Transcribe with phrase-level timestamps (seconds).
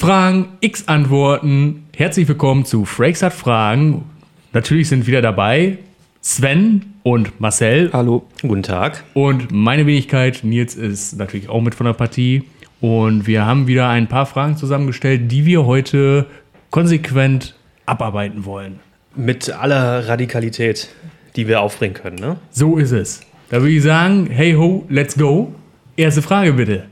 [0.00, 1.84] Fragen, X Antworten.
[1.94, 4.06] Herzlich willkommen zu Frakes hat Fragen.
[4.54, 5.76] Natürlich sind wieder dabei
[6.22, 7.90] Sven und Marcel.
[7.92, 8.26] Hallo.
[8.40, 9.04] Guten Tag.
[9.12, 12.44] Und meine Wenigkeit, Nils, ist natürlich auch mit von der Partie.
[12.80, 16.24] Und wir haben wieder ein paar Fragen zusammengestellt, die wir heute
[16.70, 18.80] konsequent abarbeiten wollen.
[19.14, 20.88] Mit aller Radikalität,
[21.36, 22.36] die wir aufbringen können, ne?
[22.50, 23.20] So ist es.
[23.50, 25.54] Da würde ich sagen, hey ho, let's go.
[25.94, 26.89] Erste Frage bitte.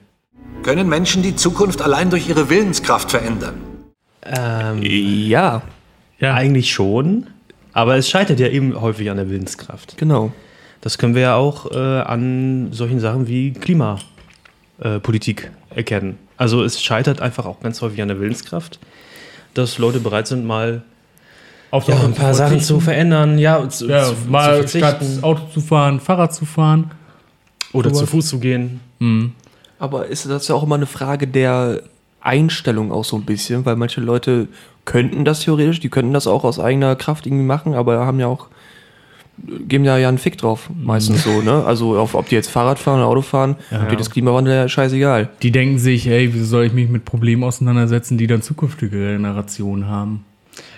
[0.62, 3.54] Können Menschen die Zukunft allein durch ihre Willenskraft verändern?
[4.24, 5.62] Ähm, Ja,
[6.20, 7.28] Ja, Eigentlich schon,
[7.72, 9.96] aber es scheitert ja eben häufig an der Willenskraft.
[9.98, 10.32] genau.
[10.80, 16.18] Das können wir ja auch äh, an solchen Sachen wie Klimapolitik äh, erkennen.
[16.36, 18.78] Also es scheitert einfach auch ganz häufig an der Willenskraft,
[19.54, 20.82] dass Leute bereit sind, mal
[21.72, 25.42] auf ja, ein paar Sachen zu verändern, ja, zu, Ja, zu, mal zu statt Auto
[25.52, 26.92] zu fahren, Fahrrad zu fahren.
[27.72, 28.78] oder zu Fuß zu gehen.
[29.78, 31.82] Aber ist das ja auch immer eine Frage der
[32.20, 34.48] Einstellung auch so ein bisschen, weil manche Leute
[34.84, 38.26] könnten das theoretisch, die könnten das auch aus eigener Kraft irgendwie machen, aber haben ja
[38.26, 38.48] auch
[39.68, 41.62] geben da ja einen Fick drauf, meistens so, ne?
[41.64, 43.84] Also auf, ob die jetzt Fahrrad fahren oder Auto fahren, ja.
[43.94, 45.28] das Klimawandel ja scheißegal.
[45.42, 49.86] Die denken sich, hey, wieso soll ich mich mit Problemen auseinandersetzen, die dann zukünftige Generationen
[49.86, 50.24] haben?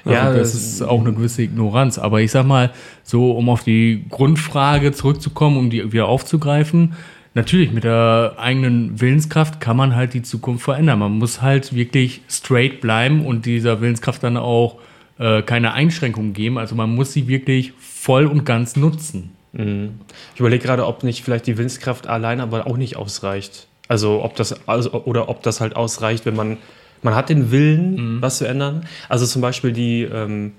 [0.04, 1.98] Ja, Ja, das das- ist auch eine gewisse Ignoranz.
[1.98, 2.70] Aber ich sag mal,
[3.02, 6.92] so um auf die Grundfrage zurückzukommen, um die wieder aufzugreifen,
[7.40, 10.98] natürlich mit der eigenen Willenskraft kann man halt die Zukunft verändern.
[10.98, 14.78] Man muss halt wirklich straight bleiben und dieser Willenskraft dann auch
[15.18, 16.58] äh, keine Einschränkungen geben.
[16.58, 19.32] Also man muss sie wirklich voll und ganz nutzen.
[19.52, 23.66] Ich überlege gerade, ob nicht vielleicht die Willenskraft allein aber auch nicht ausreicht.
[23.88, 26.58] Also ob das also, oder ob das halt ausreicht, wenn man
[27.02, 28.86] man hat den Willen, was zu ändern.
[29.08, 30.52] Also zum Beispiel die ähm,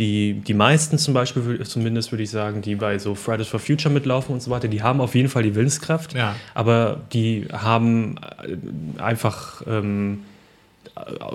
[0.00, 3.92] die, die meisten zum Beispiel, zumindest würde ich sagen, die bei so Fridays for Future
[3.94, 6.34] mitlaufen und so weiter, die haben auf jeden Fall die Willenskraft, Ja.
[6.54, 10.22] aber die haben äh, einfach ähm,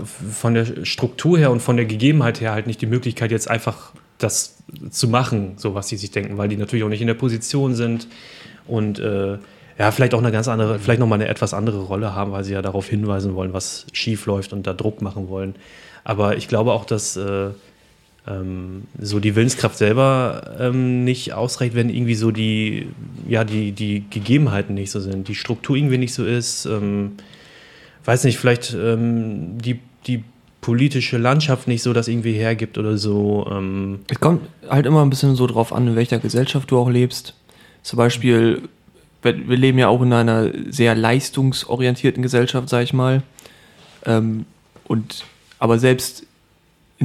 [0.05, 3.91] von der Struktur her und von der Gegebenheit her halt nicht die Möglichkeit, jetzt einfach
[4.17, 4.57] das
[4.89, 7.75] zu machen, so was sie sich denken, weil die natürlich auch nicht in der Position
[7.75, 8.07] sind
[8.67, 9.37] und äh,
[9.77, 12.53] ja, vielleicht auch eine ganz andere, vielleicht nochmal eine etwas andere Rolle haben, weil sie
[12.53, 15.55] ja darauf hinweisen wollen, was schief läuft und da Druck machen wollen.
[16.05, 17.49] Aber ich glaube auch, dass äh,
[18.27, 22.87] ähm, so die Willenskraft selber ähm, nicht ausreicht, wenn irgendwie so die,
[23.27, 26.65] ja, die, die Gegebenheiten nicht so sind, die Struktur irgendwie nicht so ist.
[26.65, 27.13] Ähm,
[28.03, 30.23] weiß nicht, vielleicht ähm, die, die
[30.61, 33.47] politische Landschaft nicht so das irgendwie hergibt oder so.
[33.51, 36.89] Ähm, Es kommt halt immer ein bisschen so drauf an, in welcher Gesellschaft du auch
[36.89, 37.35] lebst.
[37.83, 38.63] Zum Beispiel,
[39.21, 43.21] wir leben ja auch in einer sehr leistungsorientierten Gesellschaft, sag ich mal.
[44.07, 44.45] Ähm,
[44.85, 45.25] und,
[45.59, 46.25] aber selbst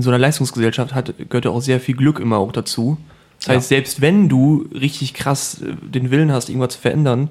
[0.01, 2.97] in so einer Leistungsgesellschaft hat, gehört ja auch sehr viel Glück immer auch dazu.
[3.39, 7.29] Das heißt, selbst wenn du richtig krass äh, den Willen hast, irgendwas zu verändern,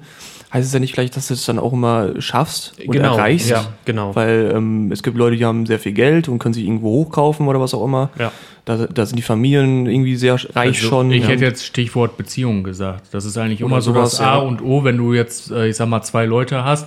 [0.52, 3.50] heißt es ja nicht gleich, dass du es dann auch immer schaffst und Genau, erreichst.
[3.50, 4.14] ja, genau.
[4.16, 7.46] Weil ähm, es gibt Leute, die haben sehr viel Geld und können sich irgendwo hochkaufen
[7.48, 8.10] oder was auch immer.
[8.18, 8.32] Ja.
[8.64, 11.10] Da, da sind die Familien irgendwie sehr reich Also, schon.
[11.12, 11.28] Ich ja.
[11.30, 13.06] hätte jetzt Stichwort Beziehungen gesagt.
[13.12, 14.38] Das ist eigentlich immer so sowas, das A ja.
[14.38, 16.86] und O, wenn du jetzt, äh, ich sag mal, zwei Leute hast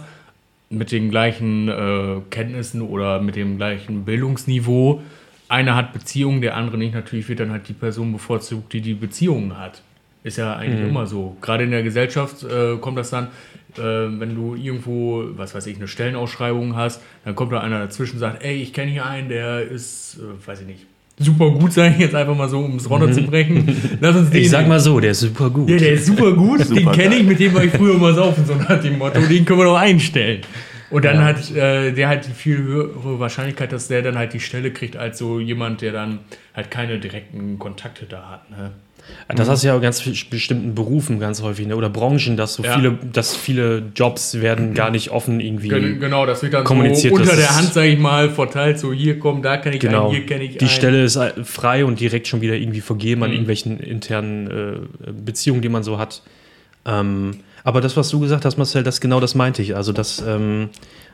[0.69, 5.01] mit den gleichen äh, Kenntnissen oder mit dem gleichen Bildungsniveau.
[5.53, 6.93] Einer hat Beziehungen, der andere nicht.
[6.95, 9.81] Natürlich wird dann halt die Person bevorzugt, die die Beziehungen hat.
[10.23, 10.89] Ist ja eigentlich Mhm.
[10.89, 11.35] immer so.
[11.41, 13.25] Gerade in der Gesellschaft äh, kommt das dann,
[13.77, 18.13] äh, wenn du irgendwo, was weiß ich, eine Stellenausschreibung hast, dann kommt da einer dazwischen
[18.13, 20.85] und sagt, ey, ich kenne hier einen, der ist, äh, weiß ich nicht,
[21.19, 23.97] super gut, sage ich jetzt einfach mal so, um es runterzubrechen.
[24.01, 25.69] Lass uns den ich sag mal so, der ist super gut.
[25.69, 28.13] ja, der ist super gut, den Super kenne ich, mit dem war ich früher mal
[28.15, 30.41] saufen, so nach dem Motto, den können wir doch einstellen.
[30.93, 34.39] Und dann hat äh, der halt die viel höhere Wahrscheinlichkeit, dass der dann halt die
[34.39, 36.19] Stelle kriegt, als so jemand, der dann
[36.55, 38.49] halt keine direkten Kontakte da hat.
[38.51, 38.71] Ne?
[39.35, 41.75] Das hast du ja auch ganz bestimmten Berufen ganz häufig, ne?
[41.75, 42.75] oder Branchen, dass so Ja.
[42.75, 45.67] viele, dass viele Jobs werden gar nicht offen irgendwie.
[45.67, 48.79] Gen- Genau, das wird dann so kommuniziert, unter das der Hand, sage ich mal, verteilt,
[48.79, 50.05] so hier komm, da kenne ich Genau.
[50.05, 50.69] einen, hier kenne ich Die einen.
[50.69, 53.33] Stelle ist äh, frei und direkt schon wieder irgendwie vergeben an Mhm.
[53.33, 56.21] irgendwelchen internen äh, Beziehungen, die man so hat.
[56.85, 59.75] Ähm, aber das, was du gesagt hast, Marcel, das genau das meinte ich.
[59.75, 60.69] Also, dass ähm,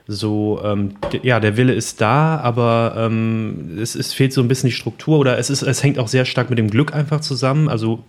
[0.07, 4.69] so, ähm, ja, der Wille ist da, aber ähm, es, es fehlt so ein bisschen
[4.69, 7.69] die Struktur oder es, ist, es hängt auch sehr stark mit dem Glück einfach zusammen.
[7.69, 8.03] Also,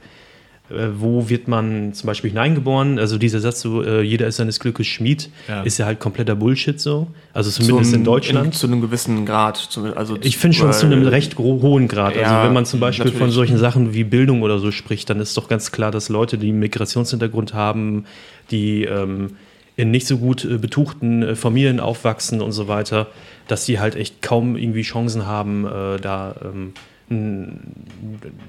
[0.95, 2.99] wo wird man zum Beispiel hineingeboren?
[2.99, 5.63] Also dieser Satz, so, äh, jeder ist seines Glückes Schmied, Ja.
[5.63, 7.09] ist ja halt kompletter Bullshit so.
[7.33, 8.55] Also zumindest in Deutschland.
[8.55, 9.57] zu einem gewissen Grad.
[9.57, 12.17] Zu, also Ich finde schon zu einem recht hohen Grad.
[12.17, 13.35] Ja, also wenn man zum Beispiel von natürlich.
[13.35, 16.49] solchen Sachen wie Bildung oder so spricht, dann ist doch ganz klar, dass Leute, die
[16.49, 18.05] einen Migrationshintergrund haben,
[18.51, 19.33] die ähm,
[19.77, 23.07] in nicht so gut äh, betuchten äh, Familien aufwachsen und so weiter,
[23.49, 26.73] dass die halt echt kaum irgendwie Chancen haben, äh, da ähm,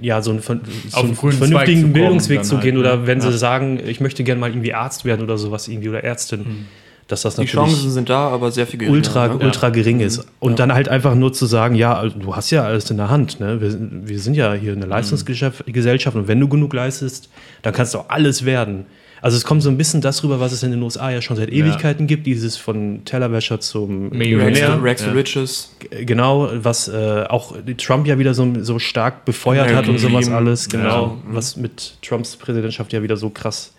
[0.02, 0.54] ja, so einen, so
[0.94, 2.76] Auf einen vernünftigen kommen Bildungsweg zu halt, gehen.
[2.76, 2.82] ne?
[2.82, 3.32] Oder wenn Ja.
[3.32, 6.40] sie sagen, ich möchte gerne mal irgendwie Arzt werden oder sowas irgendwie oder Ärztin.
[6.42, 6.66] Mhm.
[7.08, 9.38] dass das Die natürlich Chancen sind da, aber sehr viel geringer, ultra, ne?
[9.40, 10.26] ultra gering ist.
[10.40, 13.10] Und dann halt einfach nur zu sagen, ja, also du hast ja alles in der
[13.10, 13.42] Hand.
[13.42, 13.60] Ne?
[13.60, 13.78] Wir,
[14.08, 17.30] wir sind ja hier eine Leistungsgesellschaft und wenn du genug leistest,
[17.64, 18.86] dann kannst du auch alles werden.
[19.22, 21.38] Also es kommt so ein bisschen das rüber, was es in den USA ja schon
[21.38, 24.80] seit Ewigkeiten gibt, dieses von Tellerwäscher zum Millionär.
[24.82, 25.14] Rags to Ja.
[25.14, 25.76] Riches.
[25.92, 30.30] Genau, was äh, auch Trump ja wieder so, so stark befeuert hat American und sowas
[30.30, 31.18] alles, genau, Ja.
[31.36, 33.74] was mit Trumps Präsidentschaft ja wieder so krass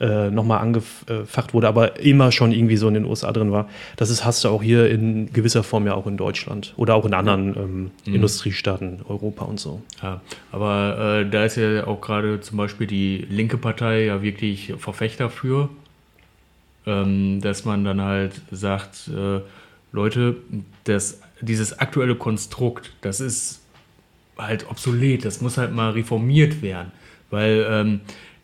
[0.00, 3.68] äh, nochmal angefacht wurde, aber immer schon irgendwie so in den USA drin war.
[3.96, 7.04] Das ist, hast du auch hier in gewisser Form ja auch in Deutschland oder auch
[7.04, 9.82] in anderen ähm, Industriestaaten, Europa und so.
[10.02, 14.72] Ja, aber äh, da ist ja auch gerade zum Beispiel die linke Partei ja wirklich
[14.78, 15.68] Verfechter für,
[16.86, 19.40] ähm, dass man dann halt sagt, äh,
[19.92, 20.36] Leute,
[20.84, 23.60] das, dieses aktuelle Konstrukt, das ist
[24.38, 26.92] halt obsolet, das muss halt mal reformiert werden,
[27.30, 28.00] weil ähm,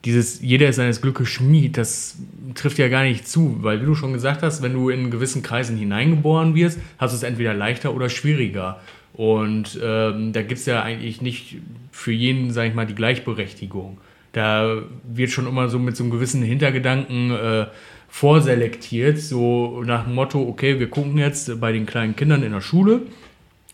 [0.07, 2.17] dieses jeder ist seines Glückes Schmied, das
[2.55, 5.43] trifft ja gar nicht zu, weil wie du schon gesagt hast, wenn du in gewissen
[5.43, 8.81] Kreisen hineingeboren wirst, hast du es entweder leichter oder schwieriger.
[9.15, 11.57] Und ähm, da gibt es ja eigentlich nicht
[11.91, 13.99] für jeden, sag ich mal, die Gleichberechtigung.
[14.33, 17.67] Da wird schon immer so mit so einem gewissen Hintergedanken äh,
[18.09, 22.61] vorselektiert, so nach dem Motto, okay, wir gucken jetzt bei den kleinen Kindern in der
[22.61, 23.03] Schule,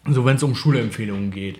[0.09, 1.59] so wenn es um Schulempfehlungen geht.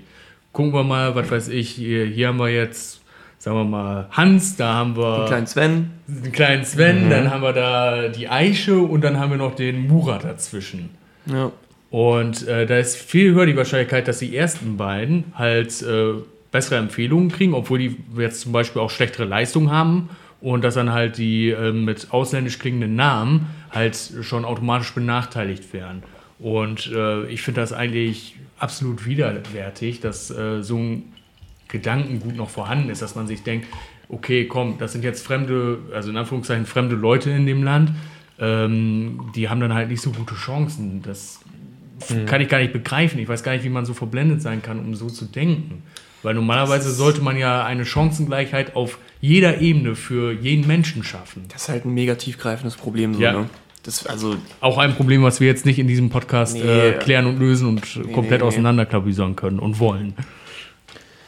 [0.53, 3.02] Gucken wir mal, was weiß ich, hier, hier haben wir jetzt,
[3.43, 5.91] sagen wir mal, Hans, da haben wir Den kleinen Sven.
[6.07, 9.89] den kleinen Sven, dann haben wir da die Eiche und dann haben wir noch den
[9.89, 10.91] Murat dazwischen.
[11.27, 11.51] Ja.
[11.91, 16.13] Und äh, da ist viel höher die Wahrscheinlichkeit, dass die ersten beiden halt äh,
[16.53, 20.11] bessere Empfehlungen kriegen, obwohl die jetzt zum Beispiel auch schlechtere Leistungen haben
[20.41, 26.05] und dass dann halt die äh, mit ausländisch klingenden Namen halt schon automatisch benachteiligt werden.
[26.39, 31.13] Und äh, ich finde das eigentlich absolut widerwärtig, dass äh, so ein
[31.73, 33.67] Gedankengut noch vorhanden ist, dass man sich denkt,
[34.09, 37.91] okay, komm, das sind jetzt fremde, also in Anführungszeichen fremde Leute in dem Land,
[38.39, 41.03] ähm, die haben dann halt nicht so gute Chancen.
[41.03, 41.41] Das
[42.27, 43.19] kann ich gar nicht begreifen.
[43.19, 45.83] Ich weiß gar nicht, wie man so verblendet sein kann, um so zu denken.
[46.23, 51.45] Weil normalerweise sollte man ja eine Chancengleichheit auf jeder Ebene für jeden Menschen schaffen.
[51.49, 53.15] Das ist halt ein mega tiefgreifendes Problem.
[53.15, 53.33] So, Ja.
[53.33, 53.51] ne?
[53.85, 56.61] Das, also, Auch ein Problem, was wir jetzt nicht in diesem Podcast Nee.
[56.63, 57.81] äh, klären und lösen und
[58.13, 58.43] komplett nee, nee.
[58.43, 60.15] auseinanderklabüsern können und wollen.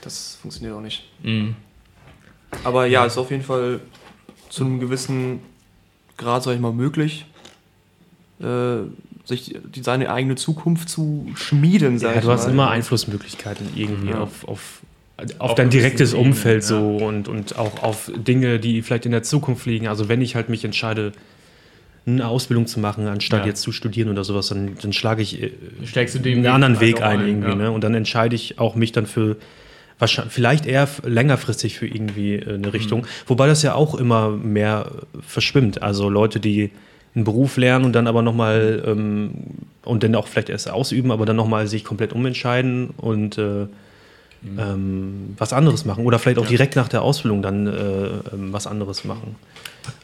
[0.04, 1.04] Das funktioniert auch nicht.
[1.22, 1.56] Mhm.
[2.62, 3.80] Aber ja, ist auf jeden Fall
[4.48, 5.40] zu einem gewissen
[6.16, 7.26] Grad, sag ich mal, möglich,
[8.40, 8.76] äh,
[9.24, 12.52] sich die, seine eigene Zukunft zu schmieden, sag Ja, ich du hast mal.
[12.52, 14.20] immer Einflussmöglichkeiten irgendwie Ja.
[14.20, 14.82] auf, auf,
[15.38, 16.68] auf dein direktes Umfeld ja.
[16.68, 19.88] so und, und auch auf Dinge, die vielleicht in der Zukunft liegen.
[19.88, 21.12] Also wenn ich halt mich entscheide,
[22.06, 23.46] eine Ausbildung zu machen, anstatt Ja.
[23.46, 25.52] jetzt zu studieren oder sowas, dann, dann schlage ich äh,
[25.86, 27.48] Steigst du den einen Weg anderen Weg ein, ein, irgendwie.
[27.48, 27.54] ja.
[27.54, 27.70] Ne?
[27.72, 29.36] Und dann entscheide ich auch mich dann für
[29.98, 33.00] wahrscheinlich, vielleicht eher längerfristig für irgendwie eine Richtung.
[33.02, 33.06] Mhm.
[33.26, 34.90] Wobei das ja auch immer mehr
[35.26, 35.82] verschwimmt.
[35.82, 36.70] Also Leute, die
[37.14, 39.30] einen Beruf lernen und dann aber nochmal ähm,
[39.84, 43.66] und dann auch vielleicht erst ausüben, aber dann nochmal sich komplett umentscheiden und äh,
[44.46, 44.58] Mhm.
[44.58, 46.04] ähm, was anderes machen.
[46.04, 49.36] Oder vielleicht auch direkt nach der Ausbildung dann äh, ähm, was anderes machen.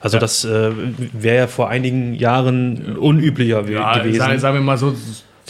[0.00, 0.20] Also Ja.
[0.22, 0.70] das äh,
[1.12, 4.16] wäre ja vor einigen Jahren unüblicher Ja, gewesen.
[4.18, 4.94] sagen, sagen wir mal so,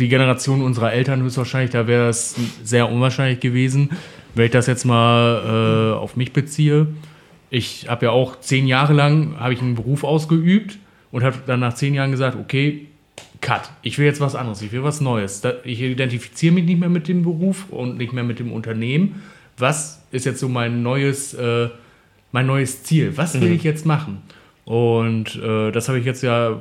[0.00, 2.34] die Generation unserer Eltern höchstwahrscheinlich, da wäre es
[2.64, 3.90] sehr unwahrscheinlich gewesen.
[4.34, 6.88] Wenn ich das jetzt mal äh, auf mich beziehe,
[7.50, 10.78] ich habe ja auch zehn Jahre lang habe ich einen Beruf ausgeübt
[11.10, 12.86] und habe dann nach zehn Jahren gesagt, okay,
[13.40, 15.42] cut, ich will jetzt was anderes, ich will was Neues.
[15.64, 19.22] Ich identifiziere mich nicht mehr mit dem Beruf und nicht mehr mit dem Unternehmen.
[19.58, 21.68] Was ist jetzt so mein neues, äh,
[22.32, 23.12] mein neues Ziel?
[23.16, 24.22] Was will ich jetzt machen?
[24.64, 26.58] Und äh, das habe ich jetzt ja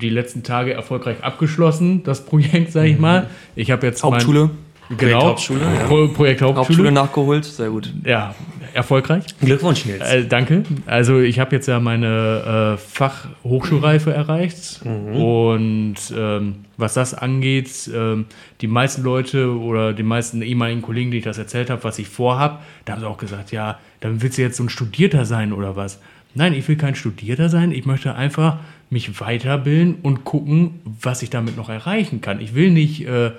[0.00, 3.28] die letzten Tage erfolgreich abgeschlossen, das Projekt, sage ich mal.
[3.56, 4.50] Ich habe jetzt Hauptschule, mein,
[4.96, 5.86] genau, Hauptschule, ja.
[5.86, 6.66] Pro Projekt Hauptschule.
[6.66, 7.92] Hauptschule nachgeholt, sehr gut.
[8.04, 8.34] Ja,
[8.74, 9.24] erfolgreich.
[9.40, 10.00] Glückwunsch, Nils.
[10.00, 10.62] Äh, danke.
[10.86, 18.26] Also ich habe jetzt ja meine äh, Fachhochschulreife erreicht und ähm, was das angeht, ähm,
[18.60, 22.08] die meisten Leute oder die meisten ehemaligen Kollegen, die ich das erzählt habe, was ich
[22.08, 25.52] vorhab, da haben sie auch gesagt, ja, dann willst du jetzt so ein Studierter sein
[25.52, 25.98] oder was?
[26.34, 27.72] Nein, ich will kein Studierter sein.
[27.72, 28.58] Ich möchte einfach
[28.90, 32.40] mich weiterbilden und gucken, was ich damit noch erreichen kann.
[32.40, 33.32] Ich will nicht äh,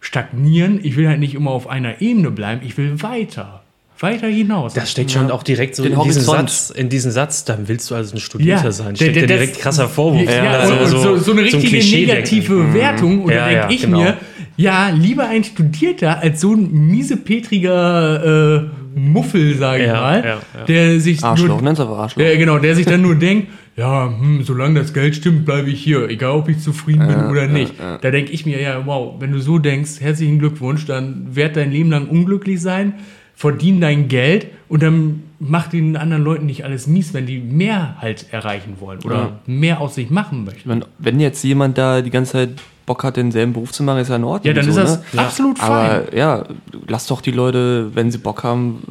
[0.00, 0.80] stagnieren.
[0.82, 2.62] Ich will halt nicht immer auf einer Ebene bleiben.
[2.64, 3.62] Ich will weiter.
[3.98, 4.72] Weiter hinaus.
[4.72, 6.22] Das steckt schon auch direkt so in diesen.
[6.22, 8.94] Satz, in diesen Satz, dann willst du also ein Studierter Ja, sein.
[8.94, 10.22] der- Steckt der- ja das- direkt krasser Vorwurf.
[10.24, 11.76] Ja, und, Also und so, so eine ein richtige
[12.06, 13.24] negative Wertung.
[13.24, 14.00] Und Ja, da denke ja, ich genau.
[14.00, 14.16] mir,
[14.56, 20.38] ja, lieber ein Studierter als so ein miesepetriger äh, Muffel, sage ich Ja, mal, ja,
[20.58, 20.64] ja.
[20.66, 22.18] der sich Arschloch, nur, Arschloch.
[22.22, 25.82] der, genau, der sich dann nur denkt, ja, hm, solange das Geld stimmt, bleibe ich
[25.82, 27.74] hier, egal ob ich zufrieden bin oder nicht.
[27.78, 31.70] Da denke ich mir, ja, wow, wenn du so denkst, herzlichen Glückwunsch, dann werd dein
[31.70, 32.94] Leben lang unglücklich sein,
[33.34, 37.96] verdien dein Geld und dann macht den anderen Leuten nicht alles mies, wenn die mehr
[37.98, 39.38] halt erreichen wollen oder Ja.
[39.46, 40.68] mehr aus sich machen möchten.
[40.68, 42.50] Meine, wenn jetzt jemand da die ganze Zeit
[42.90, 44.48] Bock hat, denselben Beruf zu machen, ist ja in Ordnung.
[44.48, 45.20] Ja, dann ist so, das ne?
[45.20, 45.70] absolut fein.
[45.70, 46.44] Aber ja,
[46.88, 48.82] lass doch die Leute, wenn sie Bock haben,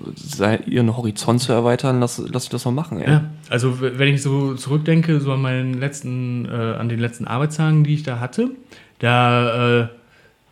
[0.65, 3.01] ihren Horizont zu erweitern, lass, lass sie das mal machen.
[3.01, 3.09] Ey.
[3.11, 7.83] Ja, also wenn ich so zurückdenke, so an meinen letzten, äh, an den letzten Arbeitstagen,
[7.83, 8.51] die ich da hatte,
[8.99, 9.87] da äh,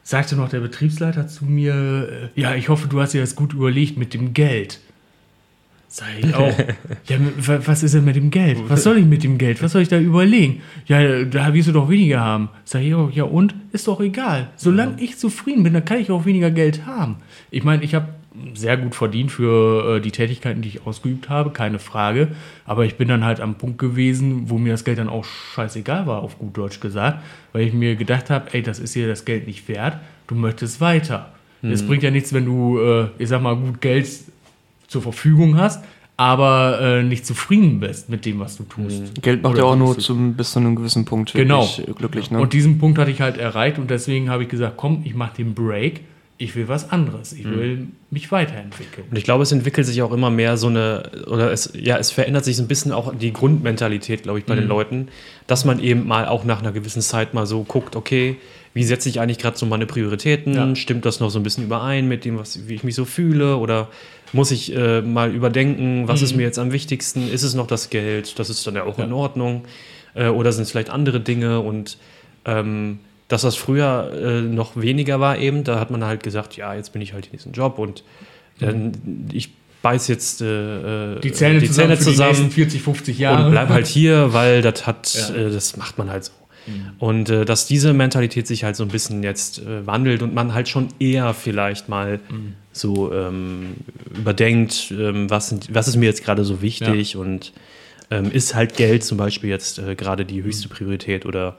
[0.03, 3.53] sagte noch der Betriebsleiter zu mir, äh, ja, ich hoffe, du hast dir das gut
[3.53, 4.81] überlegt mit dem Geld.
[5.97, 6.55] Sag ich auch.
[7.07, 7.17] ja,
[7.65, 8.59] was ist denn mit dem Geld?
[8.67, 9.63] Was soll ich mit dem Geld?
[9.63, 10.61] Was soll ich da überlegen?
[10.85, 12.49] Ja, da wirst du doch weniger haben.
[12.65, 13.55] Sag ich auch, ja und?
[13.71, 14.49] Ist doch egal.
[14.57, 17.15] Solange ich zufrieden bin, dann kann ich auch weniger Geld haben.
[17.49, 18.09] Ich meine, ich habe
[18.53, 22.27] sehr gut verdient für äh, die Tätigkeiten, die ich ausgeübt habe, keine Frage.
[22.67, 26.05] Aber ich bin dann halt am Punkt gewesen, wo mir das Geld dann auch scheißegal
[26.05, 27.23] war, auf gut Deutsch gesagt,
[27.53, 30.79] weil ich mir gedacht habe, ey, das ist dir das Geld nicht wert, du möchtest
[30.79, 31.31] weiter.
[31.63, 34.07] Es bringt ja nichts, wenn du, äh, ich sag mal, gut Geld
[34.87, 35.83] zur Verfügung hast,
[36.15, 39.21] aber äh, nicht zufrieden bist mit dem, was du tust.
[39.21, 41.67] Geld macht Oder ja auch nur zum, bis zu einem gewissen Punkt Genau.
[41.95, 42.31] glücklich.
[42.31, 42.39] Ne?
[42.39, 45.35] Und diesen Punkt hatte ich halt erreicht und deswegen habe ich gesagt, komm, ich mache
[45.37, 46.01] den Break,
[46.39, 49.07] ich will was anderes, ich will mich weiterentwickeln.
[49.09, 52.11] Und ich glaube, es entwickelt sich auch immer mehr so eine, oder es, ja, es
[52.11, 54.59] verändert sich so ein bisschen auch die Grundmentalität, glaube ich, bei Mhm.
[54.59, 55.07] den Leuten,
[55.47, 58.37] dass man eben mal auch nach einer gewissen Zeit mal so guckt, okay,
[58.73, 60.53] wie setze ich eigentlich gerade so meine Prioritäten?
[60.53, 60.75] Ja.
[60.75, 63.57] Stimmt das noch so ein bisschen überein mit dem, was, wie ich mich so fühle?
[63.57, 63.87] Oder
[64.33, 66.37] muss ich äh, mal überdenken, was ist Mhm.
[66.37, 67.29] mir jetzt am wichtigsten?
[67.31, 68.37] Ist es noch das Geld?
[68.39, 69.05] Das ist dann ja auch Ja.
[69.05, 69.63] in Ordnung.
[70.15, 71.59] Äh, oder sind es vielleicht andere Dinge?
[71.61, 71.97] Und
[72.45, 76.73] ähm, dass das früher äh, noch weniger war eben, da hat man halt gesagt, ja,
[76.73, 78.03] jetzt bin ich halt in diesem Job und
[78.59, 78.93] dann,
[79.33, 79.49] ich
[79.81, 83.45] beiß jetzt äh, äh, Die Zähne, die zusammen, Zähne die zusammen nächsten 40, 50 Jahre.
[83.45, 85.29] und bleib halt hier, weil das hat, Ja.
[85.41, 85.47] Mhm.
[85.47, 86.31] äh, das macht man halt so.
[86.99, 90.53] Und äh, dass diese Mentalität sich halt so ein bisschen jetzt äh, wandelt und man
[90.53, 92.55] halt schon eher vielleicht mal Mhm.
[92.77, 93.75] So ähm,
[94.15, 97.53] überdenkt, ähm, was, sind, was ist mir jetzt gerade so wichtig und
[98.09, 101.57] ähm, ist halt Geld zum Beispiel jetzt äh, gerade die höchste Priorität oder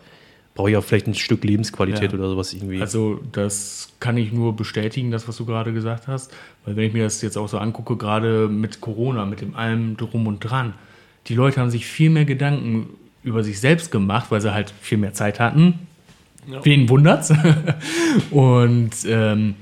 [0.54, 2.18] brauche ich auch vielleicht ein Stück Lebensqualität Ja.
[2.18, 2.80] oder sowas irgendwie.
[2.80, 6.32] Also das kann ich nur bestätigen, das, was du gerade gesagt hast.
[6.64, 9.96] Weil wenn ich mir das jetzt auch so angucke, gerade mit Corona, mit dem allem
[9.96, 10.74] drum und dran,
[11.28, 12.88] die Leute haben sich viel mehr Gedanken
[13.22, 15.86] über sich selbst gemacht, weil sie halt viel mehr Zeit hatten.
[16.62, 17.32] Wen wundert's?
[18.30, 19.54] und ähm,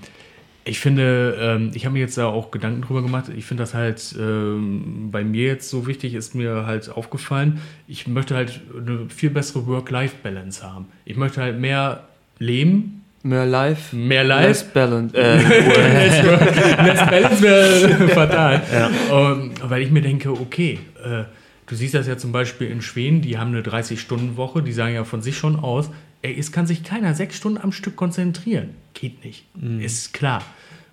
[0.66, 3.26] ich finde, ähm, ich habe mir jetzt da auch Gedanken drüber gemacht.
[3.34, 7.60] Ich finde das halt ähm, bei mir jetzt so wichtig, ist mir halt aufgefallen.
[7.86, 10.86] Ich möchte halt eine viel bessere Work-Life-Balance haben.
[11.04, 12.08] Ich möchte halt mehr
[12.38, 14.66] leben, Mehr Life, mehr less Life.
[14.72, 15.16] Balance.
[15.16, 15.38] Äh,
[16.86, 18.62] Less Balance wäre fatal.
[19.10, 21.24] Ähm, weil ich mir denke, okay, äh,
[21.66, 25.02] du siehst das ja zum Beispiel in Schweden, die haben eine 30-Stunden-Woche, die sagen ja
[25.02, 25.90] von sich schon aus,
[26.22, 28.70] ey, es kann sich keiner sechs Stunden am Stück konzentrieren.
[28.94, 29.44] Geht nicht.
[29.80, 30.44] Ist klar.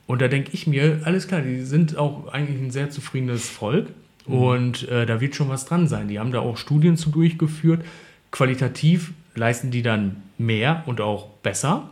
[0.07, 3.87] Und da denke ich mir, alles klar, die sind auch eigentlich ein sehr zufriedenes Volk.
[4.25, 6.07] Und äh, da wird schon was dran sein.
[6.07, 7.83] Die haben da auch Studien zu durchgeführt.
[8.31, 11.89] Qualitativ leisten die dann mehr und auch besser.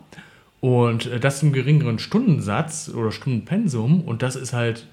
[0.62, 4.02] Und äh, das zum geringeren Stundensatz oder Stundenpensum.
[4.02, 4.88] Und das ist halt,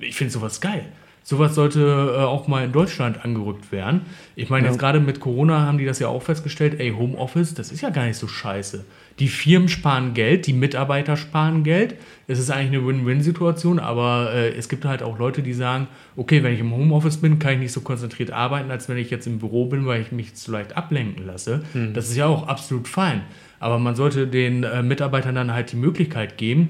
[0.00, 0.86] ich finde sowas geil.
[1.22, 4.02] Sowas sollte äh, auch mal in Deutschland angerückt werden.
[4.34, 7.70] Ich meine, jetzt gerade mit Corona haben die das ja auch festgestellt, ey, Homeoffice, das
[7.70, 8.84] ist ja gar nicht so scheiße.
[9.18, 11.96] Die Firmen sparen Geld, die Mitarbeiter sparen Geld.
[12.26, 16.42] Es ist eigentlich eine Win-Win-Situation, aber äh, es gibt halt auch Leute, die sagen, okay,
[16.42, 19.26] wenn ich im Homeoffice bin, kann ich nicht so konzentriert arbeiten, als wenn ich jetzt
[19.26, 21.64] im Büro bin, weil ich mich zu leicht ablenken lasse.
[21.94, 23.22] Das ist ja auch absolut fein.
[23.60, 26.68] Aber man sollte den äh, Mitarbeitern dann halt die Möglichkeit geben,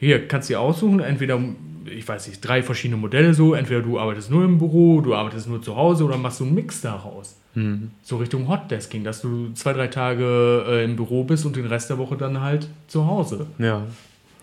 [0.00, 1.38] hier kannst du dir aussuchen, entweder,
[1.84, 5.46] ich weiß nicht, drei verschiedene Modelle so, entweder du arbeitest nur im Büro, du arbeitest
[5.46, 7.39] nur zu Hause oder machst du einen Mix daraus.
[8.02, 11.90] So Richtung Hotdesking, dass du zwei, drei Tage äh, im Büro bist und den Rest
[11.90, 13.46] der Woche dann halt zu Hause.
[13.58, 13.82] ja.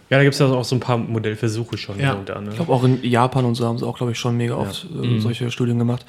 [0.10, 2.00] Ja, da gibt es ja auch so ein paar Modellversuche schon.
[2.00, 2.12] Ja.
[2.12, 2.50] hier und da, ne?
[2.52, 4.86] ich glaube auch in Japan und so haben sie auch, glaube ich, schon mega oft
[4.90, 5.20] äh, Mhm.
[5.20, 6.06] solche Studien gemacht.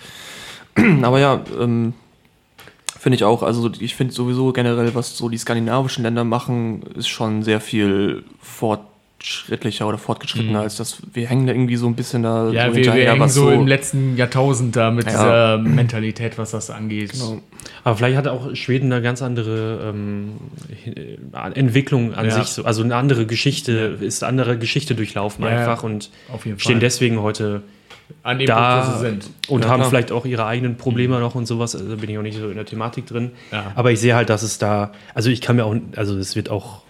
[1.03, 1.95] Aber ja, ähm,
[2.97, 3.43] finde ich auch.
[3.43, 8.23] Also ich finde sowieso generell, was so die skandinavischen Länder machen, ist schon sehr viel
[9.19, 10.99] fortschrittlicher oder fortgeschrittener als das.
[11.13, 12.53] Wir hängen da irgendwie so ein bisschen da Mhm.
[12.53, 15.11] Ja, so wir, wir hängen so, im letzten Jahrtausend da mit Ja.
[15.11, 17.13] dieser Mentalität, was das angeht.
[17.13, 17.41] Genau.
[17.85, 20.35] Aber vielleicht hat auch Schweden eine ganz andere ähm,
[20.95, 22.31] äh, Entwicklung an Ja.
[22.33, 22.65] sich, so.
[22.65, 25.59] also eine andere Geschichte, ist eine andere Geschichte durchlaufen Ja, ja.
[25.61, 26.81] einfach und Auf jeden stehen Fall.
[26.81, 27.63] deswegen heute
[28.23, 29.31] An dem da Punkt, wo sie sind.
[29.49, 29.91] und Ja, haben klar.
[29.91, 31.75] vielleicht auch ihre eigenen Probleme noch und sowas.
[31.75, 33.33] Also da bin ich auch nicht so in der Thematik drin.
[33.51, 33.73] Ja.
[33.75, 36.51] Aber ich sehe halt, dass es da, also ich kann mir auch, also es wird
[36.51, 36.83] auch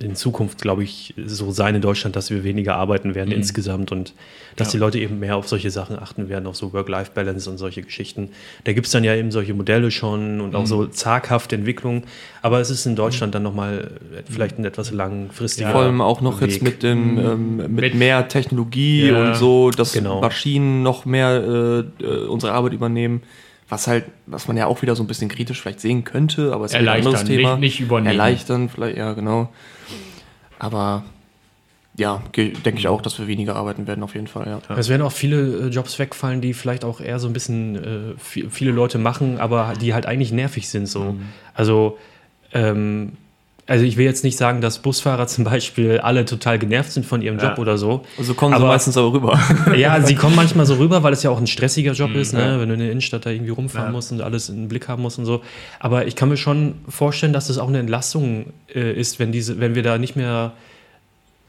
[0.00, 3.36] in Zukunft, glaube ich, so sein in Deutschland, dass wir weniger arbeiten werden Mhm.
[3.36, 4.12] insgesamt und
[4.56, 4.72] dass Ja.
[4.72, 8.30] die Leute eben mehr auf solche Sachen achten werden, auf so Work-Life-Balance und solche Geschichten.
[8.64, 10.66] Da gibt es dann ja eben solche Modelle schon und auch Mhm.
[10.66, 12.04] so zaghafte Entwicklungen.
[12.42, 13.90] Aber es ist in Deutschland dann nochmal
[14.30, 16.62] vielleicht ein etwas langfristiger Vor allem auch noch jetzt Weg.
[16.62, 20.20] mit dem ähm, mit, Mit- mehr Technologie Ja, und so, dass genau.
[20.20, 23.22] Maschinen noch mehr äh, äh, unsere Arbeit übernehmen.
[23.68, 26.66] Was halt, was man ja auch wieder so ein bisschen kritisch vielleicht sehen könnte, aber
[26.66, 27.50] es ist ein anderes Thema.
[27.56, 28.12] nicht- nicht übernehmen.
[28.12, 29.48] Erleichtern, vielleicht, ja, genau.
[30.58, 31.04] Aber
[31.96, 34.76] ja, denke ich auch, dass wir weniger arbeiten werden, auf jeden Fall, ja.
[34.76, 38.14] Es werden auch viele äh, Jobs wegfallen, die vielleicht auch eher so ein bisschen äh,
[38.20, 40.86] vi- viele Leute machen, aber die halt eigentlich nervig sind.
[40.86, 41.12] So.
[41.12, 41.22] Mhm.
[41.54, 41.98] Also,
[42.52, 43.12] ähm,
[43.68, 47.20] also ich will jetzt nicht sagen, dass Busfahrer zum Beispiel alle total genervt sind von
[47.22, 47.58] ihrem Job Ja.
[47.58, 48.04] oder so.
[48.16, 49.40] Also kommen sie Aber- meistens aber rüber.
[49.76, 52.40] Ja, sie kommen manchmal so rüber, weil es ja auch ein stressiger Job ist, ne?
[52.40, 52.60] Mhm, ja.
[52.60, 53.92] wenn du in der Innenstadt da irgendwie rumfahren Ja.
[53.92, 55.42] musst und alles im Blick haben musst und so.
[55.80, 59.58] Aber ich kann mir schon vorstellen, dass das auch eine Entlastung äh, ist, wenn, diese,
[59.58, 60.52] wenn wir da nicht mehr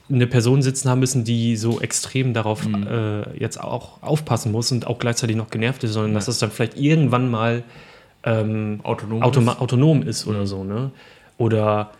[0.10, 2.88] eine Person sitzen haben müssen, die so extrem darauf Mhm.
[2.88, 6.50] äh, jetzt auch aufpassen muss und auch gleichzeitig noch genervt ist, sondern dass das dann
[6.50, 7.64] vielleicht irgendwann mal
[8.24, 9.60] ähm, Autonom automa ist.
[9.62, 10.46] autonom ist oder Mhm.
[10.48, 10.92] so, ne?
[11.38, 11.92] Oder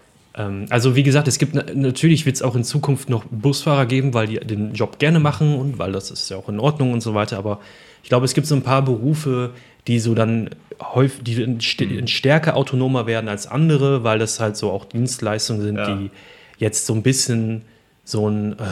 [0.70, 4.14] also wie gesagt, es gibt na natürlich wird es auch in Zukunft noch Busfahrer geben,
[4.14, 7.02] weil die den Job gerne machen und weil das ist ja auch in Ordnung und
[7.02, 7.38] so weiter.
[7.40, 7.60] Aber
[8.04, 9.52] ich glaube, es gibt so ein paar Berufe,
[9.88, 14.58] die so dann häufig, die dann st stärker autonomer werden als andere, weil das halt
[14.58, 15.96] so auch Dienstleistungen sind, Ja.
[15.96, 16.12] die
[16.60, 17.64] jetzt so ein bisschen
[18.04, 18.64] so einen äh,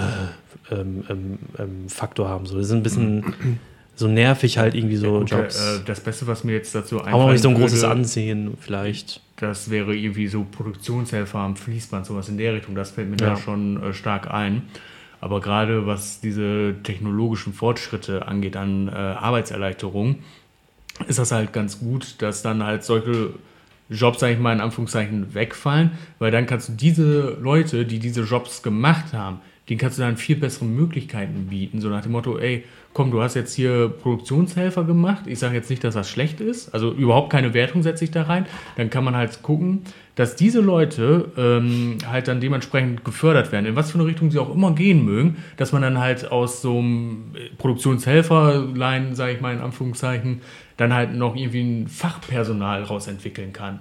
[0.72, 2.45] ähm, ähm, ähm, Faktor haben.
[2.45, 3.34] So, das ist ein bisschen
[3.95, 5.55] so nervig halt irgendwie so Gut, Jobs.
[5.59, 8.57] äh, das Beste, was mir jetzt dazu Haben auch nicht so ein großes würde, Ansehen
[8.59, 9.21] vielleicht.
[9.37, 12.75] Das wäre irgendwie so Produktionshelfer am Fließband, sowas in der Richtung.
[12.75, 13.31] Das fällt mir Ja.
[13.31, 14.63] da schon äh, stark ein.
[15.21, 20.17] Aber gerade was diese technologischen Fortschritte angeht an äh, Arbeitserleichterung,
[21.07, 23.31] ist das halt ganz gut, dass dann halt solche
[23.89, 28.21] Jobs, sag ich mal, in Anführungszeichen wegfallen, weil dann kannst du diese Leute, die diese
[28.23, 31.81] Jobs gemacht haben, denen kannst du dann viel bessere Möglichkeiten bieten.
[31.81, 35.25] So nach dem Motto, ey, komm, du hast jetzt hier Produktionshelfer gemacht.
[35.25, 36.74] Ich sage jetzt nicht, dass das schlecht ist.
[36.74, 38.45] Also überhaupt keine Wertung setze ich da rein.
[38.77, 39.81] Dann kann man halt gucken,
[40.13, 44.39] dass diese Leute ähm, halt dann dementsprechend gefördert werden, in was für eine Richtung sie
[44.39, 49.53] auch immer gehen mögen, dass man dann halt aus so einem Produktionshelferlein, sage ich mal
[49.53, 50.42] in Anführungszeichen,
[50.77, 53.79] dann halt noch irgendwie ein Fachpersonal rausentwickeln kann.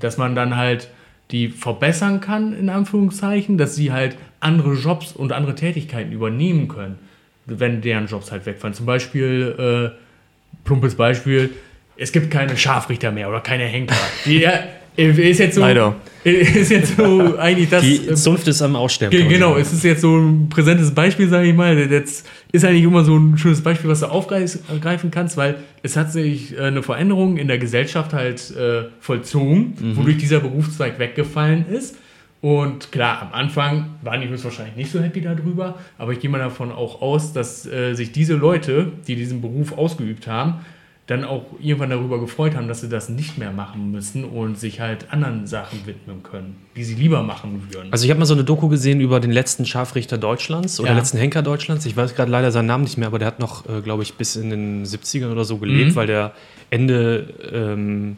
[0.00, 0.88] Dass man dann halt
[1.30, 6.98] die verbessern kann, in Anführungszeichen, dass sie halt andere Jobs und andere Tätigkeiten übernehmen können,
[7.46, 8.74] wenn deren Jobs halt wegfallen.
[8.74, 11.50] Zum Beispiel, äh, plumpes Beispiel,
[11.96, 13.96] es gibt keine Scharfrichter mehr oder keine Henker.
[14.24, 14.60] Die, ja,
[14.96, 15.96] ist jetzt so, Leider.
[16.26, 17.82] Ist jetzt so eigentlich das.
[17.82, 19.28] Die Zunft ist am Aussterben.
[19.28, 21.78] Genau, es ist jetzt so ein präsentes Beispiel, sage ich mal.
[21.78, 26.10] Jetzt ist eigentlich immer so ein schönes Beispiel, was du aufgreifen kannst, weil es hat
[26.10, 31.96] sich äh, eine Veränderung in der Gesellschaft halt äh, vollzogen, wodurch dieser Berufszweig weggefallen ist.
[32.40, 36.38] Und klar, am Anfang waren die höchstwahrscheinlich nicht so happy darüber, aber ich gehe mal
[36.38, 40.60] davon auch aus, dass äh, sich diese Leute, die diesen Beruf ausgeübt haben,
[41.06, 44.80] dann auch irgendwann darüber gefreut haben, dass sie das nicht mehr machen müssen und sich
[44.80, 47.92] halt anderen Sachen widmen können, die sie lieber machen würden.
[47.92, 50.96] Also ich habe mal so eine Doku gesehen über den letzten Scharfrichter Deutschlands oder Ja.
[50.96, 51.86] letzten Henker Deutschlands.
[51.86, 54.14] Ich weiß gerade leider seinen Namen nicht mehr, aber der hat noch, äh, glaube ich,
[54.14, 55.94] bis in den 70ern oder so gelebt, Mhm.
[55.96, 56.32] weil der
[56.70, 58.16] Ende ähm,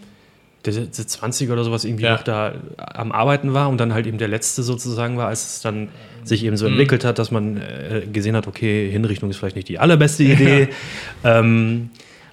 [0.64, 2.14] der, der 20er oder sowas irgendwie Ja.
[2.14, 5.61] noch da am Arbeiten war und dann halt eben der letzte sozusagen war, als es
[5.61, 5.88] dann
[6.24, 6.72] sich eben so Mhm.
[6.72, 10.68] entwickelt hat, dass man äh, gesehen hat, okay, Hinrichtung ist vielleicht nicht die allerbeste Idee.
[11.24, 11.90] ähm,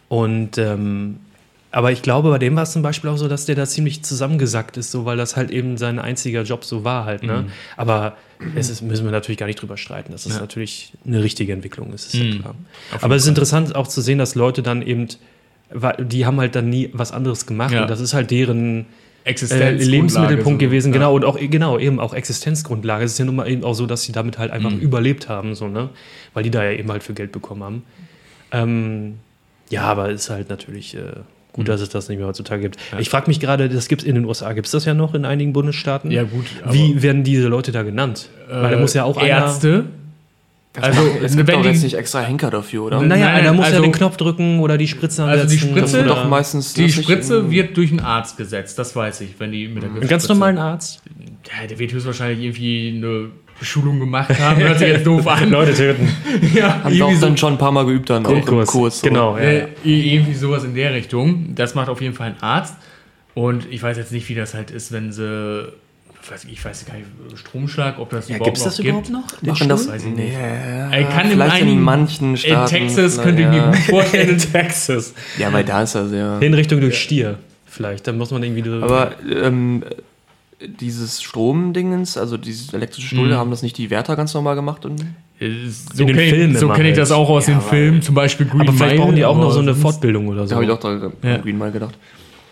[0.07, 1.17] und ähm,
[1.71, 4.01] aber ich glaube, bei dem war es zum Beispiel auch so, dass der da ziemlich
[4.01, 7.23] zusammengesackt ist, so weil das halt eben sein einziger Job so war halt.
[7.23, 7.47] Ne?
[7.75, 8.15] Aber
[8.55, 10.39] es ist, müssen wir natürlich gar nicht drüber streiten, dass es Ja.
[10.39, 12.13] natürlich eine richtige Entwicklung ist.
[12.13, 12.39] ist ja Mhm.
[12.39, 12.55] klar.
[13.01, 15.07] Aber es ist interessant auch zu sehen, dass Leute dann eben,
[15.99, 17.81] die haben halt dann nie was anderes gemacht Ja.
[17.81, 18.85] und das ist halt deren
[19.25, 20.65] äh, Lebensmittelpunkt so.
[20.67, 20.99] gewesen, Ja.
[20.99, 23.03] genau, und auch, genau, eben auch Existenzgrundlage.
[23.03, 24.79] Es ist ja nun mal eben auch so, dass sie damit halt einfach Mhm.
[24.79, 25.89] überlebt haben, so, ne?
[26.33, 27.83] Weil die da ja eben halt für Geld bekommen haben.
[28.51, 29.15] Ähm,
[29.69, 30.99] ja, aber ist halt natürlich äh,
[31.53, 31.71] gut, Mhm.
[31.71, 32.77] dass es das nicht mehr heutzutage gibt.
[32.99, 35.13] Ich frage mich gerade, das gibt es in den USA, gibt es das ja noch
[35.13, 36.11] in einigen Bundesstaaten?
[36.11, 36.45] Ja, gut.
[36.63, 38.29] aber, Wie werden diese Leute da genannt?
[38.49, 39.27] Weil da äh, muss ja auch einer.
[39.29, 39.85] Ärzte.
[40.81, 43.01] Also, es gibt doch jetzt nicht extra Henker dafür, oder?
[43.01, 45.57] Naja, nein, einer muss ja also- den Knopf drücken oder die Spritze Also die.
[45.57, 46.73] Spritze- doch meistens.
[46.73, 50.05] Die Spritze wird durch einen Arzt gesetzt, das weiß ich, wenn die mit der einen
[50.07, 51.01] ganz normalen Arzt.
[51.47, 53.29] Ja, der wird höchstwahrscheinlich irgendwie eine
[53.61, 54.59] Schulung gemacht haben.
[54.61, 55.49] Hört sich jetzt doof an.
[55.49, 56.09] Leute töten.
[56.53, 58.67] ja, Haben wir auch so, dann schon ein paar Mal geübt, dann auch im Grundkurs.
[58.69, 59.01] Kurs.
[59.01, 59.43] Genau, ja.
[59.43, 61.55] äh, irgendwie sowas in der Richtung.
[61.55, 62.75] Das macht auf jeden Fall ein Arzt.
[63.33, 65.69] Und ich weiß jetzt nicht, wie das halt ist, wenn sie.
[66.49, 68.87] Ich weiß, ich gar nicht, Stromschlag, ob das Ja, überhaupt gibt's noch das gibt.
[68.89, 69.39] überhaupt noch?
[69.41, 69.87] Den Machen das.
[69.87, 70.33] Weiß ich nicht.
[70.33, 72.69] Ja, Ey, kann in vielleicht in einigen- manchen In Staaten.
[72.75, 73.65] Texas vielleicht, könnte ich mir ja.
[73.67, 74.29] gut vorstellen.
[74.31, 75.13] In Texas.
[75.37, 76.39] Ja, weil da ist er sehr.
[76.39, 77.37] Hinrichtung durch Stier.
[77.67, 78.67] Vielleicht, dann muss man irgendwie.
[78.81, 79.83] Aber ähm,
[80.67, 84.85] dieses Stromdingens, also dieses elektrische Stuhl, haben das nicht die Wärter ganz normal gemacht?
[84.85, 85.01] Und
[85.39, 86.97] Äh, So kenne ich, so kenn ich halt.
[86.97, 89.43] das auch aus den Filmen, zum Beispiel Green Aber vielleicht Mile, brauchen die auch noch
[89.45, 90.55] aber so eine Fortbildung oder da so.
[90.55, 91.37] habe ich auch da Ja.
[91.37, 91.97] Green mal gedacht.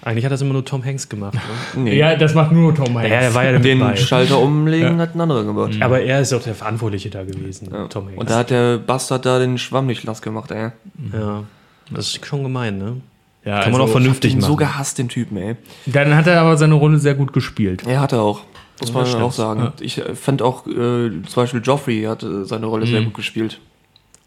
[0.06, 1.36] Eigentlich hat das immer nur Tom Hanks gemacht.
[1.36, 1.39] Ne?
[1.84, 3.10] Nee, Ja, das macht nur Tom Hanks.
[3.10, 3.95] ja, er war ja den bei.
[3.95, 5.78] Schalter umlegen hat ein anderer gemacht.
[5.80, 7.88] Aber er ist auch der Verantwortliche da gewesen, Ja.
[7.88, 8.19] Tom Hanks.
[8.19, 10.71] Und da hat der Bastard da den Schwamm nicht nass gemacht, ey.
[11.13, 11.43] ja,
[11.89, 12.97] das ist schon gemein, ne?
[13.45, 14.60] Ja, Kann man also, auch vernünftig Den so machen.
[14.60, 15.56] gehasst, den Typen, ey.
[15.86, 17.84] Dann hat er aber seine Rolle sehr gut gespielt.
[17.86, 18.41] Er hat er auch.
[18.79, 19.34] Muss man das auch stimmt.
[19.34, 19.73] sagen.
[19.82, 23.60] Ich äh, fand auch, äh, zum Beispiel Joffrey hat äh, seine Rolle sehr gut gespielt.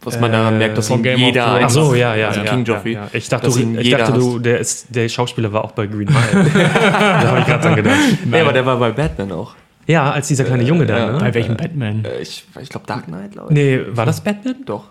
[0.02, 1.58] Was man daran merkt, dass ihn jeder.
[1.62, 2.92] Ach so, ja, ja, also ja, King ja, Joffrey.
[2.92, 3.08] ja.
[3.12, 6.50] Ich dachte, du, ich dachte du, der, ist, der Schauspieler war auch bei Green Mile.
[6.54, 7.98] da habe ich gerade dran gedacht.
[8.24, 9.54] Nee, aber der war bei Batman auch.
[9.86, 11.12] Ja, als dieser kleine Junge da, ja.
[11.12, 11.18] ne?
[11.18, 12.04] Bei welchem Batman?
[12.04, 13.54] Äh, ich ich glaube Dark Knight, glaube ich.
[13.54, 14.56] Nee, war das Batman?
[14.64, 14.84] Doch.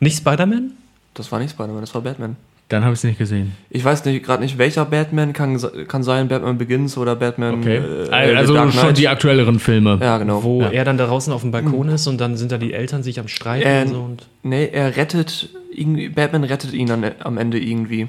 [0.00, 0.72] Nicht Spider-Man?
[1.14, 2.36] Das war nicht Spider-Man, das war Batman.
[2.68, 3.54] Dann habe ich es nicht gesehen.
[3.70, 7.76] Ich weiß nicht, gerade nicht, welcher Batman kann, kann sein, Batman Begins oder Batman Okay.
[7.78, 9.98] äh, also The Dark schon die aktuelleren Filme.
[10.02, 10.42] Ja, genau.
[10.42, 10.68] Wo Ja.
[10.70, 13.18] er dann da draußen auf dem Balkon ist und dann sind da die Eltern sich
[13.20, 14.00] am Streiten Äh, und so.
[14.00, 18.08] Und Nee, er rettet, irgendwie, Batman rettet ihn an, am Ende irgendwie.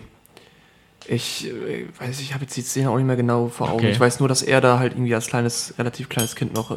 [1.07, 3.79] Ich äh, weiß, ich habe jetzt die Szene auch nicht mehr genau vor Augen.
[3.79, 3.91] Okay.
[3.91, 6.75] Ich weiß nur, dass er da halt irgendwie als kleines, relativ kleines Kind noch äh,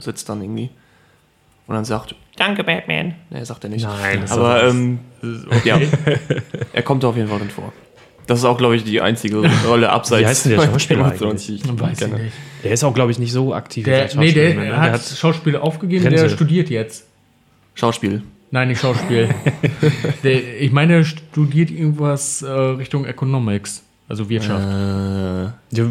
[0.00, 0.70] sitzt dann irgendwie.
[1.66, 3.14] Und dann sagt, danke Batman.
[3.30, 3.84] Nee, sagt er nicht.
[3.84, 5.00] Nein, das ist Aber ähm,
[5.64, 5.78] ja,
[6.72, 7.72] er kommt auf jeden Fall drin vor.
[8.26, 11.12] Das ist auch, glaube ich, die einzige Rolle abseits Wie heißt denn der Schauspieler Game
[11.12, 12.32] of Thrones, die ich Weiß ich nicht.
[12.64, 14.76] der ist auch, glaube ich, nicht so aktiv Der, als nee, der, ne?
[14.76, 16.24] hat, Der hat Schauspiel aufgegeben, Grenze.
[16.24, 17.06] der studiert jetzt.
[17.74, 18.22] Schauspiel.
[18.50, 19.28] Nein, nicht Schauspiel.
[20.24, 24.64] der, ich meine, der studiert irgendwas äh, Richtung Economics, also Wirtschaft.
[24.64, 25.84] Äh, Ja,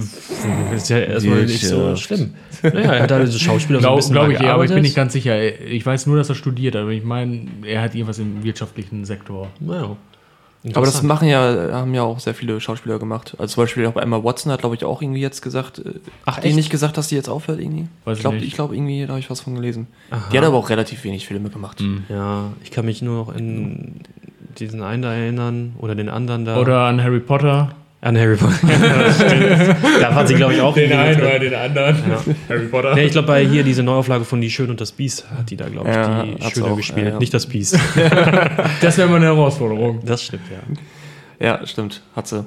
[0.73, 2.34] ist ja erstmal nicht so schlimm.
[2.63, 4.65] Naja, er hat da diese Schauspieler so ein Glaube bisschen glaub mal ich, ja, aber
[4.65, 5.62] ich bin nicht ganz sicher.
[5.65, 9.49] Ich weiß nur, dass er studiert, aber ich meine, er hat irgendwas im wirtschaftlichen Sektor.
[9.60, 9.97] Naja.
[10.73, 13.36] Aber das machen ja, haben ja auch sehr viele Schauspieler gemacht.
[13.38, 15.99] Also zum Beispiel auch bei Emma Watson hat, glaube ich, auch irgendwie jetzt gesagt, äh,
[16.25, 16.56] Ach, hat die echt?
[16.56, 17.88] nicht gesagt, dass sie jetzt aufhört irgendwie?
[18.04, 19.88] Weiß ich glaube, ich glaube irgendwie, da habe ich was von gelesen.
[20.10, 20.23] Aha.
[20.32, 21.84] Die hat aber auch relativ wenig Filme gemacht.
[22.10, 23.99] Ja, ich kann mich nur noch in
[24.58, 26.58] diesen einen da erinnern oder den anderen da.
[26.58, 27.75] Oder an Harry Potter.
[28.01, 28.55] An Harry Potter.
[28.67, 29.75] Das stimmt.
[30.01, 30.75] da war sie, glaube ich, auch.
[30.77, 31.41] irgendwie mit drin.
[31.41, 31.95] den anderen.
[32.49, 32.93] Harry Potter.
[32.95, 35.58] Nee, ich glaube, bei hier diese Neuauflage von Die Schön und das Biest hat die
[35.58, 37.08] da, glaube ich, Ja, die Schöne auch, gespielt.
[37.08, 37.19] ja, ja.
[37.19, 37.79] Nicht das Biest.
[38.81, 40.01] Das wäre mal eine Herausforderung.
[40.05, 41.45] Das stimmt, ja.
[41.60, 42.45] Ja, stimmt, hat sie.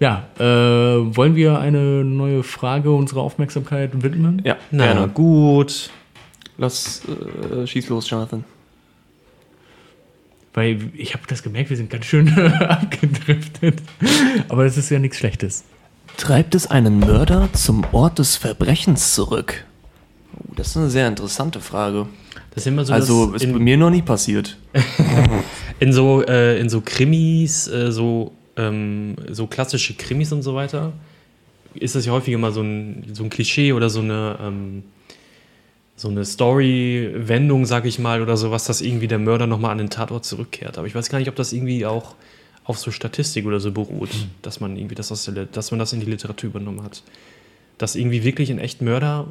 [0.00, 4.42] Ja, äh, wollen wir eine neue Frage unserer Aufmerksamkeit widmen?
[4.44, 5.08] Ja, Na gerne.
[5.08, 5.90] gut.
[6.56, 7.02] Lass,
[7.62, 8.44] äh, schieß los, Jonathan.
[10.58, 13.80] Weil ich habe das gemerkt, wir sind ganz schön abgedriftet.
[14.48, 15.62] Aber das ist ja nichts Schlechtes.
[16.16, 19.64] Treibt es einen Mörder zum Ort des Verbrechens zurück?
[20.34, 22.08] Oh, das ist eine sehr interessante Frage.
[22.50, 24.58] Das ist immer so, Also, ist bei mir noch nie passiert.
[25.78, 30.92] in so äh, in so Krimis, äh, so ähm, so klassische Krimis und so weiter,
[31.74, 34.82] ist das ja häufiger mal so ein, so ein Klischee oder so eine ähm,
[35.98, 39.90] so eine Story-Wendung, sag ich mal, oder sowas, dass irgendwie der Mörder nochmal an den
[39.90, 40.78] Tatort zurückkehrt.
[40.78, 42.14] Aber ich weiß gar nicht, ob das irgendwie auch
[42.64, 44.10] auf so Statistik oder so beruht,
[44.42, 47.02] dass man irgendwie das aus der, dass man das in die Literatur übernommen hat.
[47.78, 49.26] Dass irgendwie wirklich ein echt Mörder,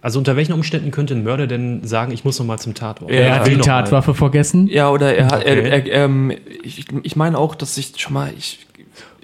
[0.00, 3.12] also unter welchen Umständen könnte ein Mörder denn sagen, ich muss nochmal zum Tatort?
[3.12, 3.62] Er Ja, hat die mal.
[3.62, 4.66] Tatwaffe vergessen.
[4.66, 5.60] Ja, oder er hat, Okay.
[5.68, 6.32] er, er, ähm,
[6.64, 8.66] ich, ich meine auch, dass ich schon mal, ich,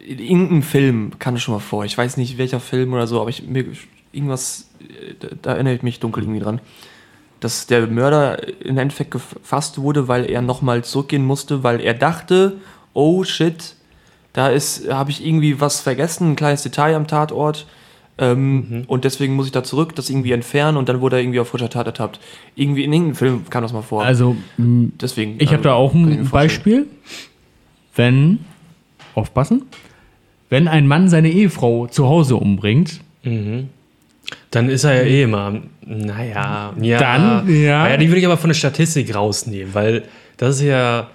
[0.06, 1.84] in irgendeinem Film das schon mal vor.
[1.84, 3.64] Ich weiß nicht welcher Film oder so, aber ich, mir,
[4.12, 4.68] irgendwas,
[5.20, 6.60] da, da erinnere ich mich dunkel irgendwie dran.
[7.40, 12.56] Dass der Mörder im Endeffekt gefasst wurde, weil er nochmal zurückgehen musste, weil er dachte,
[12.94, 13.76] oh shit,
[14.32, 17.66] da ist, habe ich irgendwie was vergessen, ein kleines Detail am Tatort.
[18.16, 21.40] Ähm, Und deswegen muss ich da zurück, das irgendwie entfernen und dann wurde er irgendwie
[21.40, 22.20] auf frischer Tat ertappt.
[22.54, 24.04] Irgendwie in irgendeinem Film kam das mal vor.
[24.04, 25.34] Also, mh, deswegen.
[25.40, 26.28] ich habe da auch ein.
[26.30, 26.86] Beispiel.
[27.96, 28.40] Wenn,
[29.14, 29.62] aufpassen,
[30.48, 33.70] wenn ein Mann seine Ehefrau zu Hause umbringt, Mhm.
[34.50, 36.98] Dann ist er ja eh immer, naja, ja.
[36.98, 37.82] Dann, ja.
[37.84, 40.02] Naja, die würde ich aber von der Statistik rausnehmen, weil
[40.36, 41.08] das ist ja,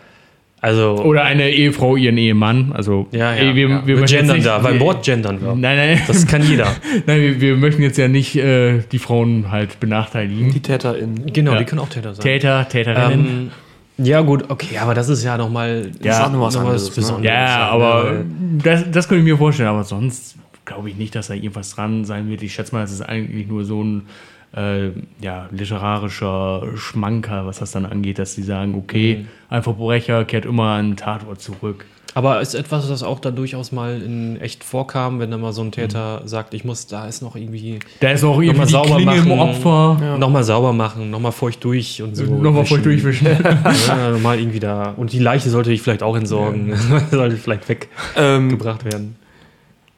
[0.61, 3.87] also, oder eine Ehefrau ihren Ehemann, also ja, ja, ey, wir, ja.
[3.87, 5.55] wir Wir gendern nicht- da, weil wir- Wort gendern wir.
[5.55, 6.67] Nein, nein, Das kann jeder.
[7.05, 10.51] nein wir, wir möchten jetzt ja nicht äh, die Frauen halt benachteiligen.
[10.51, 11.31] Die TäterInnen.
[11.31, 11.59] Genau, Ja.
[11.59, 12.21] die können auch Täter sein.
[12.23, 13.51] Täter, Täterinnen.
[13.97, 16.91] Ähm, ja, gut, okay, aber das ist ja nochmal Ja, ist auch noch was ne?
[16.95, 17.25] Besonderes.
[17.25, 18.23] Ja, aber
[18.61, 19.69] das, das könnte ich mir vorstellen.
[19.69, 20.35] Aber sonst
[20.69, 22.41] glaube ich nicht, dass da irgendwas dran sein wird.
[22.41, 24.07] Ich schätze mal, es ist eigentlich nur so ein
[24.55, 30.45] äh, ja, literarischer Schmanker, was das dann angeht, dass sie sagen, okay, ein Verbrecher kehrt
[30.45, 31.85] immer an den Tatort zurück.
[32.15, 35.61] Aber ist etwas, das auch da durchaus mal in echt vorkam, wenn da mal so
[35.61, 38.71] ein Täter sagt, ich muss, da ist noch irgendwie Da ist auch irgendwie Nochmal die
[38.71, 39.39] sauber Klinge im machen.
[39.39, 40.17] Opfer.
[40.17, 42.23] nochmal sauber machen, nochmal feucht durch und so.
[42.23, 42.81] Nochmal wischen.
[42.83, 43.27] durchwischen.
[43.87, 44.93] Ja, nochmal irgendwie da.
[44.97, 46.73] Und die Leiche sollte ich vielleicht auch entsorgen.
[47.11, 49.15] sollte vielleicht weggebracht Ähm, werden.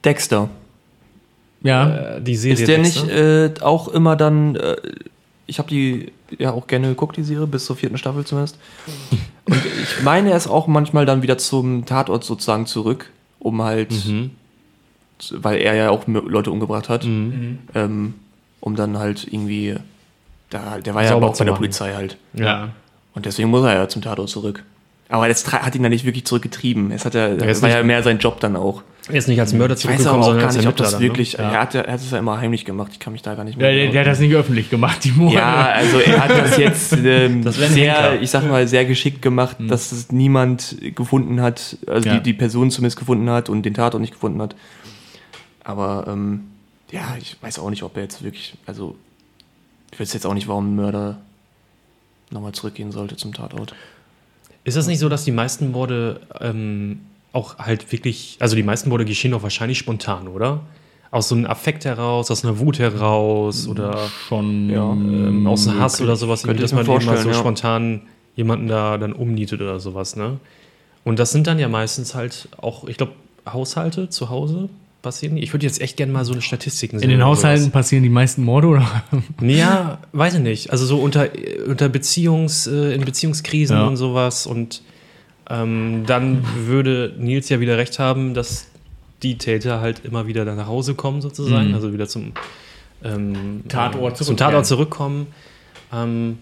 [0.03, 0.49] Dexter.
[1.63, 2.15] Ja.
[2.17, 2.53] äh, die Serie.
[2.59, 4.75] Ist der nicht äh, auch immer dann, äh,
[5.47, 8.57] ich habe die ja auch gerne geguckt, die Serie, bis zur vierten Staffel zumindest.
[9.45, 13.91] Und ich meine, er ist auch manchmal dann wieder zum Tatort sozusagen zurück, um halt,
[14.07, 14.31] Mhm.
[15.19, 17.59] zu- weil er ja auch Leute umgebracht hat, Mhm.
[17.75, 18.13] ähm,
[18.59, 19.75] um dann halt irgendwie,
[20.49, 21.53] da, der war ja Sauber aber auch bei der.
[21.53, 22.17] Polizei halt.
[22.33, 22.69] ja.
[23.13, 24.63] Und deswegen muss er ja zum Tatort zurück.
[25.11, 26.89] Aber das hat ihn dann nicht wirklich zurückgetrieben.
[26.91, 28.81] Es hat ja, das war ja mehr sein Job dann auch.
[29.09, 30.79] Er ist nicht als Mörder Ich weiß aber zurückgekommen, auch sondern gar als nicht, ob
[30.79, 31.07] Ermittler das dann, ne?
[31.07, 31.39] wirklich, Ja.
[31.51, 32.91] er, hat, er hat es ja immer heimlich gemacht.
[32.93, 35.03] Ich kann mich da gar nicht mehr Der, der, der hat das nicht öffentlich gemacht,
[35.03, 35.35] die Morde.
[35.35, 39.57] Ja, also er hat das jetzt ähm, Das sehr, ich sag mal, sehr geschickt gemacht,
[39.59, 42.15] dass es niemand gefunden hat, also Ja.
[42.17, 44.55] die, die Person zumindest gefunden hat und den Tatort nicht gefunden hat.
[45.63, 46.45] Aber ähm,
[46.91, 48.95] ja, ich weiß auch nicht, ob er jetzt wirklich, also
[49.91, 51.17] ich weiß jetzt auch nicht, warum ein Mörder
[52.29, 53.75] nochmal zurückgehen sollte zum Tatort.
[54.63, 57.01] Ist das nicht so, dass die meisten Morde ähm,
[57.33, 60.61] auch halt wirklich, also die meisten Morde geschehen doch wahrscheinlich spontan, oder?
[61.09, 63.97] Aus so einem Affekt heraus, aus einer Wut heraus oder
[64.27, 64.91] schon Ja.
[64.91, 67.33] ähm, aus einem Hass oder sowas, dass man eben mal so ja.
[67.35, 68.01] spontan
[68.35, 70.39] jemanden da dann umnietet oder sowas, ne?
[71.03, 73.13] Und das sind dann ja meistens halt auch, ich glaube,
[73.51, 74.69] Haushalte zu Hause
[75.01, 75.35] passieren.
[75.35, 75.43] die?
[75.43, 77.09] Ich würde jetzt echt gerne mal so eine Statistiken sehen.
[77.09, 77.73] In den Haushalten sowas.
[77.73, 79.03] passieren die meisten Morde, oder?
[79.41, 80.71] Ja, weiß ich nicht.
[80.71, 81.29] Also so unter,
[81.67, 83.87] unter Beziehungs, äh, in Beziehungskrisen Ja.
[83.87, 84.45] und sowas.
[84.47, 84.81] Und
[85.49, 88.67] ähm, dann würde Nils ja wieder recht haben, dass
[89.23, 91.69] die Täter halt immer wieder dann nach Hause kommen, sozusagen.
[91.69, 91.75] Mhm.
[91.75, 92.31] Also wieder zum
[93.03, 94.37] ähm, Tatort zum.
[94.37, 95.27] Tatort zurückkommen.
[95.93, 96.37] Ähm,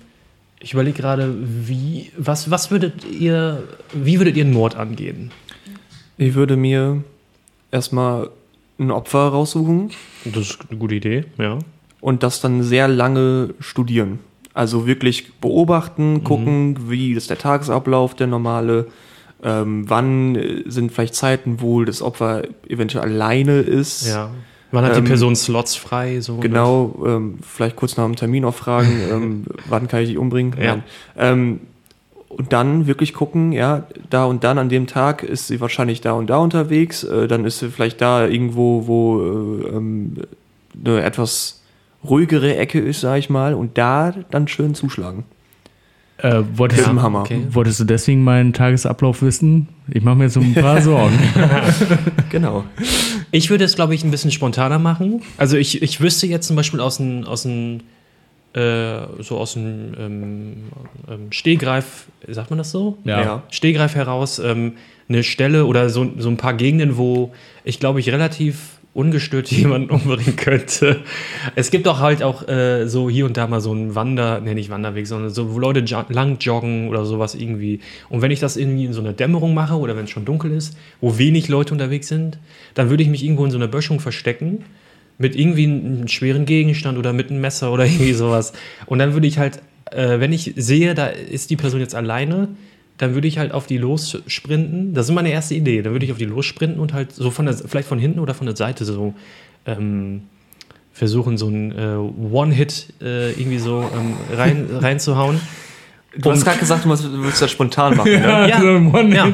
[0.61, 5.31] ich überlege gerade, wie, was, was würdet ihr, wie würdet ihr einen Mord angehen?
[6.17, 7.01] Ich würde mir
[7.71, 8.29] erstmal
[8.79, 9.91] ein Opfer raussuchen
[10.25, 11.59] Das ist eine gute Idee, ja.
[12.01, 14.19] und das dann sehr lange studieren.
[14.53, 18.87] Also wirklich beobachten, gucken, wie ist der Tagesablauf, der normale,
[19.43, 24.07] ähm, wann äh, sind vielleicht Zeiten, wo das Opfer eventuell alleine ist.
[24.07, 24.31] ja.
[24.71, 26.19] Wann hat Ähm, die Person Slots frei?
[26.21, 30.17] So Genau, ähm, vielleicht kurz nach dem Termin auch fragen, ähm, wann kann ich dich
[30.17, 30.53] umbringen?
[30.61, 30.77] Ja.
[31.15, 31.59] Nein.
[32.29, 36.13] Und dann wirklich gucken, ja, da und dann an dem Tag ist sie wahrscheinlich da
[36.13, 40.13] und da unterwegs, äh, dann ist sie vielleicht da irgendwo, wo äh, ähm,
[40.85, 41.63] eine etwas
[42.07, 45.23] ruhigere Ecke ist, sag ich mal, und da dann schön zuschlagen.
[46.21, 47.21] Äh, wolltest, dem du, Hammer.
[47.21, 47.41] okay.
[47.51, 49.69] wolltest du deswegen meinen Tagesablauf wissen?
[49.89, 51.17] Ich mache mir jetzt so ein paar Sorgen.
[52.29, 52.63] Genau.
[53.31, 55.23] Ich würde es, glaube ich, ein bisschen spontaner machen.
[55.37, 57.79] Also ich, ich wüsste jetzt zum Beispiel aus dem, aus dem
[58.53, 60.53] äh, so aus dem ähm,
[61.09, 62.97] ähm, Stehgreif, sagt man das so?
[63.03, 63.21] Ja.
[63.21, 63.43] Ja.
[63.49, 64.73] Stehgreif heraus ähm,
[65.07, 67.31] eine Stelle oder so, so ein paar Gegenden, wo
[67.63, 71.01] ich glaube ich relativ ungestört jemanden umbringen könnte.
[71.55, 74.55] Es gibt auch halt auch äh, so hier und da mal so einen Wander, ne
[74.55, 77.81] nicht Wanderweg, sondern so, wo Leute jo lang joggen oder sowas irgendwie.
[78.09, 80.51] Und wenn ich das irgendwie in so einer Dämmerung mache oder wenn es schon dunkel
[80.51, 82.39] ist, wo wenig Leute unterwegs sind,
[82.73, 84.65] dann würde ich mich irgendwo in so einer Böschung verstecken
[85.19, 88.53] mit irgendwie einem schweren Gegenstand oder mit einem Messer oder irgendwie sowas.
[88.87, 92.47] Und dann würde ich halt, äh, wenn ich sehe, da ist die Person jetzt alleine,
[92.97, 94.93] dann würde ich halt auf die lossprinten.
[94.93, 95.81] Das ist meine erste Idee.
[95.81, 98.33] Dann würde ich auf die lossprinten und halt so von der, vielleicht von hinten oder
[98.33, 99.13] von der Seite so
[99.65, 100.23] ähm,
[100.91, 105.39] versuchen, so ein äh, One-Hit äh, irgendwie so ähm, rein, reinzuhauen.
[106.17, 106.89] Du hast gerade gesagt, du
[107.23, 108.11] willst- das spontan machen.
[108.11, 108.47] Ne?
[108.49, 108.59] Ja.
[108.59, 109.27] so ein One Ja.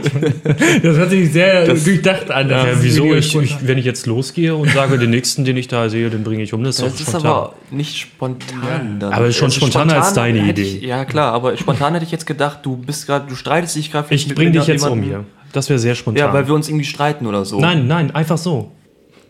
[0.83, 2.49] Das hat sich sehr durchdacht an.
[2.49, 3.13] Das Ja, wieso?
[3.15, 3.57] Ich, spontan.
[3.61, 6.43] ich, wenn ich jetzt losgehe und sage, den nächsten, den ich da sehe, den bringe
[6.43, 7.25] ich um, das ist Das ist spontan.
[7.31, 8.99] aber nicht spontan.
[8.99, 9.13] Dann.
[9.13, 10.63] Aber schon Also spontaner als deine Idee.
[10.63, 13.91] Ich, ja, klar, aber spontan hätte ich jetzt gedacht, du bist gerade, du streitest dich
[13.91, 15.23] gerade ich bringe dich jetzt um hier.
[15.53, 16.27] Das wäre sehr spontan.
[16.27, 17.59] Ja, weil wir uns irgendwie streiten oder so.
[17.61, 18.71] Nein, nein, einfach so.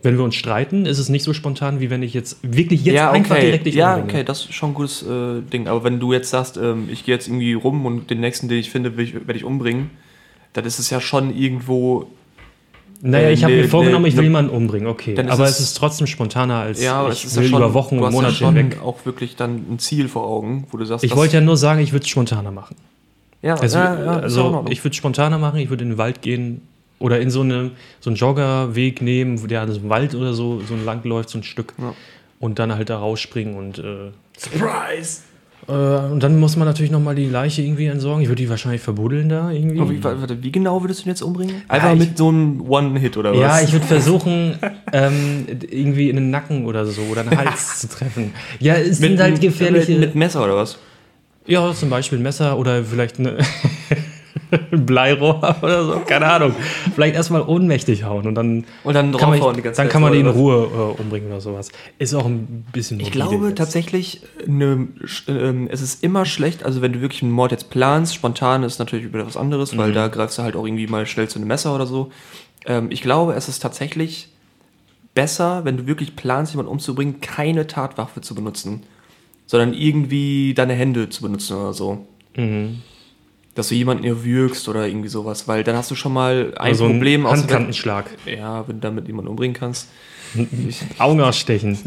[0.06, 2.96] Wenn wir uns streiten, ist es nicht so spontan, wie wenn ich jetzt wirklich jetzt
[2.96, 3.46] ja, einfach okay.
[3.48, 4.14] direkt dich Ja, umbringe.
[4.20, 5.68] okay, das ist schon ein gutes äh, Ding.
[5.68, 8.60] Aber wenn du jetzt sagst, ähm, ich gehe jetzt irgendwie rum und den nächsten, den
[8.60, 9.90] ich finde, werde ich umbringen,
[10.54, 12.06] dann ist es ja schon irgendwo.
[13.02, 15.16] Naja, Äh, ich habe mir vorgenommen, nee, ich will ne- jemanden umbringen, okay.
[15.28, 17.60] Aber es- es ist trotzdem spontaner als Ja, aber ich es ist will ja schon
[17.62, 18.82] über Wochen und Monate ja hinweg.
[18.84, 21.82] auch wirklich dann ein Ziel vor Augen, wo du sagst, Ich wollte ja nur sagen,
[21.82, 22.76] ich würde es spontaner machen.
[23.42, 26.22] ja, Also, ja, ja, also ich würde es spontaner machen, ich würde in den Wald
[26.22, 26.62] gehen
[27.00, 30.34] oder in so, eine, so einen Joggerweg nehmen, wo der an so einem Wald oder
[30.34, 31.74] so, so lang läuft, so ein Stück.
[31.78, 31.94] Ja.
[32.40, 35.22] Und dann halt da rausspringen und äh, Surprise!
[35.68, 38.22] Äh, und dann muss man natürlich nochmal die Leiche irgendwie entsorgen.
[38.22, 39.80] Ich würde die wahrscheinlich verbuddeln da irgendwie.
[39.80, 41.64] Aber wie, warte, wie genau würdest du ihn jetzt umbringen?
[41.68, 43.40] Einfach ich- mit so einem One-Hit oder was?
[43.40, 44.60] ja, ich würde versuchen,
[44.94, 48.34] ähm, irgendwie in den Nacken oder so oder einen Hals zu treffen.
[48.60, 49.94] Ja, es sind halt gefährliche.
[49.94, 50.78] Mit, mit Messer oder was?
[51.48, 53.46] ja, zum Beispiel ein Messer oder vielleicht eine, ein
[54.72, 56.56] Bleirohr oder so, keine Ahnung.
[56.94, 59.92] Vielleicht erstmal ohnmächtig hauen und dann Und dann kann man, draufhauen die ganze dann Zeit
[59.92, 61.70] kann man ihn in Ruhe äh, umbringen oder sowas.
[61.98, 63.58] Ist auch ein bisschen Ich glaube jetzt.
[63.58, 64.88] tatsächlich, ne,
[65.28, 68.80] ähm, es ist immer schlecht, also wenn du wirklich einen Mord jetzt planst, spontan ist
[68.80, 71.48] natürlich wieder was anderes, weil da greifst du halt auch irgendwie mal schnell zu einem
[71.48, 72.12] Messer oder so.
[72.66, 74.30] Ähm, ich glaube, es ist tatsächlich
[75.14, 78.84] besser, wenn du wirklich planst, jemanden umzubringen, keine Tatwaffe zu benutzen,
[79.48, 82.06] sondern irgendwie deine Hände zu benutzen oder so.
[82.36, 82.82] Mhm.
[83.56, 86.86] Dass du jemanden erwürgst oder irgendwie sowas, weil dann hast du schon mal ein Also
[86.88, 88.06] Problem ein Handkantenschlag.
[88.26, 89.88] Ja, wenn du damit jemanden umbringen kannst.
[90.98, 91.78] Augen ausstechen.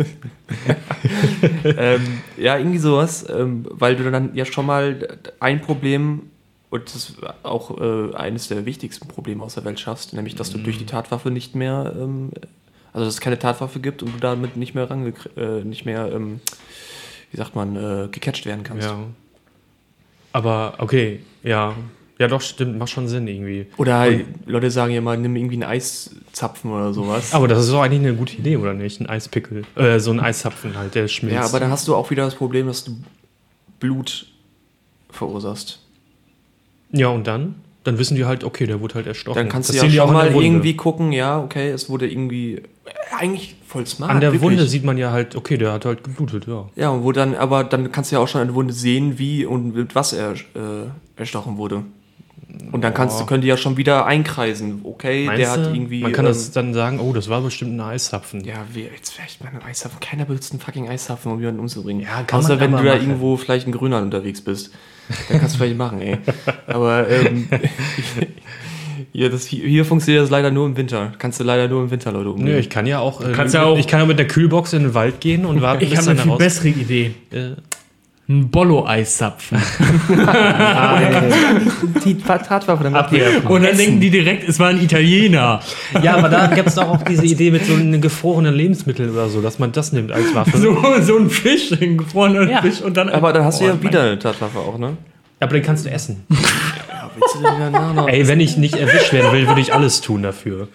[1.65, 6.23] ähm, ja, irgendwie sowas, ähm, weil du dann ja schon mal ein Problem
[6.71, 10.51] und das ist auch äh, eines der wichtigsten Probleme aus der Welt schaffst, nämlich dass
[10.51, 12.31] du durch die Tatwaffe nicht mehr, ähm,
[12.93, 16.11] also dass es keine Tatwaffe gibt und du damit nicht mehr range, äh, nicht mehr,
[16.13, 16.41] ähm,
[17.31, 18.87] wie sagt man, äh, gecatcht werden kannst.
[18.87, 18.99] Ja.
[20.33, 21.75] Aber okay, ja.
[22.19, 23.67] Ja, doch, stimmt, macht schon Sinn irgendwie.
[23.77, 27.33] Oder halt, Leute sagen ja mal, nimm irgendwie einen Eiszapfen oder sowas.
[27.33, 29.01] Aber das ist doch eigentlich eine gute Idee, oder nicht?
[29.01, 29.63] Ein Eispickel.
[29.77, 31.37] Äh, so ein Eiszapfen halt, der schmilzt.
[31.37, 32.97] ja, aber dann hast du auch wieder das Problem, dass du
[33.79, 34.27] Blut
[35.11, 35.79] verursachst.
[36.91, 37.55] Ja, und dann?
[37.85, 39.37] Dann wissen die halt, okay, der wurde halt erstochen.
[39.37, 42.63] Dann kannst Das du ja schon mal irgendwie gucken, ja, okay, es wurde irgendwie äh,
[43.17, 44.11] eigentlich voll smart.
[44.11, 44.51] An der wirklich.
[44.51, 46.69] Wunde sieht man ja halt, okay, der hat halt geblutet, ja.
[46.75, 49.19] Ja, und wo dann, aber dann kannst du ja auch schon an der Wunde sehen,
[49.19, 50.37] wie und mit was er äh,
[51.17, 51.85] erstochen wurde.
[52.73, 54.81] Und dann kannst du, können die ja schon wieder einkreisen.
[54.83, 55.71] Okay, Meinst der hat du?
[55.71, 56.03] irgendwie.
[56.03, 58.43] Man kann ähm, das dann sagen, oh, das war bestimmt ein Eiszapfen.
[58.43, 60.01] ja, wie, jetzt vielleicht mal einen Eishafen.
[60.01, 62.03] Keiner benutzt einen fucking Eishafen, um jemanden umzubringen.
[62.03, 63.01] Ja, kann Außer wenn du da machen.
[63.03, 64.73] irgendwo vielleicht in Grönland unterwegs bist.
[65.29, 66.19] Dann kannst du vielleicht machen, ey.
[66.67, 67.49] Aber ähm,
[69.13, 71.13] hier, das, hier, funktioniert das leider nur im Winter.
[71.19, 72.53] Kannst du leider nur im Winter Leute umbringen.
[72.55, 74.27] Nö, ich kann ja auch, äh, kannst mit, ja auch- ich kann ja mit der
[74.29, 77.13] Kühlbox in den Wald gehen und warten, Ich habe eine viel raus- bessere Idee.
[77.33, 77.51] Äh,
[78.31, 79.57] Ein Bollo-Eiszapfen.
[82.05, 83.47] die Tatwaffe dann abwerfen.
[83.49, 85.61] Und dann denken die direkt, es war ein Italiener.
[86.03, 89.29] Ja, aber da gibt es doch auch diese Idee mit so einem gefrorenen Lebensmittel oder
[89.31, 90.59] so, dass man das nimmt als Waffe.
[90.59, 92.61] So, so ein Fisch, ein gefrorener Ja.
[92.61, 93.09] Fisch und dann.
[93.09, 94.99] Aber dann hast du Oh, ja mein- wieder eine Tatwaffe auch, ne?
[95.41, 96.27] Aber den kannst du essen.
[97.21, 98.13] Willst du denn wieder nachher?
[98.13, 100.69] Ey, wenn ich nicht erwischt werden will, würde ich alles tun dafür.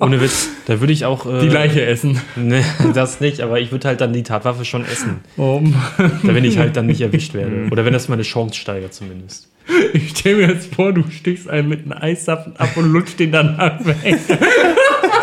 [0.00, 0.48] Ohne Witz.
[0.66, 1.26] Da würde ich auch.
[1.26, 2.20] Äh, Die Leiche essen.
[2.36, 5.20] Ne, das nicht, aber ich würde halt dann die Tatwaffe schon essen.
[5.36, 5.74] Oh, Mann.
[6.22, 7.68] Da wenn ich halt dann nicht erwischt werde.
[7.70, 9.48] Oder wenn das meine Chance steigert zumindest.
[9.92, 13.32] ich stell mir jetzt vor, du stichst einen mit einem Eiszapfen ab und lutscht den
[13.32, 14.18] danach weg.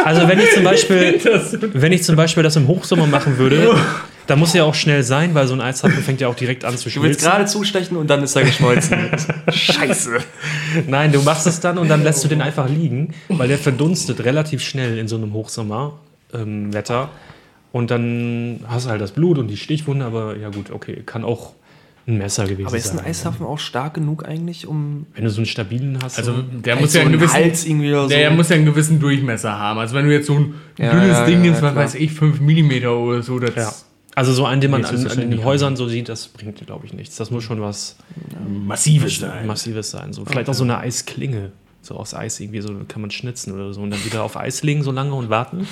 [0.04, 3.76] Also wenn ich zum Beispiel, Das- wenn ich zum Beispiel das im Hochsommer machen würde,
[4.28, 6.78] dann muss ja auch schnell sein, weil so ein Eiszapfen fängt ja auch direkt an
[6.78, 8.98] zu Du willst gerade zustechen und dann ist er geschmolzen.
[9.52, 10.18] Scheiße.
[10.88, 14.24] Nein, du machst es dann und dann lässt du den einfach liegen, weil der verdunstet
[14.24, 16.00] relativ schnell in so einem Hochsommerwetter.
[16.34, 17.10] Ähm, Wetter.
[17.72, 21.24] und dann hast du halt das Blut und die Stichwunde, aber ja gut, okay, kann
[21.24, 21.54] auch
[22.08, 23.00] ein Messer gewesen Aber ist sein.
[23.00, 26.18] ein Eishafen auch stark genug eigentlich, um Wenn du so einen stabilen hast.
[26.18, 27.34] Also, so- der Vielleicht muss ja so einen gewissen.
[27.34, 28.10] Hals irgendwie oder so?
[28.10, 29.80] Der muss ja einen gewissen Durchmesser haben.
[29.80, 31.84] Also, wenn du jetzt so ein Ja, dünnes ja, Ding ja, nimmst, was klar.
[31.84, 33.72] weiß ich, 5 mm oder so, das ja.
[34.16, 36.94] Also so einen, den man an, an den Häusern so sieht, das bringt, glaube ich,
[36.94, 37.18] nichts.
[37.18, 37.98] Das muss schon was
[38.48, 39.46] massives sein.
[39.46, 40.14] Massives sein.
[40.14, 41.52] So, vielleicht auch so eine Eisklinge.
[41.82, 43.82] So aus Eis irgendwie, so kann man schnitzen oder so.
[43.82, 45.68] Und dann wieder auf Eis legen so lange und warten.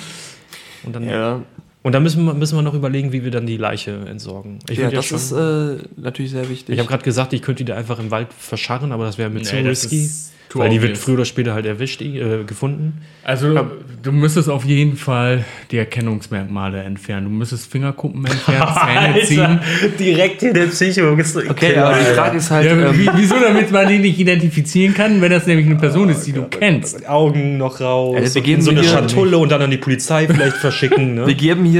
[0.84, 1.42] Und dann, Ja,
[1.84, 4.58] und dann müssen, wir, müssen wir noch überlegen, wie wir dann die Leiche entsorgen.
[4.68, 6.70] Ich, ja das schon- ist äh, natürlich sehr wichtig.
[6.74, 9.30] ich habe gerade gesagt, ich könnte die da einfach im Wald verscharren, aber das wäre
[9.30, 10.08] mir zu Nee, risky.
[10.56, 13.02] Weil die wird früher oder später halt erwischt, äh, gefunden.
[13.24, 13.66] Also,
[14.04, 17.24] du müsstest auf jeden Fall die Erkennungsmerkmale entfernen.
[17.26, 19.60] Du müsstest Fingerkuppen entfernen, Zähne ziehen.
[19.98, 21.10] direkt in der Psycho.
[21.48, 24.94] okay, aber die Frage ist halt, Ja, ähm, wie, wieso, damit man die nicht identifizieren
[24.94, 27.08] kann, wenn das nämlich eine Person ist, die du kennst.
[27.08, 28.16] Augen noch raus.
[28.22, 30.94] Ja, wir geben so eine Schatulle und dann an die Polizei vielleicht verschicken.
[31.14, 31.26] Ne?
[31.26, 31.73] wir geben hier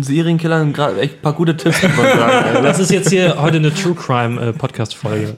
[0.00, 1.92] Serienkillern gerade echt ein paar gute Tipps, sagen.
[2.62, 5.36] Das ist jetzt hier heute eine True Crime äh, Podcast Folge.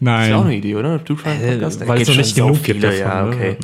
[0.00, 0.22] Nein.
[0.22, 1.04] ist ja auch eine Idee, oder?
[1.04, 1.86] True Crime Podcast?
[1.86, 2.98] weil es noch nicht genug so gibt davon.
[2.98, 3.28] Ja, ne?
[3.28, 3.56] okay.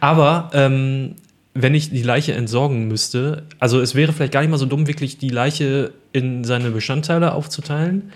[0.00, 1.16] Aber ähm,
[1.54, 4.86] wenn ich die Leiche entsorgen müsste, also es wäre vielleicht gar nicht mal so dumm,
[4.86, 8.12] wirklich die Leiche in seine Bestandteile aufzuteilen.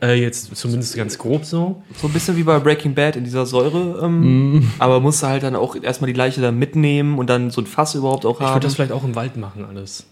[0.00, 1.82] Äh, jetzt zumindest ganz grob so.
[2.00, 4.00] So ein bisschen wie bei Breaking Bad in dieser Säure.
[4.04, 7.60] Ähm, Aber musst du halt dann auch erstmal die Leiche dann mitnehmen und dann so
[7.60, 8.54] ein Fass überhaupt auch Ich haben.
[8.54, 10.06] würde das vielleicht auch im Wald machen, alles.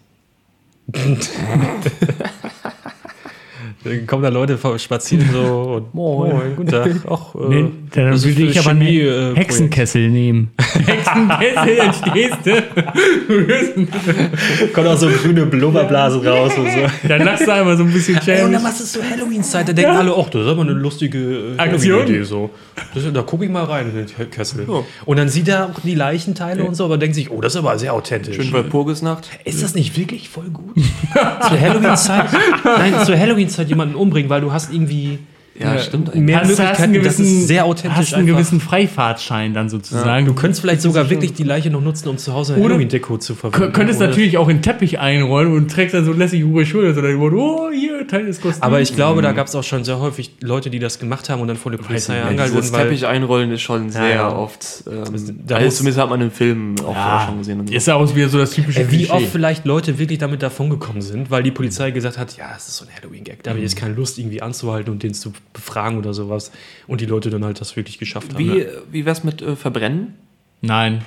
[3.85, 6.57] Dann kommen da Leute spazieren so und Moin.
[6.57, 6.91] guten Tag.
[7.09, 7.73] Ach, äh, Nee,
[8.05, 10.51] dann das würde ich aber einen Chemie, äh, Hexenkessel nehmen.
[10.59, 12.63] Hexenkessel, dann stehst du.
[14.73, 16.79] Kommt auch so grüne Blubberblasen raus und so.
[17.09, 19.73] Dann lachst du einmal so ein bisschen Ey, und dann machst du so Halloween-Zeit, da
[19.73, 22.01] denken alle, ach, das ist aber eine lustige äh, Aktion.
[22.01, 22.25] Halloween-Idee.
[22.25, 22.51] So.
[22.95, 24.67] Das, da gucke ich mal rein in den Kessel.
[25.05, 27.59] Und dann sieht er auch die Leichenteile und so, aber denkt sich, oh, das ist
[27.59, 28.37] aber sehr authentisch.
[28.37, 29.29] Schön bei Purgisnacht.
[29.45, 30.75] Ist das nicht wirklich voll gut?
[31.49, 32.27] zur Halloween-Zeit?
[32.65, 35.19] Nein, zur Halloween-Zeit jemanden umbringen, weil du hast irgendwie
[35.59, 36.23] Ja, stimmt eigentlich.
[36.25, 37.05] mehr Hast, hast einen Möglichkeiten.
[37.05, 38.39] Das gewissen, ist sehr authentisch hast einen einfach.
[38.39, 40.27] gewissen Freifahrtschein dann sozusagen.
[40.27, 43.19] Du könntest vielleicht sogar wirklich die Leiche noch nutzen, um zu Hause eine Oder- Halloween-Deko
[43.19, 43.73] zu Du verwenden.
[43.73, 46.67] könntest Oder- natürlich auch in den Teppich einrollen und trägst dann so lässig über die
[46.67, 48.63] Schulter, so oh, hier, Teil des Kostüms.
[48.63, 51.41] Aber ich glaube, da gab es auch schon sehr häufig Leute, die das gemacht haben
[51.41, 54.37] und dann vor der Polizei Ja, angehalten wurden, weil Teppich einrollen ist schon sehr ja.
[54.37, 54.85] oft.
[54.87, 55.05] Ähm,
[55.47, 57.61] da also zumindest hat man im Film auch vorher ja, schon gesehen.
[57.61, 57.75] Und so.
[57.75, 59.13] ist ja auch wieder so das typische Ey, wie Klischee.
[59.13, 62.77] oft vielleicht Leute wirklich damit davongekommen sind, weil die Polizei gesagt hat, ja, es ist
[62.77, 65.99] so ein Halloween-Gag, da habe ich jetzt keine Lust, irgendwie anzuhalten und den zu befragen
[65.99, 66.53] oder sowas.
[66.87, 68.39] Und die Leute dann halt das wirklich geschafft haben.
[68.39, 68.65] Wie, Ja.
[68.93, 70.15] wie wär's mit äh, Verbrennen?
[70.61, 71.03] Nein.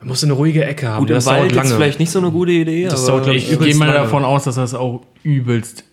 [0.00, 1.74] Er muss eine ruhige Ecke haben, Gut, das Wald dauert ist lange.
[1.74, 3.98] vielleicht nicht so eine gute Idee, Das aber dauert, Ich übelst gehe mal lange.
[3.98, 5.84] davon aus, dass das auch übelst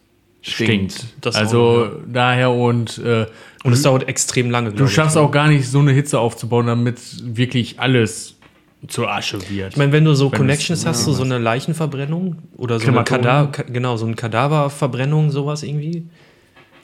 [0.41, 0.93] Stinkt.
[0.93, 1.05] stinkt.
[1.21, 1.91] Das also auch, ja.
[2.07, 3.25] daher und äh,
[3.65, 4.95] Und es dauert extrem lange, du glaube ich.
[4.95, 6.99] schaffst auch gar nicht so eine Hitze aufzubauen, damit
[7.35, 8.35] wirklich alles
[8.87, 9.71] zur Asche wird.
[9.71, 12.83] Ich meine, wenn du so Wenn Connections es- hast, so, so eine Leichenverbrennung oder so
[12.87, 13.23] eine, Krematorium.
[13.25, 16.05] Kada Ka- genau, so eine Kadaververbrennung, sowas irgendwie,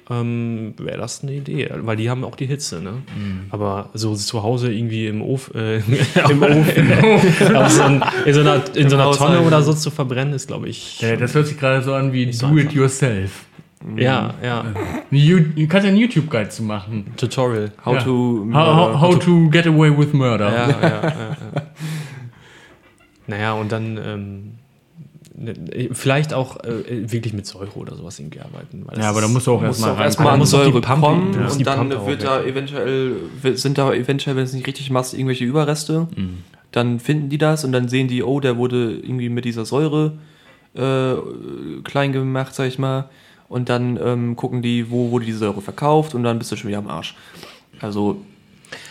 [0.09, 1.69] ähm, wäre das eine Idee.
[1.81, 2.91] Weil die haben auch die Hitze, ne?
[2.91, 3.41] Mhm.
[3.49, 5.77] Aber so zu Hause irgendwie im Ofen, äh,
[6.29, 6.91] im Ofen,
[7.55, 9.11] auf so ein, in so einer, in so einer.
[9.11, 12.11] Tonne oder so zu verbrennen, ist, glaube ich, ja, das hört sich gerade so an
[12.13, 12.75] wie so Do It einfach.
[12.75, 13.45] Yourself.
[13.97, 14.65] ja, ja,
[15.11, 17.05] du kannst ja einen YouTube-Guide zu machen.
[17.17, 17.71] Tutorial.
[17.85, 18.03] How Ja.
[18.03, 18.47] to.
[18.53, 20.51] How, how, how to get away with murder.
[20.51, 21.37] Ja, ja, ja, ja.
[23.27, 24.51] Naja, und dann ähm,
[25.91, 28.85] vielleicht auch äh, wirklich mit Säure oder sowas irgendwie arbeiten.
[28.95, 31.47] Ja, aber da musst du auch muss erstmal Man an muss Säure kommen ja.
[31.47, 33.15] und dann wird da eventuell,
[33.55, 36.07] sind da eventuell, wenn du es nicht richtig machst, irgendwelche Überreste.
[36.15, 36.43] Mhm.
[36.71, 40.13] Dann finden die das und dann sehen die, oh, der wurde irgendwie mit dieser Säure
[40.75, 41.15] äh,
[41.83, 43.09] klein gemacht, sag ich mal.
[43.49, 46.69] Und dann ähm, gucken die, wo wurde die Säure verkauft und dann bist du schon
[46.69, 47.15] wieder am Arsch.
[47.79, 48.21] Also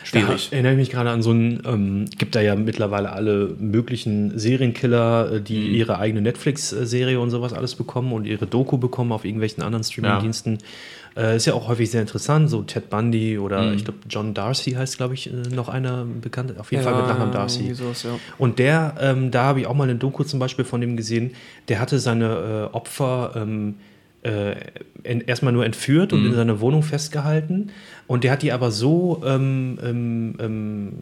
[0.05, 0.49] schwierig.
[0.51, 4.39] Da erinnere ich mich gerade an so einen, ähm, gibt da ja mittlerweile alle möglichen
[4.39, 5.75] Serienkiller, äh, die Mhm.
[5.75, 10.59] ihre eigene Netflix-Serie und sowas alles bekommen und ihre Doku bekommen auf irgendwelchen anderen Streaming-Diensten.
[11.15, 13.75] Äh, ist ja auch häufig sehr interessant, so Ted Bundy oder Mhm.
[13.75, 17.07] ich glaube John Darcy heißt, glaube ich, äh, noch einer bekannt, auf jeden Fall mit
[17.07, 17.75] Nachnamen Darcy.
[17.75, 18.19] sowas, ja.
[18.39, 21.33] Und der, ähm, da habe ich auch mal eine Doku zum Beispiel von dem gesehen,
[21.69, 23.75] der hatte seine äh, Opfer ähm,
[24.23, 24.55] äh,
[25.27, 27.71] erstmal nur entführt und in seine Wohnung festgehalten.
[28.13, 30.93] Und der hat die aber so ähm, ähm, ähm,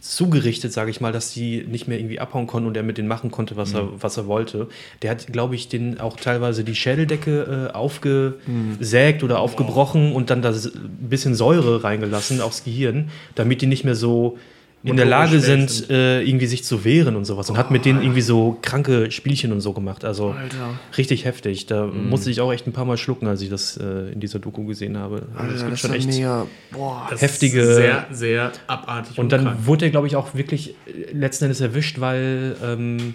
[0.00, 3.08] zugerichtet, sage ich mal, dass die nicht mehr irgendwie abhauen konnten und er mit denen
[3.08, 4.68] machen konnte, was, er, was er wollte.
[5.02, 10.40] Der hat, glaube ich, den auch teilweise die Schädeldecke äh, aufgesägt oder aufgebrochen und dann
[10.40, 14.38] da ein bisschen Säure reingelassen aufs Gehirn, damit die nicht mehr so
[14.90, 17.50] in der Lage Motorisch sind, äh, irgendwie sich zu wehren und sowas.
[17.50, 20.04] Und hat mit denen irgendwie so kranke Spielchen und so gemacht.
[20.04, 20.78] Also Alter.
[20.96, 21.66] richtig heftig.
[21.66, 24.38] Da musste ich auch echt ein paar Mal schlucken, als ich das äh, in dieser
[24.38, 25.26] Doku gesehen habe.
[25.36, 26.06] Also es Alter, gibt das schon echt.
[26.08, 26.46] mega.
[26.72, 27.08] Boah.
[27.16, 29.18] Heftige- Sehr, sehr abartig.
[29.18, 29.58] Und dann krank.
[29.64, 33.14] wurde er, glaube ich, auch wirklich äh, letzten Endes erwischt, weil ähm,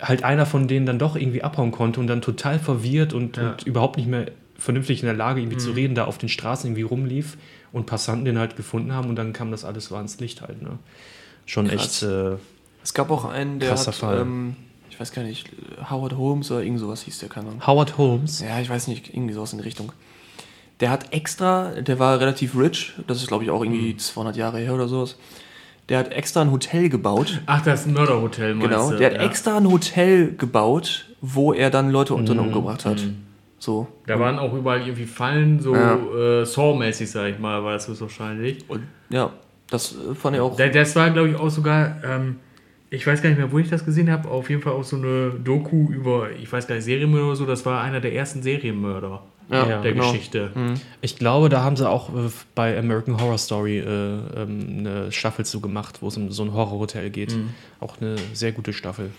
[0.00, 3.50] halt einer von denen dann doch irgendwie abhauen konnte und dann total verwirrt und, Ja.
[3.52, 4.26] und überhaupt nicht mehr
[4.58, 7.36] vernünftig in der Lage, irgendwie zu reden, da auf den Straßen irgendwie rumlief
[7.72, 10.62] und Passanten den halt gefunden haben und dann kam das alles so ans Licht halt.
[10.62, 10.78] Ne?
[11.46, 12.02] Schon Krass.
[12.02, 12.02] echt.
[12.02, 12.36] Äh,
[12.82, 14.20] Es gab auch einen, der Krasser hat, Fall.
[14.20, 14.56] ähm,
[14.90, 15.48] ich weiß gar nicht,
[15.90, 17.66] Howard Holmes oder irgend sowas hieß der, keine Ahnung.
[17.66, 18.40] Howard Holmes.
[18.40, 19.92] Ja, ich weiß nicht, irgendwie sowas in die Richtung.
[20.80, 24.58] Der hat extra, der war relativ rich, das ist glaube ich auch irgendwie 200 Jahre
[24.58, 25.16] her oder sowas.
[25.88, 27.40] Der hat extra ein Hotel gebaut.
[27.46, 28.96] Ach, das Mörderhotel, meinst Genau, du?
[28.98, 29.22] der hat Ja.
[29.26, 33.02] extra ein Hotel gebaut, wo er dann Leute unten umgebracht hat.
[33.62, 33.86] So.
[34.08, 35.94] Da waren auch überall irgendwie Fallen, so Ja.
[35.94, 38.64] äh, Saw-mäßig, sag ich mal, war das wahrscheinlich.
[38.68, 39.32] Und ja,
[39.70, 40.56] das äh, fand ich auch.
[40.56, 42.40] Da- Das war, glaube ich, auch sogar, ähm,
[42.90, 44.96] ich weiß gar nicht mehr, wo ich das gesehen habe, auf jeden Fall auch so
[44.96, 48.42] eine Doku über, ich weiß gar nicht, Serienmörder oder so, das war einer der ersten
[48.42, 50.10] Serienmörder Ja, der genau.
[50.10, 50.50] Geschichte.
[51.00, 55.44] Ich glaube, da haben sie auch äh, bei American Horror Story äh, ähm, eine Staffel
[55.44, 57.36] zu gemacht, wo es um so ein Horrorhotel geht.
[57.36, 57.50] Mhm.
[57.78, 59.12] Auch eine sehr gute Staffel.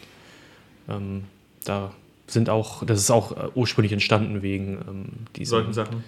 [0.90, 1.24] Ähm,
[1.64, 1.92] da
[2.34, 5.06] sind auch, das ist auch äh, ursprünglich entstanden wegen ähm,
[5.36, 6.04] diesen, Solchen Sachen.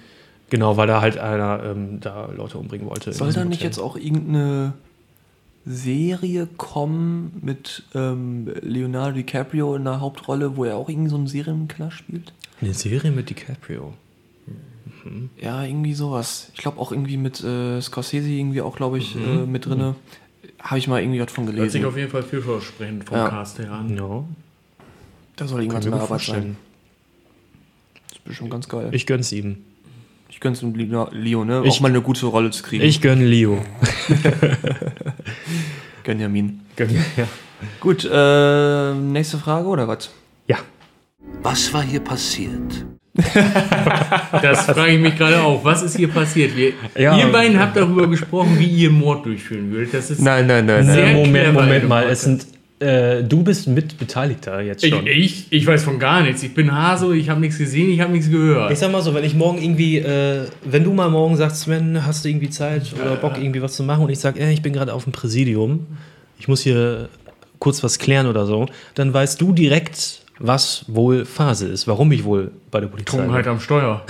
[0.49, 3.11] Genau, weil da halt einer ähm, da Leute umbringen wollte.
[3.13, 4.73] Soll da nicht jetzt auch irgendeine
[5.65, 11.27] Serie kommen mit ähm, Leonardo DiCaprio in der Hauptrolle, wo er auch irgendwie so einen
[11.27, 12.33] Serienkiller spielt?
[12.61, 13.93] eine Serie mit DiCaprio?
[15.39, 16.49] Ja, irgendwie sowas.
[16.53, 19.21] Ich glaube auch irgendwie mit äh, Scorsese irgendwie auch, glaube ich, Mhm.
[19.21, 19.95] äh, mit drinne.
[20.59, 21.85] Habe ich mal irgendwie was von Hört sich gelesen.
[21.85, 23.29] auf jeden Fall vielversprechend vom Ja.
[23.29, 23.95] Cast her an.
[23.95, 24.23] Ja,
[25.35, 26.07] Da soll irgendwas gut Arbeit sein.
[26.07, 26.57] vorstellen.
[28.09, 28.89] Das ist bestimmt ganz geil.
[28.91, 29.57] Ich, gönn's ihm.
[30.29, 31.61] ich gönn's dem Leo, Leo, ne?
[31.65, 32.83] Ich- auch mal eine gute Rolle zu kriegen.
[32.83, 33.61] Ich gönn Leo.
[36.03, 36.61] Gönjamin.
[36.75, 37.27] Gönn, ja.
[37.79, 40.09] Gut, äh, nächste Frage oder was?
[40.47, 40.57] ja.
[41.41, 42.85] Was war hier passiert?
[44.41, 45.63] Das frage ich mich gerade auch.
[45.63, 46.55] Was ist hier passiert?
[46.55, 47.17] Wir, Ja.
[47.17, 49.93] ihr beiden habt darüber gesprochen, wie ihr Mord durchführen würdet.
[49.93, 50.85] Das ist Nein, nein, nein.
[50.85, 52.03] Sehr Äh, Moment, Moment mal.
[52.09, 52.45] Es sind,
[52.79, 55.07] äh, du bist Mitbeteiligter jetzt ich, schon.
[55.07, 56.43] ich, ich weiß von gar nichts.
[56.43, 58.71] Ich bin Haso, ich habe nichts gesehen, ich habe nichts gehört.
[58.71, 62.05] Ich sag mal so, wenn ich morgen irgendwie, äh, wenn du mal morgen sagst, Sven,
[62.05, 64.61] hast du irgendwie Zeit oder Bock irgendwie was zu machen und ich sag, äh, ich
[64.61, 65.87] bin gerade auf dem Präsidium,
[66.37, 67.07] ich muss hier
[67.59, 72.25] kurz was klären oder so, dann weißt du direkt was wohl Phase ist, warum ich
[72.25, 73.27] wohl bei der Polizei bin.
[73.27, 74.03] Trunkenheit am Steuer.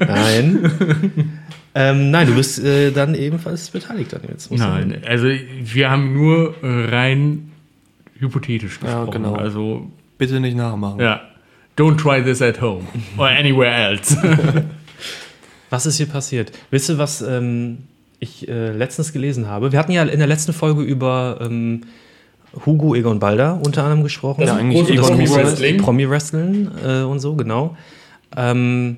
[0.00, 1.40] Nein.
[1.74, 4.50] ähm, nein, du bist äh, dann ebenfalls beteiligt dann jetzt.
[4.50, 7.52] Nein, also wir haben nur äh, rein
[8.18, 9.22] hypothetisch Ja, gesprochen.
[9.22, 9.34] genau.
[9.34, 11.00] Also, Bitte nicht nachmachen.
[11.00, 11.20] ja.
[11.76, 12.82] Don't try this at home
[13.16, 14.16] or anywhere else.
[15.70, 16.50] Was ist hier passiert?
[16.72, 17.78] Wisst ihr, was ähm,
[18.18, 19.70] ich äh, letztens gelesen habe?
[19.70, 21.82] Wir hatten ja in der letzten Folge über ähm,
[22.66, 24.42] Hugo Egon Balder unter anderem gesprochen.
[24.44, 27.76] Ja, eigentlich Egon Promi Wrestling, Promi Wrestling äh, und so, genau.
[28.36, 28.96] Ähm,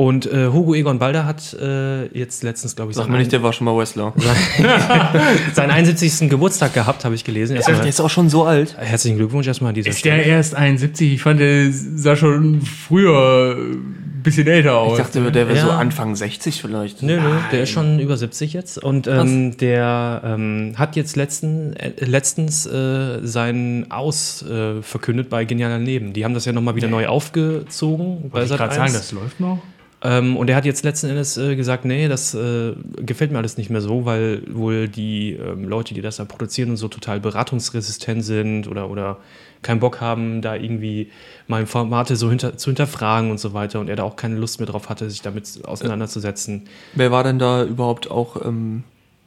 [0.00, 3.32] und äh, Hugo Egon Balder hat äh, jetzt letztens, glaube ich, Sag seinen, mir nicht,
[3.32, 4.14] der war schon mal Wrestler.
[5.54, 6.30] seinen 71.
[6.30, 7.56] Geburtstag gehabt, habe ich gelesen.
[7.56, 8.76] Erstmal, Der ist auch schon so alt.
[8.78, 11.14] herzlichen Glückwunsch erstmal an dieser Ist der erst 71?
[11.14, 14.98] Ich fand, der sah schon früher ein bisschen älter aus.
[15.00, 15.64] Ich dachte, der wäre Ja.
[15.64, 17.02] so Anfang 60 vielleicht.
[17.02, 18.78] Nö, nö, der ist schon über 70 jetzt.
[18.78, 25.44] Und ähm, der ähm, hat jetzt letzten, äh, letztens äh, seinen Aus äh, verkündet bei
[25.44, 26.12] Genialer Leben.
[26.12, 28.30] Die haben das ja nochmal wieder neu aufgezogen.
[28.30, 28.76] Wollte ich gerade Sat.1.
[28.76, 29.58] sagen, das läuft noch.
[30.02, 33.56] Ähm, und er hat jetzt letzten Endes äh, gesagt, nee, das äh, gefällt mir alles
[33.56, 37.18] nicht mehr so, weil wohl die ähm, Leute, die das da produzieren und so total
[37.18, 39.18] beratungsresistent sind oder, oder
[39.62, 41.10] keinen Bock haben, da irgendwie
[41.48, 44.60] mal Formate so hinter, zu hinterfragen und so weiter und er da auch keine Lust
[44.60, 46.68] mehr drauf hatte, sich damit auseinanderzusetzen.
[46.94, 48.84] Wer war denn da überhaupt auch ähm,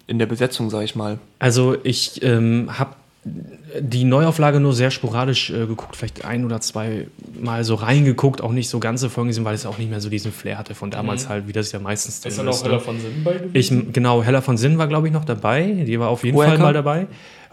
[0.07, 1.19] in der Besetzung, sag ich mal?
[1.39, 7.07] Also ich ähm, habe die Neuauflage nur sehr sporadisch äh, geguckt, vielleicht ein oder zwei
[7.39, 10.09] Mal so reingeguckt, auch nicht so ganze Folgen gesehen, weil es auch nicht mehr so
[10.09, 12.79] diesen Flair hatte von damals halt, wie das ja meistens drin ne?
[12.79, 13.87] von Sinn bei gewesen?
[13.87, 15.83] Ich, genau, Hella von Sinn war, glaube ich, noch dabei.
[15.85, 16.53] Die war auf jeden Hohecker?
[16.53, 17.07] Fall mal dabei.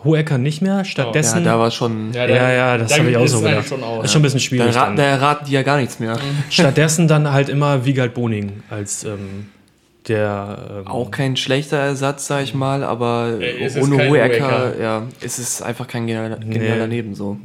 [0.05, 0.85] Hohecker nicht mehr.
[0.85, 1.45] Stattdessen.
[1.45, 2.12] Ja, da war schon.
[2.12, 3.71] ja, ja, das habe ich auch so gedacht.
[3.71, 4.77] Das ist schon ein bisschen Da, schwierig.
[4.77, 4.97] ra Dann.
[4.97, 6.19] da erraten die ja gar nichts mehr.
[6.51, 9.49] Stattdessen dann halt immer Wiegald Boning als ähm,
[10.07, 10.80] der.
[10.80, 14.80] Ähm, Auch kein schlechter Ersatz, sag ich mal, aber Äh, ohne Hohecker.
[14.80, 16.78] ja, ist es einfach kein genialer, genialer Nee.
[16.80, 17.38] daneben so.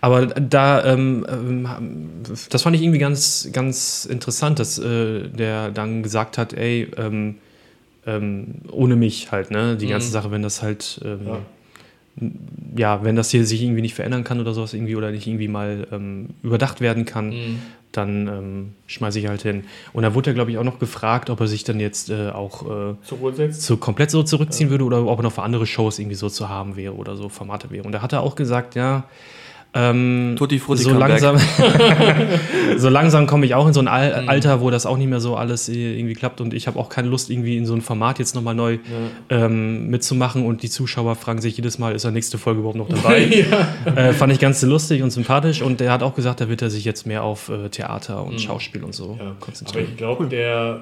[0.00, 1.68] Aber da, ähm, ähm,
[2.48, 7.36] das fand ich irgendwie ganz, ganz interessant, dass äh, der dann gesagt hat, ey, ähm,
[8.06, 11.28] ähm, ohne mich halt, ne, die ganze Sache, wenn das halt, ähm,
[12.76, 13.04] ja.
[13.04, 15.86] wenn das hier sich irgendwie nicht verändern kann oder sowas irgendwie oder nicht irgendwie mal
[15.92, 17.34] ähm, überdacht werden kann,
[17.96, 19.64] dann ähm, schmeiße ich halt hin.
[19.92, 22.30] Und da wurde er, glaube ich, auch noch gefragt, ob er sich dann jetzt äh,
[22.30, 22.94] auch äh,
[23.50, 26.48] so komplett so zurückziehen würde oder ob er noch für andere Shows irgendwie so zu
[26.48, 27.84] haben wäre oder so Formate wäre.
[27.84, 29.04] Und da hat er auch gesagt, ja,
[29.76, 31.36] ähm, Tutti Frutti so langsam,
[32.78, 35.20] so langsam komme ich auch in so ein Al Alter, wo das auch nicht mehr
[35.20, 38.18] so alles irgendwie klappt und ich habe auch keine Lust, irgendwie in so ein Format
[38.18, 38.78] jetzt nochmal neu
[39.28, 42.88] ähm, mitzumachen und die Zuschauer fragen sich jedes Mal, ist der nächste Folge überhaupt noch
[42.88, 43.24] dabei?
[43.96, 46.70] äh, fand ich ganz lustig und sympathisch und er hat auch gesagt, da wird er
[46.70, 49.88] sich jetzt mehr auf äh, Theater und Schauspiel und so Aber konzentrieren.
[49.90, 50.80] ich glaube, der.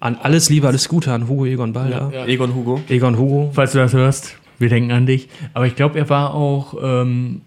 [0.00, 2.10] An alles Liebe, alles Gute an Hugo Egon Balder.
[2.12, 2.26] Ja.
[2.26, 2.80] Egon Hugo.
[2.88, 3.50] Egon Hugo.
[3.54, 5.28] Falls du das hörst, wir denken an dich.
[5.54, 6.74] Aber ich glaube, er war auch.
[6.82, 7.42] Ähm,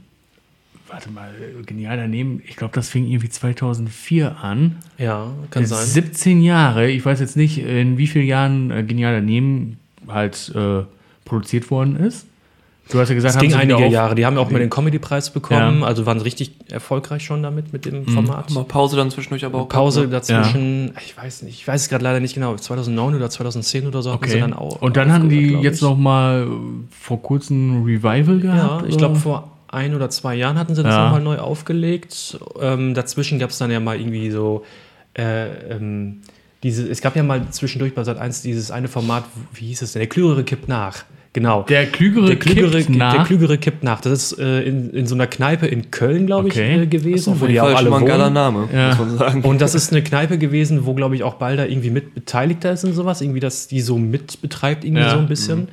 [0.89, 1.29] warte mal,
[1.65, 2.41] genial daneben.
[2.47, 4.77] Ich glaube, das fing irgendwie 2004 an.
[4.97, 5.85] Ja, kann sein.
[5.85, 6.89] 17 Jahre.
[6.89, 9.77] Ich weiß jetzt nicht, in wie vielen Jahren äh, genial daneben
[10.07, 10.83] halt äh,
[11.25, 12.25] produziert worden ist.
[12.91, 14.15] Du hast ja gesagt, Es ging einige Jahre.
[14.15, 15.81] Die haben ja auch mal den Comedy-Preis bekommen.
[15.81, 15.85] Ja.
[15.85, 18.49] Also waren richtig erfolgreich schon damit, mit dem Format.
[18.49, 19.69] Mal Pause dann zwischendurch aber auch.
[19.69, 23.29] Pause gehabt, dazwischen, ich weiß nicht, ich weiß es gerade leider nicht genau, 2009 oder
[23.29, 24.39] 2010 oder so hatten sie Okay.
[24.39, 24.81] dann auch.
[24.81, 25.81] Und dann haben die jetzt ich.
[25.83, 26.49] noch mal äh,
[26.89, 28.85] vor kurzem ein Revival Ja, gehabt.
[28.87, 28.97] ich oder?
[28.97, 31.05] glaube, vor ein oder zwei Jahren hatten sie das Ja.
[31.05, 32.39] nochmal neu aufgelegt.
[32.61, 34.63] Ähm, dazwischen gab es dann ja mal irgendwie so.
[35.17, 36.21] Äh, ähm,
[36.63, 39.93] diese, es gab ja mal zwischendurch bei Sat 1 dieses eine Format, wie hieß es
[39.93, 40.01] denn?
[40.01, 41.05] Der Klügere kippt nach.
[41.31, 41.61] Genau.
[41.63, 43.13] Der Klügere, der Klügere, kippt nach.
[43.13, 44.01] der Klügere kippt nach.
[44.01, 46.81] Das ist äh, in, in so einer Kneipe in Köln, glaube ich, Okay.
[46.81, 48.33] äh, gewesen, Auf wo jeden die auch Fall alle schon mal ein.
[48.33, 48.87] Name, Ja.
[48.89, 49.41] muss man sagen.
[49.43, 52.83] Und das ist eine Kneipe gewesen, wo, glaube ich, auch Balder irgendwie mit beteiligter ist
[52.83, 53.21] und sowas.
[53.21, 55.11] Irgendwie, dass die so mit betreibt, irgendwie Ja.
[55.11, 55.67] so ein bisschen.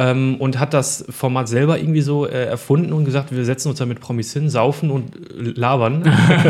[0.00, 3.80] Ähm, und hat das Format selber irgendwie so äh, erfunden und gesagt, wir setzen uns
[3.80, 6.04] da mit Promis hin, saufen und äh, labern.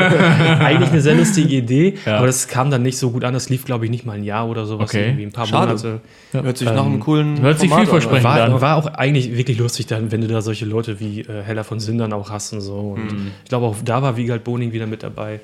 [0.61, 2.19] Eigentlich eine sehr lustige Idee, Ja.
[2.19, 3.33] aber das kam dann nicht so gut an.
[3.35, 5.07] Das lief, glaube ich, nicht mal ein Jahr oder sowas, Okay.
[5.07, 5.69] irgendwie ein paar Schade.
[5.69, 6.01] Monate.
[6.33, 8.41] Hört sich nach einem coolen hört sich Format vielversprechend an.
[8.41, 8.53] an.
[8.53, 11.65] War, war auch eigentlich wirklich lustig, dann, wenn du da solche Leute wie äh, Hella
[11.65, 12.75] von Sindern auch hast und so.
[12.99, 15.41] Und ich glaube, auch da war Wiegald Boning wieder mit dabei.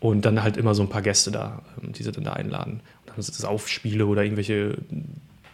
[0.00, 2.80] Und dann halt immer so ein paar Gäste da, ähm, die sie dann da einladen.
[3.02, 4.78] Und dann ist es Aufspiele oder irgendwelche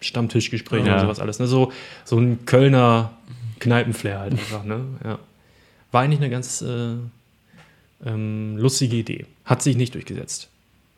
[0.00, 0.94] Stammtischgespräche Ja.
[0.94, 1.38] oder sowas alles.
[1.38, 1.46] Ne?
[1.46, 1.72] So,
[2.04, 3.12] so ein Kölner
[3.60, 4.64] Kneipenflair halt einfach.
[4.64, 4.80] Ne?
[5.04, 5.18] Ja.
[5.90, 6.94] War eigentlich eine ganz äh,
[8.06, 9.26] ähm, lustige Idee.
[9.44, 10.48] Hat sich nicht durchgesetzt.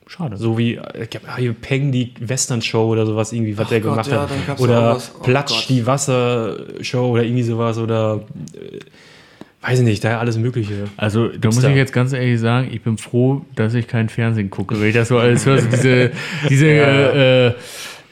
[0.07, 0.37] Schade.
[0.37, 3.91] So wie äh, ah, hier Peng, die Western-Show oder sowas irgendwie, was Ach der Gott,
[3.93, 4.61] gemacht ja, hat.
[4.61, 4.97] Oder.
[4.97, 5.69] Oh Platsch, Gott.
[5.69, 7.79] die Wassershow oder irgendwie sowas.
[7.79, 8.25] Oder
[8.55, 8.81] äh,
[9.63, 10.89] weiß ich nicht, da alles Mögliche.
[10.97, 14.51] Also da muss ich jetzt ganz ehrlich sagen, ich bin froh, dass ich kein Fernsehen
[14.51, 16.11] gucke, weil ich das so alles höre, so diese,
[16.49, 17.55] diese äh,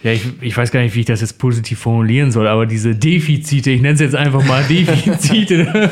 [0.03, 2.95] ja, ich, ich weiß gar nicht, wie ich das jetzt positiv formulieren soll, aber diese
[2.95, 5.91] Defizite, ich nenne es jetzt einfach mal Defizite,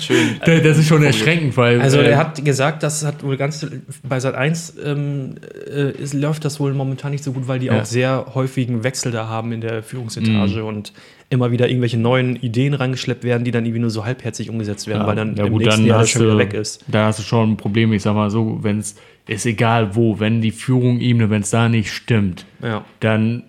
[0.00, 0.36] Schön.
[0.44, 1.80] das ist schon erschreckend, weil.
[1.80, 3.66] Also er hat gesagt, das hat wohl ganz
[4.02, 5.36] bei Sat 1 ähm,
[5.68, 7.80] äh, ist, läuft das wohl momentan nicht so gut, weil die Ja.
[7.80, 10.92] auch sehr häufigen Wechsel da haben in der Führungsetage und
[11.30, 15.00] immer wieder irgendwelche neuen Ideen reingeschleppt werden, die dann irgendwie nur so halbherzig umgesetzt werden,
[15.02, 16.84] Ja, weil dann ja im gut, nächsten dann Jahr das schon wieder du, weg ist.
[16.86, 18.94] Da hast du schon ein Problem, ich sag mal so, wenn es
[19.26, 22.84] ist egal wo, wenn die Führung-Ebene, wenn es da nicht stimmt, Ja.
[23.00, 23.44] dann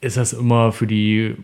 [0.00, 1.34] ist das immer für die,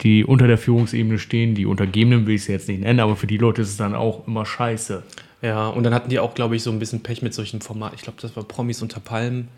[0.00, 3.26] die unter der Führungsebene stehen, die Untergebenen will ich es jetzt nicht nennen, aber für
[3.26, 5.02] die Leute ist es dann auch immer scheiße.
[5.42, 7.96] Ja, und dann hatten die auch, glaube ich, so ein bisschen Pech mit solchen Formaten.
[7.96, 9.48] Ich glaube, das war Promis unter Palmen,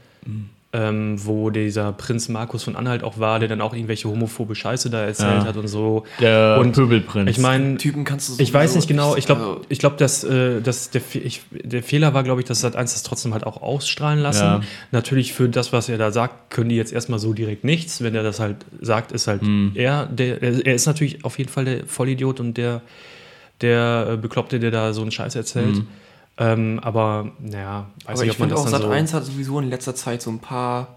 [0.76, 4.90] ähm, wo dieser Prinz Markus von Anhalt auch war, der dann auch irgendwelche homophobe Scheiße
[4.90, 5.44] da erzählt Ja.
[5.44, 6.02] hat und so.
[6.20, 7.30] Der und Pöbelprinz.
[7.30, 9.14] Ich meine, Typen kannst du ich weiß nicht genau.
[9.16, 12.46] Ich glaube, also- ich glaube, dass, äh, dass der, ich, der Fehler war, glaube ich,
[12.48, 14.42] dass Sat 1 das trotzdem halt auch ausstrahlen lassen.
[14.42, 14.60] Ja.
[14.90, 18.02] Natürlich für das, was er da sagt, können die jetzt erstmal so direkt nichts.
[18.02, 19.72] Wenn er das halt sagt, ist halt Hm.
[19.76, 20.06] er.
[20.06, 22.82] Der, er ist natürlich auf jeden Fall der Vollidiot und der,
[23.60, 25.76] der äh, Bekloppte, der da so einen Scheiß erzählt.
[25.76, 25.86] Hm.
[26.36, 28.88] Ähm, aber naja, weiß Aber nicht, ich ob man finde das auch dann Sat so.
[28.90, 30.96] 1 hat sowieso in letzter Zeit so ein paar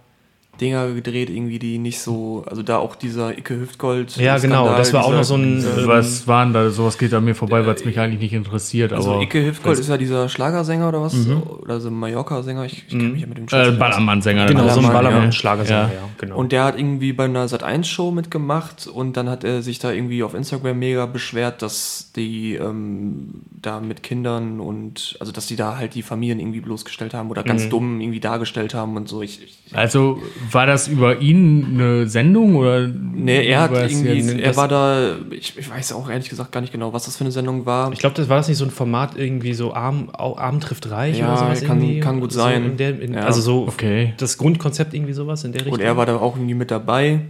[0.59, 4.17] Dinger gedreht, irgendwie, die nicht so, also da auch dieser Icke Hüftgold.
[4.17, 5.55] Ja, genau, Skandal, das war auch noch so ein.
[5.57, 8.33] dieser- ähm, was waren da, sowas geht an mir vorbei, weil es mich eigentlich nicht
[8.33, 11.15] interessiert, Also aber Icke Hüftgold ist ja dieser Schlagersänger oder was?
[11.61, 13.71] Oder so ein Mallorca-Sänger, ich, ich kenne mich ja mit dem äh.
[13.71, 14.47] Ballermann-Sänger.
[14.47, 14.87] Genau, so ein.
[14.87, 15.93] Ballermann-Schlagersänger, ja.
[15.93, 16.09] Ja.
[16.17, 16.37] genau.
[16.37, 20.23] Und der hat irgendwie bei einer Sat1-Show mitgemacht und dann hat er sich da irgendwie
[20.23, 25.77] auf Instagram mega beschwert, dass die ähm, da mit Kindern und also dass die da
[25.77, 27.45] halt die Familien irgendwie bloßgestellt haben oder Mhm.
[27.47, 29.21] ganz dumm irgendwie dargestellt haben und so.
[29.21, 32.87] Ich, ich, Also war das über ihn eine Sendung oder?
[32.87, 36.71] nee, er hat irgendwie, er war da, ich, ich weiß auch ehrlich gesagt gar nicht
[36.71, 37.91] genau, was das für eine Sendung war.
[37.91, 41.19] Ich glaube, das war das nicht so ein Format irgendwie so Arm, Arm trifft reich
[41.19, 41.99] Ja, oder sowas kann- irgendwie?
[41.99, 42.65] kann gut so sein.
[42.65, 43.21] In der, in, Ja.
[43.21, 44.13] Also so Okay.
[44.17, 45.73] das Grundkonzept irgendwie sowas in der Richtung.
[45.73, 47.21] Und er war da auch irgendwie mit dabei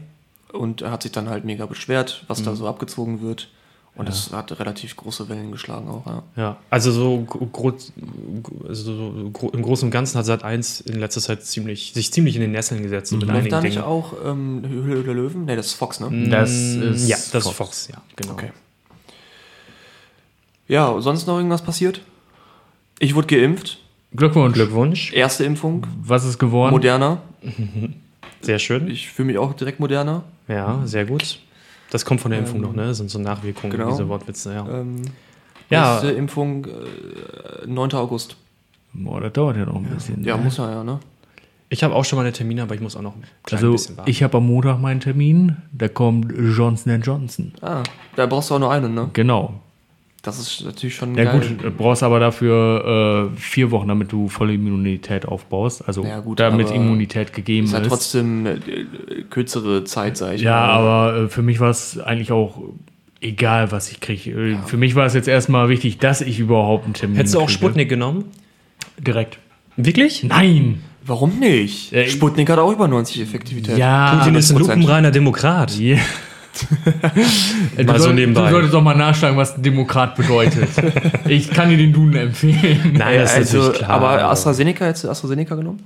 [0.54, 2.46] und er hat sich dann halt mega beschwert, was Mhm.
[2.46, 3.50] da so abgezogen wird.
[3.98, 6.24] Und das hat relativ große Wellen geschlagen auch, ja.
[6.36, 7.74] Ja, also so, gro
[8.68, 12.36] also so im Großen und Ganzen hat Sat 1 in letzter Zeit ziemlich, sich ziemlich
[12.36, 13.12] in den Nesseln gesetzt.
[13.12, 15.46] mit Läuft da nicht auch ähm, Höhle der Löwen?
[15.46, 16.12] Nee, das ist Fox, ne?
[16.30, 17.46] Das Mm, ist ja, das Fox.
[17.48, 18.34] ist Fox, ja, genau.
[18.34, 18.52] Okay.
[20.68, 22.02] Ja, sonst noch irgendwas passiert?
[23.00, 23.80] Ich wurde geimpft.
[24.16, 24.54] Glückwunsch.
[24.54, 25.86] Glückwunsch, Erste Impfung.
[26.02, 26.72] Was ist geworden?
[26.72, 27.22] Moderner.
[28.42, 28.90] sehr schön.
[28.90, 30.24] Ich fühle mich auch direkt moderner.
[30.48, 31.40] Ja, sehr gut.
[31.92, 32.88] Das kommt von der Impfung noch, ne?
[32.88, 33.90] Das sind so Nachwirkungen, genau.
[33.92, 34.68] diese Wortwitze, ja.
[34.68, 35.02] Ähm,
[35.70, 35.94] Ja.
[35.96, 37.94] Erste Impfung äh, 9.
[37.94, 38.36] August.
[38.94, 40.24] Boah, das dauert ja noch ein bisschen.
[40.24, 40.44] Ja, ne?
[40.44, 41.00] muss er ja, ne?
[41.70, 44.10] Ich habe auch schon meine Termine, aber ich muss auch noch ein Also bisschen warten.
[44.10, 47.52] ich habe am Montag meinen Termin, da kommt Johnson Johnson.
[47.62, 47.84] Ah,
[48.16, 49.10] da brauchst du auch nur einen, ne?
[49.14, 49.54] Genau.
[50.28, 51.40] Das ist natürlich schon Ja geil.
[51.40, 55.88] gut, du brauchst aber dafür äh, vier Wochen, damit du volle Immunität aufbaust.
[55.88, 57.80] Also Ja, gut, damit Immunität gegeben Ist ist.
[57.80, 58.60] ja trotzdem äh,
[59.30, 60.70] kürzere Zeit, sag ich ja, mal.
[60.70, 62.60] aber äh, für mich war es eigentlich auch
[63.22, 64.60] egal, was ich kriege.
[64.66, 67.46] Für mich war es jetzt erstmal wichtig, dass ich überhaupt einen Termin Hättest du auch
[67.46, 67.54] kriege.
[67.60, 68.26] Sputnik genommen?
[69.00, 69.40] Direkt.
[69.78, 70.26] Wirklich?
[70.26, 70.82] Nein!
[71.06, 71.94] Warum nicht?
[71.94, 73.78] Äh, Sputnik hat auch über 90 Effektivität.
[73.78, 74.60] Ja, Putin ist ein 100%.
[74.60, 75.80] lupenreiner Demokrat.
[75.80, 76.00] Yeah.
[77.78, 78.46] du, Mal so nebenbei.
[78.46, 80.70] du solltest doch mal nachschlagen, was Demokrat bedeutet.
[81.28, 82.94] ich kann dir den Duden empfehlen.
[82.98, 83.90] Nein, das ist also, natürlich klar.
[83.90, 85.82] aber AstraZeneca, hättest du AstraZeneca genommen?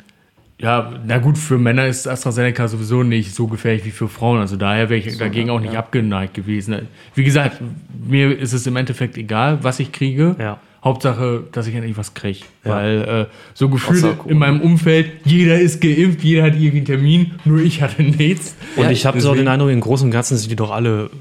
[0.59, 4.39] Ja, na gut, für Männer ist AstraZeneca sowieso nicht so gefährlich wie für Frauen.
[4.39, 6.88] Also daher wäre ich dagegen auch nicht abgeneigt gewesen.
[7.15, 7.57] Wie gesagt,
[8.05, 10.36] mir ist es im Endeffekt egal, was ich kriege.
[10.38, 10.59] Ja.
[10.84, 12.39] Hauptsache, dass ich endlich was kriege.
[12.63, 14.32] Weil äh, so gefühlt Corona.
[14.32, 18.55] in meinem Umfeld, jeder ist geimpft, jeder hat irgendwie einen Termin, nur ich hatte nichts.
[18.75, 21.11] Und Ja, ich habe so den Eindruck, im Großen und Ganzen sind die doch alle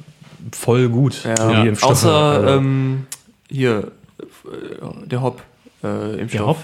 [0.52, 1.24] voll gut.
[1.24, 1.66] Ja.
[1.82, 3.06] Außer ähm,
[3.50, 5.42] hier, äh, der Hop.
[5.82, 6.30] Äh, Impfstoff.
[6.30, 6.58] Der Hop?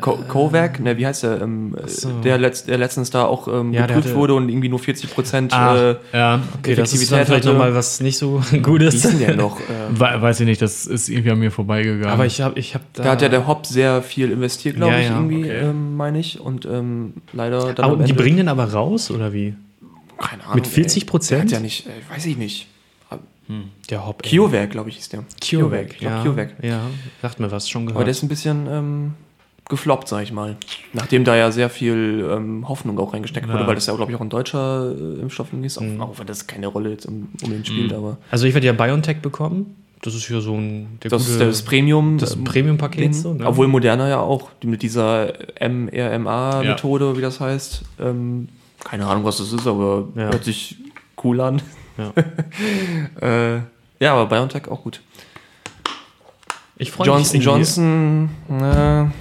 [0.00, 1.40] Co Covac, ne, wie heißt der?
[1.42, 2.20] Ähm, so.
[2.20, 5.10] der, letzt, der letztens da auch ähm, Ja, geprüft hatte- wurde und irgendwie nur 40
[5.12, 5.52] Prozent.
[5.52, 8.94] Ah, Äh, ja, okay, das ist dann Effektivität vielleicht nochmal was nicht so wie Gutes.
[8.94, 9.58] ist denn der noch?
[9.68, 12.06] Äh, we weiß ich nicht, das ist irgendwie an mir vorbeigegangen.
[12.06, 13.02] Aber ich habe ich hab da.
[13.02, 15.58] da hat ja der Hop sehr viel investiert, glaube Ja, ich, ja, irgendwie, okay.
[15.70, 16.38] ähm, meine ich.
[16.38, 19.54] Und ähm, leider dann aber die bringen den aber raus, oder wie?
[20.18, 21.22] keine Ahnung, mit 40%?
[21.24, 21.28] ey.
[21.30, 22.68] Der hat ja nicht, äh, weiß ich nicht.
[23.90, 24.22] Der Hop.
[24.22, 25.24] CureVac, glaube ich, hieß der.
[25.40, 26.22] Glaube, ja.
[26.22, 26.54] CureVac.
[26.62, 26.80] Ja,
[27.20, 28.06] sagt mir was, schon Aber gehört.
[28.06, 29.14] der ist ein bisschen ähm,
[29.68, 30.56] gefloppt, sag ich mal.
[30.92, 33.66] Nachdem da ja sehr viel ähm, Hoffnung auch reingesteckt wurde, Ja.
[33.66, 36.00] weil das ja, glaube ich, auch ein deutscher äh, Impfstoff ist, Mhm.
[36.00, 38.66] auch, auch wenn das keine Rolle jetzt um, um den spielt, aber also ich werde
[38.66, 39.76] ja BioNTech bekommen.
[40.04, 42.18] Das ist ja so ein das ist gute, das Premium.
[42.18, 43.14] das ähm, Premium-Paket.
[43.14, 43.46] So, ne?
[43.46, 47.82] Obwohl Moderna ja auch mit dieser mRNA-Methode, wie das heißt.
[48.00, 48.48] Ähm,
[48.82, 50.22] keine Ahnung, was das ist, aber Ja.
[50.32, 50.76] hört sich
[51.22, 51.62] cool an.
[51.98, 52.12] Ja.
[53.56, 53.60] äh,
[54.00, 55.00] ja, aber BioNTech auch gut.
[56.76, 59.12] ich freue Johnson mich irgendwie- Johnson, na,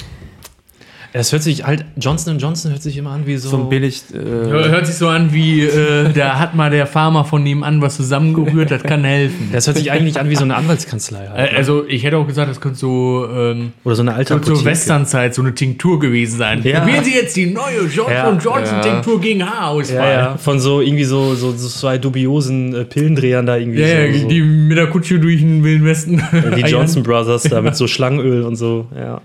[1.14, 3.50] Es hört sich halt, Johnson Johnson hört sich immer an wie so.
[3.50, 4.04] So ein billig.
[4.14, 7.98] Äh, Hört sich so an wie, äh, da hat mal der Farmer von nebenan was
[7.98, 9.50] zusammengerührt, das kann helfen.
[9.52, 11.28] das hört sich eigentlich an wie so eine Anwaltskanzlei.
[11.28, 11.52] Halt.
[11.52, 14.40] Äh, Also ich hätte auch gesagt, das könnte so, ähm, Oder so eine alte so
[14.40, 14.70] zur Apotheke.
[14.72, 16.62] Westernzeit so eine Tinktur gewesen sein.
[16.64, 16.80] Ja.
[16.80, 18.32] Probieren Sie jetzt die neue Johnson Ja.
[18.42, 18.82] Johnson Ja.
[18.82, 20.14] Tinktur gegen Ja, Haarausfall.
[20.14, 23.82] ja, von so irgendwie so, so, so zwei dubiosen äh, Pillendrehern da irgendwie.
[23.82, 24.28] Ja, ja, so, so.
[24.30, 26.22] die mit der Kutsche durch den Wilden Westen.
[26.56, 28.88] die Johnson Brothers da mit so Schlangenöl und so.
[28.96, 29.20] Ja.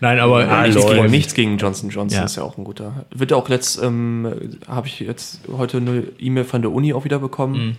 [0.00, 2.24] Nein, aber äh, nichts, gegen, nichts gegen Johnson Johnson Ja.
[2.24, 3.04] ist ja auch ein guter.
[3.14, 7.18] Wird auch letzt, ähm, habe ich jetzt heute eine E-Mail von der Uni auch wieder
[7.18, 7.76] bekommen.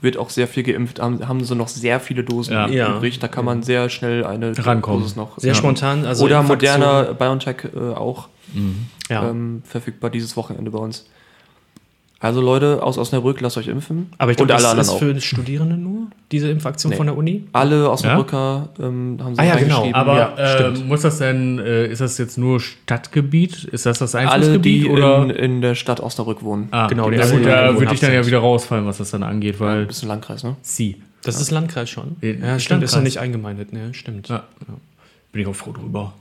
[0.00, 2.68] Wird auch sehr viel geimpft, haben, haben so noch sehr viele Dosen Ja.
[2.68, 2.96] Ja.
[2.96, 3.18] übrig.
[3.18, 5.00] Da kann man sehr schnell eine Rankommen.
[5.00, 5.38] Dosis noch.
[5.38, 5.54] Sehr Ja.
[5.54, 6.06] spontan.
[6.06, 8.28] Also Oder moderner BioNTech äh, auch
[9.10, 9.28] Ja.
[9.28, 11.06] ähm, verfügbar dieses Wochenende bei uns.
[12.20, 14.10] Also Leute aus Osnabrück, lasst euch impfen.
[14.18, 14.98] Aber ich Und glaube, alle das ist auch.
[14.98, 16.96] für Studierende nur, diese Impfaktion Nee.
[16.96, 17.44] von der Uni.
[17.52, 19.88] Alle Osnabrücker ähm, haben sie Ah ja, genau.
[19.92, 23.62] aber Ja, äh, muss das denn, äh, ist das jetzt nur Stadtgebiet?
[23.64, 24.84] Ist das das alle, Einflussgebiet?
[24.86, 25.22] die oder?
[25.22, 26.66] in, in der Stadt Osnabrück wohnen.
[26.72, 29.22] ah, Genau, die ja, gut, da würde ich dann ja wieder rausfallen, was das dann
[29.22, 30.56] angeht, weil Ein bisschen Landkreis, ne?
[30.62, 30.96] sie.
[31.22, 32.16] Das ist Landkreis schon.
[32.20, 32.94] Ja, Ja, stimmt, ist Landkreis.
[32.96, 33.94] noch nicht eingemeindet, ne?
[33.94, 34.28] Stimmt.
[34.28, 34.42] Ja.
[35.30, 36.14] Bin ich auch froh drüber.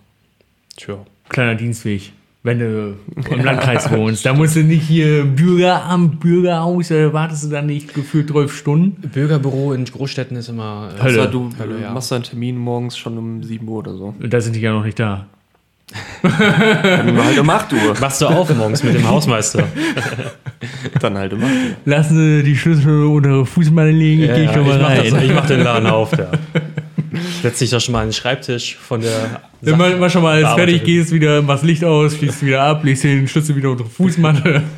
[0.75, 0.97] Tja.
[1.29, 2.11] Kleiner Dienstweg.
[2.47, 2.95] Wenn du
[3.29, 7.93] im Landkreis wohnst, da musst du nicht hier Bürgeramt, Bürgerhaus, da wartest du dann nicht
[7.93, 9.09] gefühlt 12 Stunden.
[9.09, 10.89] Bürgerbüro in Großstädten ist immer.
[10.97, 11.27] äh, Hölle.
[11.27, 11.91] Du Hölle, ja.
[11.91, 14.13] machst deinen Termin morgens schon um 7 Uhr oder so.
[14.19, 15.25] Da sind die ja noch nicht da.
[16.21, 17.95] Dann halt um 8 Uhr.
[18.01, 19.63] Machst du auf morgens mit dem Hausmeister?
[21.01, 21.57] Dann halt um 8 Uhr.
[21.85, 24.89] Lassen Sie die Schlüssel unter Fußmatte legen, ich Ja, gehe ja, schon mal ich, mach
[24.89, 25.11] rein.
[25.13, 26.31] das, ich mach den Laden auf, ja.
[27.47, 29.41] Setz dich doch schon mal an den Schreibtisch von der.
[29.61, 32.83] Wenn man, man schon mal alles fertig gehst, wieder machst Licht aus, schließt wieder ab,
[32.83, 34.63] legst den Schlüssel wieder unter Fußmatte.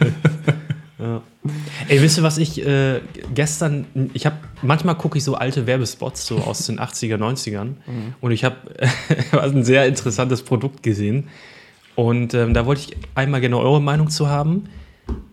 [1.88, 3.00] Ey, wisst ihr, was ich äh,
[3.34, 7.76] gestern, ich habe, manchmal gucke ich so alte Werbespots, so aus den 80er, 90ern
[8.22, 8.58] und ich habe
[9.32, 11.30] ein sehr interessantes Produkt gesehen
[11.96, 14.66] und ähm, da wollte ich einmal gerne eure Meinung zu haben,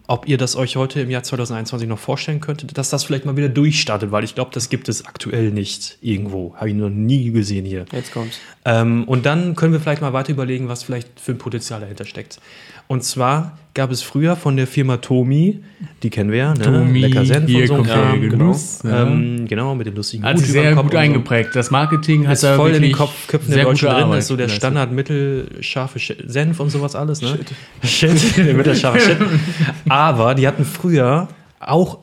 [0.06, 3.36] ob ihr das euch heute im Jahr 2021 noch vorstellen könntet, dass das vielleicht mal
[3.36, 7.30] wieder durchstartet, weil ich glaube, das gibt es aktuell nicht irgendwo, habe ich noch nie
[7.30, 7.86] gesehen hier.
[7.92, 8.38] Jetzt kommt's.
[8.64, 12.04] Ähm, und dann können wir vielleicht mal weiter überlegen, was vielleicht für ein Potenzial dahinter
[12.04, 12.40] steckt.
[12.88, 15.60] Und zwar gab es früher von der Firma Tomi,
[16.02, 16.62] die kennen wir ja, ne?
[16.64, 18.56] Tomi, Lecker Senf hier und so Kram, Genau.
[18.84, 19.02] ja.
[19.02, 20.96] Ähm, genau, mit dem lustigen Hat über sehr gut so.
[20.96, 21.54] eingeprägt.
[21.54, 24.28] Das Marketing hat Ist da voll in den Kopf, Köpfen der Deutschen drin, Arbeit ist
[24.28, 24.48] so der.
[24.48, 27.38] Standard mittelscharfe Sch- Senf und sowas alles, ne?
[27.84, 28.36] Shit.
[28.38, 29.18] der mittelscharfe Shit.
[29.88, 31.28] Aber die hatten früher
[31.60, 31.98] auch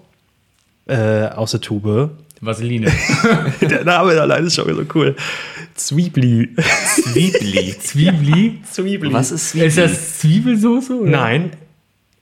[0.86, 2.11] äh, aus der Tube,
[2.45, 2.91] Vaseline.
[3.61, 5.15] der Name allein ist schon wieder so cool,
[5.75, 6.49] Zwiebli.
[6.95, 7.75] Zwiebli.
[7.79, 8.61] Zwiebli.
[8.69, 9.13] Zwiebli.
[9.13, 10.99] Was ist Ist das Zwiebelsoße?
[11.01, 11.09] Oder?
[11.11, 11.51] Nein.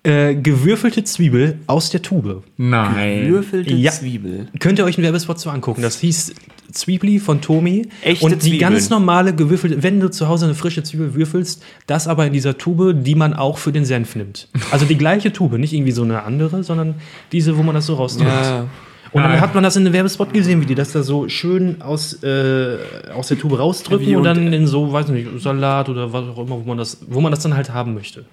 [0.03, 2.41] Äh, gewürfelte Zwiebel aus der Tube.
[2.57, 3.27] Nein.
[3.29, 3.91] Würfelte Ja.
[3.91, 4.47] Zwiebel.
[4.59, 5.83] Könnt ihr euch einen Werbespot so angucken?
[5.83, 6.33] Das hieß
[6.71, 7.87] Zwiebli von Tomi.
[8.01, 8.59] Echte und die Zwiebeln.
[8.61, 12.57] ganz normale gewürfelte, wenn du zu Hause eine frische Zwiebel würfelst, das aber in dieser
[12.57, 14.47] Tube, die man auch für den Senf nimmt.
[14.71, 16.95] Also die gleiche Tube, nicht irgendwie so eine andere, sondern
[17.31, 18.31] diese, wo man das so rausnimmt.
[18.31, 18.67] Ja.
[19.13, 21.81] Und dann hat man das in einem Werbespot gesehen, wie die das da so schön
[21.81, 22.77] aus, äh,
[23.13, 26.37] aus der Tube rausdrücken und und- dann in so, weiß nicht, Salat oder was auch
[26.37, 28.23] immer, wo man das, wo man das dann halt haben möchte.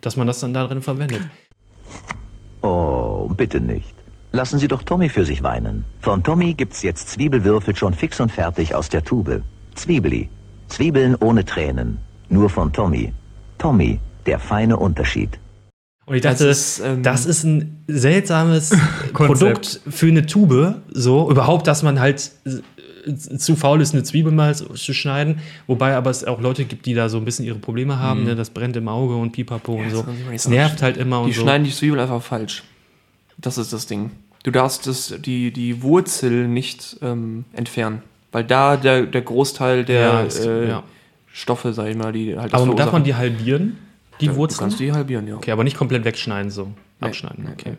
[0.00, 1.20] Dass man das dann da drin verwendet.
[2.62, 3.94] Oh, bitte nicht.
[4.32, 5.84] Lassen Sie doch Tommy für sich weinen.
[6.00, 9.42] Von Tommy gibt's jetzt Zwiebelwürfel schon fix und fertig aus der Tube.
[9.74, 10.28] Zwiebeli.
[10.68, 11.98] Zwiebeln ohne Tränen.
[12.28, 13.12] Nur von Tommy.
[13.56, 15.38] Tommy, der feine Unterschied.
[16.08, 18.70] Und ich dachte, Das das ist, ist, ähm, ein seltsames
[19.12, 20.76] Produkt für eine Tube.
[20.90, 25.40] So, überhaupt, dass man halt äh, zu faul ist, eine Zwiebel mal zu schneiden.
[25.66, 28.24] Wobei aber es auch Leute gibt, die da so ein bisschen ihre Probleme haben.
[28.24, 28.34] Ne?
[28.36, 30.02] Das brennt im Auge und pipapo und so.
[30.02, 31.42] das Es nervt halt immer Die und so.
[31.42, 32.62] schneiden die Zwiebel einfach falsch.
[33.38, 34.10] Das ist das Ding.
[34.44, 38.02] Du darfst das, die, die Wurzel nicht ähm, entfernen.
[38.32, 40.82] Weil da der, der Großteil der Ja, ist- äh, ja.
[41.32, 43.76] Stoffe, sag ich mal, die halt das Aber darf man die halbieren?
[44.20, 44.60] Die Du Wurzeln?
[44.60, 45.36] kannst die halbieren, ja.
[45.36, 46.72] Okay, aber nicht komplett wegschneiden, so.
[47.00, 47.74] Abschneiden, nee, okay.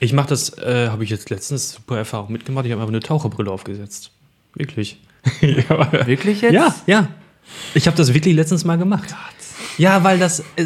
[0.00, 2.64] Ich mache das, äh, habe ich jetzt letztens super Erfahrung mitgemacht.
[2.66, 4.10] Ich habe einfach eine Taucherbrille aufgesetzt.
[4.54, 5.00] Wirklich.
[5.40, 6.06] ja.
[6.06, 6.54] Wirklich jetzt?
[6.54, 7.08] Ja, ja.
[7.74, 9.10] Ich habe das wirklich letztens mal gemacht.
[9.10, 9.18] Ja,
[10.02, 10.64] weil das äh,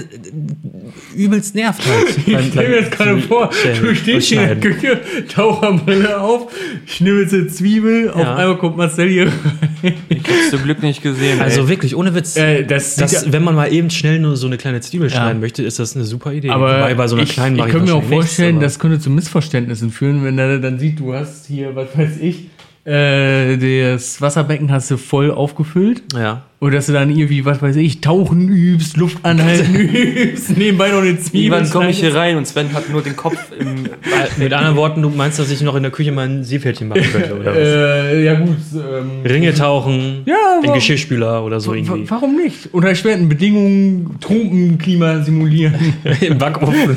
[1.17, 2.17] übelst nervt halt.
[2.27, 3.51] Ich stelle mir jetzt gerade vor,
[3.83, 6.53] du stehst hier in der Küche, Taucherbrille auf,
[6.87, 8.37] schnibbelst eine Zwiebel, auf Ja.
[8.37, 9.95] einmal kommt Marcel hier rein.
[10.11, 11.41] Hab's zum Glück nicht gesehen.
[11.41, 11.69] Also ey.
[11.69, 12.37] wirklich, ohne Witz.
[12.37, 15.41] Äh, das das, ja- wenn man mal eben schnell nur so eine kleine Zwiebel schneiden
[15.41, 16.51] möchte, ist das eine super Idee.
[16.51, 18.65] Aber Wobei bei so einer ich, kleinen ich mache könnte mir auch nichts, vorstellen, aber-
[18.65, 22.51] das könnte zu Missverständnissen führen, wenn er dann sieht, du hast hier, was weiß ich,
[22.85, 23.57] äh,
[23.93, 26.45] das Wasserbecken hast du voll aufgefüllt Ja.
[26.63, 30.99] Und dass du dann irgendwie, was weiß ich, Tauchen übst, Luft anhalten übst, nebenbei noch
[31.01, 31.57] eine Zwiebel.
[31.59, 33.85] Irgendwann komme ich hier rein und Sven hat nur den Kopf im.
[34.37, 37.03] Mit anderen Worten, du meinst, dass ich noch in der Küche mal ein Seepferdchen machen
[37.11, 37.57] könnte, oder was?
[37.57, 38.57] Äh, ja gut.
[38.75, 42.05] Ähm, Ringe tauchen, Ja, ein warum- Geschirrspüler oder so irgendwie.
[42.11, 42.69] warum nicht?
[42.73, 45.75] Unter erschwerten Bedingungen Tropenklima simulieren.
[46.21, 46.95] Im Backofen.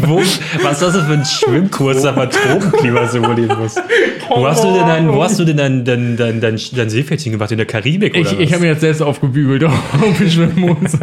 [0.00, 0.16] Wo,
[0.62, 3.74] was ist das denn für ein Schwimmkurs, da mal Tropenklima simulieren muss?
[4.30, 7.32] Wo hast du denn dein, wo hast du denn dein, dein, dein, dein, dein Seepferdchen
[7.32, 7.50] gemacht?
[7.50, 8.61] In der Karibik oder Ich, was?
[8.64, 9.64] Ich habe mir das selbst aufgebügelt,
[10.02, 10.98] ob ich schwimmen muss.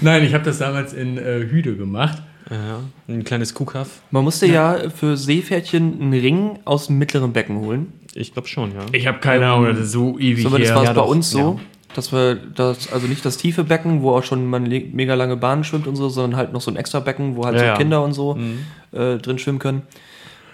[0.00, 2.22] Nein, ich habe das damals in äh, Hüde gemacht.
[2.50, 3.88] ja, ein kleines Kuhkaff.
[4.10, 7.92] Man musste ja für Seepferdchen einen Ring aus dem mittleren Becken holen.
[8.14, 8.80] Ich glaube schon, ja.
[8.92, 10.76] Ich habe keine Ahnung, das ist so ewig So, aber das her.
[10.76, 11.56] war es Ja, bei doch, uns so, ja.
[11.94, 15.64] dass wir das, also nicht das tiefe Becken, wo auch schon man mega lange Bahnen
[15.64, 17.74] schwimmt und so, sondern halt noch so ein extra Becken, wo halt Ja, so ja.
[17.74, 17.78] Mhm.
[17.78, 18.38] Kinder und so
[18.92, 19.82] äh, drin schwimmen können.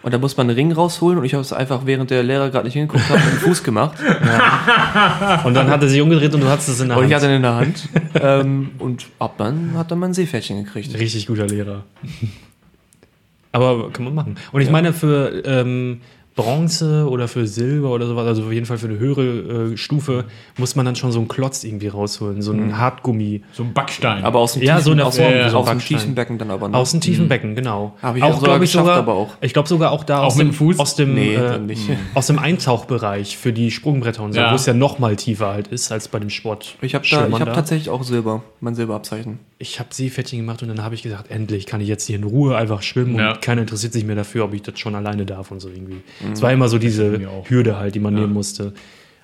[0.03, 2.51] Und da muss man einen Ring rausholen und ich habe es einfach, während der Lehrer
[2.51, 3.99] gerade nicht hingeguckt hat, mit dem Fuß gemacht.
[5.45, 7.11] Und dann hat er sich umgedreht und du hattest es in der Und Hand.
[7.11, 7.89] ich hatte ihn in der Hand.
[8.21, 10.93] ähm, und ab dann hat er mein Seepferdchen gekriegt.
[10.99, 11.85] Richtig guter Lehrer.
[13.53, 14.37] Aber kann man machen.
[14.51, 16.01] Und ich meine, für ähm,
[16.35, 20.25] Bronze oder für Silber oder sowas, also auf jeden Fall für eine höhere äh, Stufe,
[20.57, 23.43] muss man dann schon so einen Klotz irgendwie rausholen, so einen Hartgummi.
[23.53, 24.25] so ein Backstein.
[24.25, 26.51] Aber aus dem Ja, tiefen, so eine aus, dem- so aus dem tiefen Becken dann
[26.51, 26.79] aber noch.
[26.79, 27.95] Aus dem tiefen Becken, genau.
[28.03, 29.35] Hab ich auch sogar glaub geschafft, aber auch.
[29.41, 30.79] Ich glaube sogar auch da Auch aus, mit dem, Fuß?
[30.79, 31.89] aus dem, Nee, äh, nicht.
[32.15, 34.51] aus dem Eintauchbereich für die Sprungbretter und so, Ja.
[34.53, 36.77] wo es ja noch mal tiefer halt ist als bei dem Sport.
[36.81, 39.39] Ich habe da, ich tatsächlich auch Silber, mein Silberabzeichen.
[39.59, 42.25] ich habe Seepferdchen gemacht und dann habe ich gesagt, endlich kann ich jetzt hier in
[42.25, 43.33] Ruhe einfach schwimmen Ja.
[43.33, 46.01] und keiner interessiert sich mehr dafür, ob ich das schon alleine darf und so irgendwie.
[46.33, 47.21] Es war immer so diese.
[47.49, 48.73] Hürde halt, die man nehmen musste.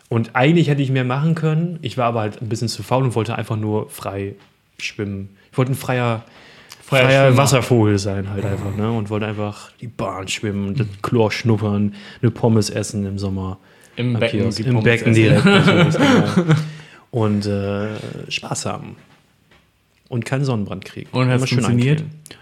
[0.08, 1.78] Und eigentlich hätte ich mehr machen können.
[1.82, 4.34] Ich war aber halt ein bisschen zu faul und wollte einfach nur frei
[4.78, 5.30] schwimmen.
[5.52, 6.24] Ich wollte ein freier,
[6.82, 7.36] Freier freier.
[7.36, 8.90] Wasservogel sein halt einfach, ne?
[8.90, 13.58] Und wollte einfach die Bahn schwimmen, das Chlor schnuppern, eine Pommes essen im Sommer.
[13.96, 15.14] Im Becken Im Pommes Becken essen.
[15.14, 15.44] direkt.
[15.98, 16.54] genau.
[17.10, 17.88] Und äh,
[18.30, 18.96] Spaß haben.
[20.08, 21.10] Und keinen Sonnenbrand kriegen.
[21.12, 22.00] Und Immer schön funktioniert?
[22.00, 22.37] eincremen.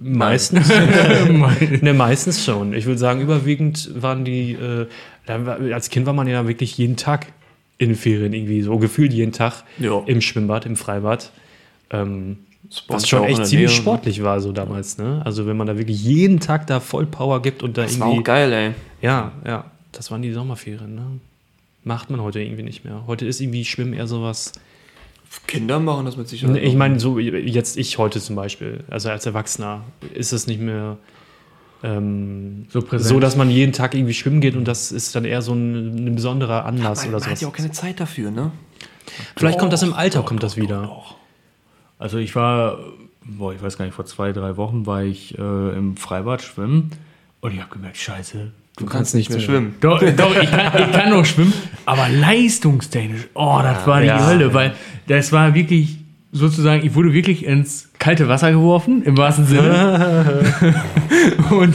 [0.00, 0.68] Meistens.
[1.82, 2.74] ne, meistens schon.
[2.74, 4.86] Ich würde sagen, überwiegend waren die, äh,
[5.26, 7.26] war, als Kind war man ja wirklich jeden Tag
[7.78, 10.02] in den Ferien irgendwie so gefühlt jeden Tag Ja.
[10.06, 11.32] im Schwimmbad, im Freibad.
[11.90, 12.38] Ähm,
[12.88, 13.76] was schon echt ziemlich Nähe.
[13.76, 15.20] sportlich war so damals, ne?
[15.24, 18.06] Also wenn man da wirklich jeden Tag da voll Power gibt und da Das war
[18.08, 18.20] irgendwie.
[18.20, 18.70] auch geil, ey.
[19.02, 21.02] Ja, ja, das waren die Sommerferien, ne?
[21.84, 23.02] Macht man heute irgendwie nicht mehr.
[23.06, 24.52] Heute ist irgendwie Schwimmen eher sowas.
[25.46, 26.62] Kinder machen das mit Sicherheit.
[26.62, 30.98] Ich meine, so jetzt ich heute zum Beispiel, also als Erwachsener, ist es nicht mehr
[31.82, 33.08] ähm, So präsent.
[33.08, 36.06] so, dass man jeden Tag irgendwie schwimmen geht und das ist dann eher so ein,
[36.06, 38.52] ein besonderer Anlass man, oder man hat ja auch keine Zeit dafür, ne?
[39.36, 41.02] Vielleicht kommt das im Alter, kommt das wieder.
[41.98, 42.78] Also ich war,
[43.24, 46.90] boah, ich weiß gar nicht, vor zwei, drei Wochen war ich äh, im Freibad schwimmen
[47.40, 49.76] und ich habe gemerkt, scheiße, Du kannst nicht mehr schwimmen.
[49.80, 51.52] Doch, doch ich, kann, ich kann noch schwimmen,
[51.86, 54.26] aber leistungstechnisch, oh, das war die Ja.
[54.26, 54.74] Hölle, weil
[55.06, 55.98] das war wirklich
[56.32, 60.42] sozusagen, ich wurde wirklich ins kalte Wasser geworfen, im wahrsten Sinne.
[61.50, 61.74] Und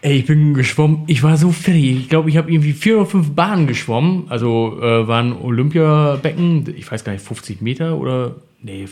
[0.00, 1.84] ey, ich bin geschwommen, ich war so fertig.
[2.00, 6.90] Ich glaube, ich habe irgendwie vier oder fünf Bahnen geschwommen, also äh, waren Olympiabecken, ich
[6.90, 8.86] weiß gar nicht, 50 Meter oder, nee,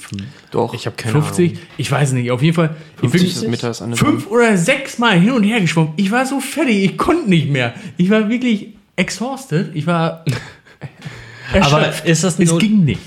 [0.50, 0.74] Doch.
[0.74, 1.62] Ich habe keine 50, Ahnung.
[1.76, 2.76] ich weiß nicht, auf jeden Fall.
[3.02, 5.92] Ich 50 bin Meter ist eine fünf oder sechs Mal hin und her geschwommen.
[5.96, 7.74] Ich war so fertig, ich konnte nicht mehr.
[7.96, 9.70] Ich war wirklich exhausted.
[9.74, 10.24] Ich war.
[11.60, 13.00] Aber ist das es ging nicht.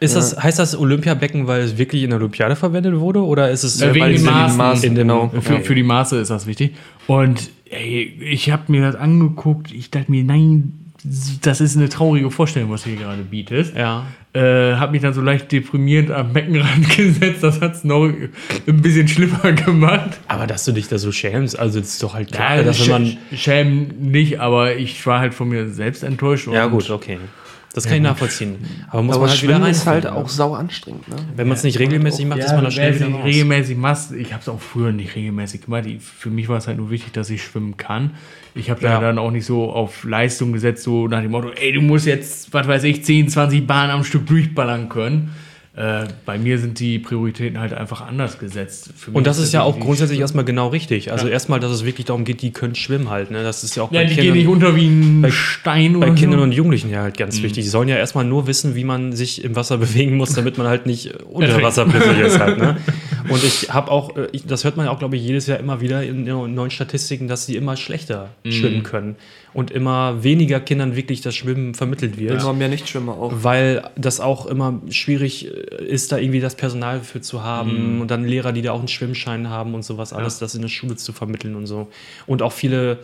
[0.00, 3.22] Ist das, heißt das Olympiabecken, weil es wirklich in der Olympiade verwendet wurde?
[3.22, 4.56] Oder ist es Äh, wegen weil den Maßen.
[4.56, 5.30] Maßen, genau.
[5.42, 6.74] Für, für die Maße ist das wichtig.
[7.06, 9.70] Und ey, ich habe mir das angeguckt.
[9.72, 10.89] Ich dachte mir, nein,
[11.42, 13.74] das ist eine traurige Vorstellung, was du hier gerade bietest.
[13.74, 14.06] Ja.
[14.32, 17.42] Äh, habe mich dann so leicht deprimierend am Beckenrand gesetzt.
[17.42, 20.20] Das hat es noch ein bisschen schlimmer gemacht.
[20.28, 22.88] Aber dass du dich da so schämst, also das ist doch halt klar, dass sch
[22.88, 23.16] man.
[23.34, 26.48] schämen nicht, aber ich war halt von mir selbst enttäuscht.
[26.52, 27.18] Ja, gut, okay.
[27.72, 28.56] Das kann ich nachvollziehen.
[28.90, 31.16] Aber muss Aber man halt wieder Schwimmen ist halt reinfinden, auch sau anstrengend, ne?
[31.36, 33.24] Wenn man es nicht regelmäßig macht, ist man da wenn schnell du wieder es raus.
[33.24, 34.12] regelmäßig machst.
[34.12, 35.84] Ich habe es auch früher nicht regelmäßig gemacht.
[36.18, 38.12] Für mich war es halt nur wichtig, dass ich schwimmen kann.
[38.54, 39.00] Ich habe da Ja.
[39.00, 42.52] dann auch nicht so auf Leistung gesetzt, so nach dem Motto, ey, du musst jetzt,
[42.52, 45.30] was weiß ich, 10, 20 Bahnen am Stück durchballern können.
[45.76, 48.92] Äh, bei mir sind die Prioritäten halt einfach anders gesetzt.
[49.12, 51.12] Und das ist ja auch grundsätzlich Schwimmen- erstmal genau richtig.
[51.12, 51.32] Also Ja.
[51.32, 53.30] erstmal, dass es wirklich darum geht, die können schwimmen halt.
[53.30, 53.44] Ne?
[53.44, 55.92] Das ist ja auch Ja, bei die gehen Kindern, nicht unter wie ein bei- Stein
[55.92, 56.44] bei oder Kindern so.
[56.44, 57.62] und Jugendlichen ja halt ganz wichtig.
[57.64, 60.66] Die sollen ja erstmal nur wissen, wie man sich im Wasser bewegen muss, damit man
[60.66, 61.62] halt nicht unter.
[61.62, 62.58] Wasser plötzlich ist halt.
[62.58, 62.76] Ne?
[63.30, 65.58] Und ich habe auch, äh, ich, das hört man ja auch, glaube ich, jedes Jahr
[65.58, 69.16] immer wieder in, in neuen Statistiken, dass sie immer schlechter schwimmen können.
[69.52, 72.40] Und immer weniger Kindern wirklich das Schwimmen vermittelt wird.
[72.40, 73.32] Immer mehr Nichtschwimmer auch.
[73.34, 78.10] weil das auch immer schwierig äh, ist, da irgendwie das Personal für zu haben und
[78.10, 80.96] dann Lehrer, die da auch einen Schwimmschein haben und sowas, alles das in der Schule
[80.96, 81.88] zu vermitteln und so.
[82.26, 82.98] Und auch viele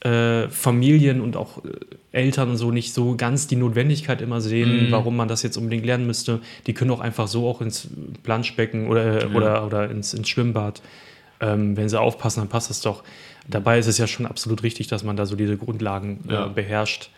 [0.00, 1.70] äh, Familien und auch äh,
[2.12, 4.90] Eltern und so nicht so ganz die Notwendigkeit immer sehen, Mhm.
[4.90, 6.40] warum man das jetzt unbedingt lernen müsste.
[6.66, 7.88] Die können auch einfach so auch ins
[8.22, 10.80] Planschbecken oder, äh, oder, oder ins, ins Schwimmbad.
[11.40, 13.02] Ähm, wenn sie aufpassen, dann passt das doch.
[13.48, 16.46] Dabei ist es ja schon absolut richtig, dass man da so diese Grundlagen Ja.
[16.46, 17.10] äh, beherrscht,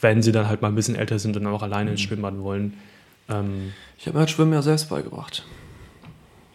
[0.00, 1.92] wenn sie dann halt mal ein bisschen älter sind und dann auch alleine Mhm.
[1.92, 2.74] ins Schwimmbad wollen.
[3.28, 5.44] Ähm, Ich habe mir das Schwimmen ja selbst beigebracht.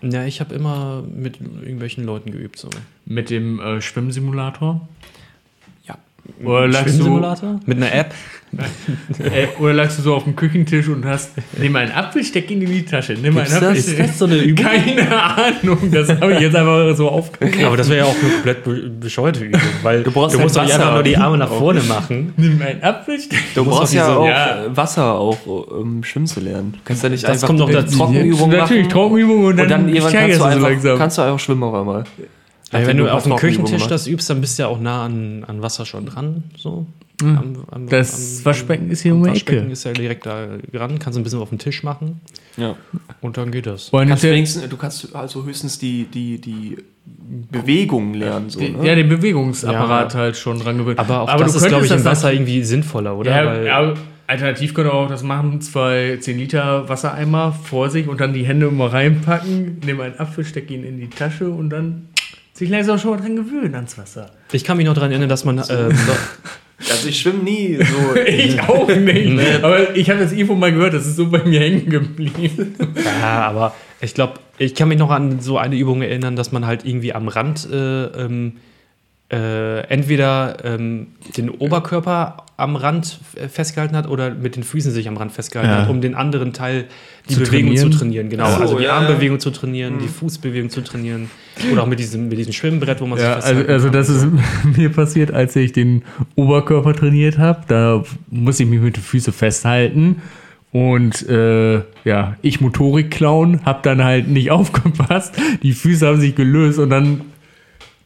[0.02, 2.60] ja, ich habe immer mit irgendwelchen Leuten geübt.
[2.60, 2.70] So.
[3.06, 4.88] Mit dem äh, Schwimmsimulator?
[6.44, 7.20] Oder lagst, du?
[7.66, 8.14] Mit einer App?
[9.20, 12.50] äh, oder lagst du so auf dem Küchentisch und hast, nimm mal einen Apfel, steck
[12.50, 13.14] ihn in die Tasche.
[13.14, 13.78] Nimm mal einen Gibt's das?
[13.90, 13.94] Apfel.
[13.94, 14.66] Ist das so eine Übung?
[14.66, 17.66] Keine Ahnung, das habe ich jetzt einfach so aufgegriffen.
[17.66, 20.62] Aber das wäre ja auch eine komplett be bescheuerte Übung, weil du, brauchst musst doch
[20.62, 22.34] halt nicht einfach nur die Arme nach vorne machen.
[22.38, 24.66] Nimm einen Apfel, steck Du musst brauchst doch ja auch ja.
[24.70, 26.74] Wasser, auch um schwimmen zu lernen.
[26.74, 27.98] Du kannst ja nicht Das einfach kommt noch dazu.
[27.98, 28.94] Trockenübungen Natürlich, machen.
[28.94, 30.98] Trockenübungen und dann, und dann irgendwann kannst du, du so einfach, langsam.
[30.98, 32.04] kannst du einfach schwimmen auf einmal.
[32.72, 34.80] Ja, Nachdem wenn du du auf dem Küchentisch das übst, dann bist du ja auch
[34.80, 36.44] nah an, an Wasser schon dran.
[36.58, 36.86] So.
[37.22, 39.72] Am, am, Das am- Waschbecken ist hier um die Waschbecken Ecke.
[39.74, 42.22] ist ja direkt da dran, kannst ein bisschen auf den Tisch machen
[42.58, 42.76] Ja.
[43.22, 43.90] und dann geht das.
[43.92, 46.78] Kannst du, wenigstens, du kannst also höchstens die, die, die
[47.52, 48.50] Bewegungen lernen.
[48.50, 48.76] So, ne?
[48.84, 50.20] ja, den Bewegungsapparat Ja.
[50.20, 51.00] halt schon dran gewöhnt.
[51.00, 53.32] Aber auch du das ist, glaube ich, könntest im das Wasser irgendwie sinnvoller, oder?
[53.32, 53.94] Ja, Weil- ja,
[54.28, 58.46] alternativ könnt ihr auch das machen, zwei 10 Liter Wassereimer vor sich und dann die
[58.46, 62.10] Hände immer reinpacken, nehmen einen Apfel, stecken ihn in die Tasche und dann
[62.58, 64.32] sich langsam schon mal dran gewöhnen ans Wasser.
[64.52, 65.64] Ich kann mich noch daran erinnern, dass man.
[65.70, 65.98] Ähm,
[66.92, 68.16] Also ich schwimme nie so.
[68.28, 69.64] Ich auch nicht.
[69.64, 72.76] Aber ich habe das irgendwo mal gehört, das ist so bei mir hängen geblieben.
[73.04, 76.68] Ja, aber ich glaube, ich kann mich noch an so eine Übung erinnern, dass man
[76.68, 78.58] halt irgendwie am Rand äh, ähm,
[79.32, 83.20] äh, entweder ähm, den Oberkörper am Rand
[83.52, 85.82] festgehalten hat oder mit den Füßen sich am Rand festgehalten Ja.
[85.84, 86.86] hat, um den anderen Teil
[87.30, 87.92] die Zu Bewegung trainieren?
[87.92, 88.30] zu trainieren.
[88.30, 91.30] Genau, so, also die ja, Armbewegung zu trainieren, die Fußbewegung zu trainieren
[91.72, 93.94] oder auch mit diesem, mit diesem Schwimmbrett, wo man Ja, sich also, festhalten also kann.
[93.94, 94.28] das ist
[94.78, 96.02] mir passiert, als ich den
[96.36, 97.62] Oberkörper trainiert habe.
[97.68, 100.16] Da musste ich mich mit den Füßen festhalten.
[100.72, 105.36] Und äh, ja, ich Motorik klauen, habe dann halt nicht aufgepasst.
[105.62, 107.22] Die Füße haben sich gelöst und dann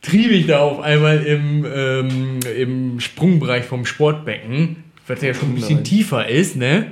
[0.01, 5.55] trieb ich da auf einmal im, ähm, im Sprungbereich vom Sportbecken, was ja schon ein
[5.55, 5.83] bisschen Nein.
[5.83, 6.91] tiefer ist, ne?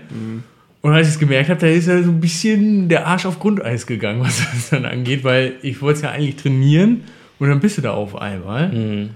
[0.82, 3.40] Und als ich es gemerkt habe, da ist ja so ein bisschen der Arsch auf
[3.40, 7.04] Grundeis gegangen, was das dann angeht, weil ich wollte es ja eigentlich trainieren
[7.40, 9.10] und dann bist du da auf einmal.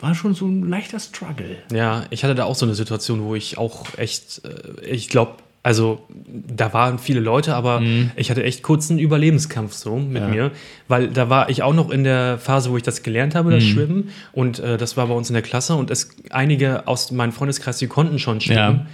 [0.00, 1.56] War schon so ein leichter Struggle.
[1.72, 5.34] Ja, ich hatte da auch so eine Situation, wo ich auch echt, äh, ich glaube,
[5.64, 7.82] also da waren viele Leute, aber
[8.16, 10.28] ich hatte echt kurz einen Überlebenskampf so mit Ja.
[10.28, 10.50] mir,
[10.88, 13.64] weil da war ich auch noch in der Phase, wo ich das gelernt habe, das
[13.64, 14.10] Schwimmen.
[14.32, 15.74] Und äh, das war bei uns in der Klasse.
[15.74, 18.86] Und es einige aus meinem Freundeskreis, die konnten schon schwimmen.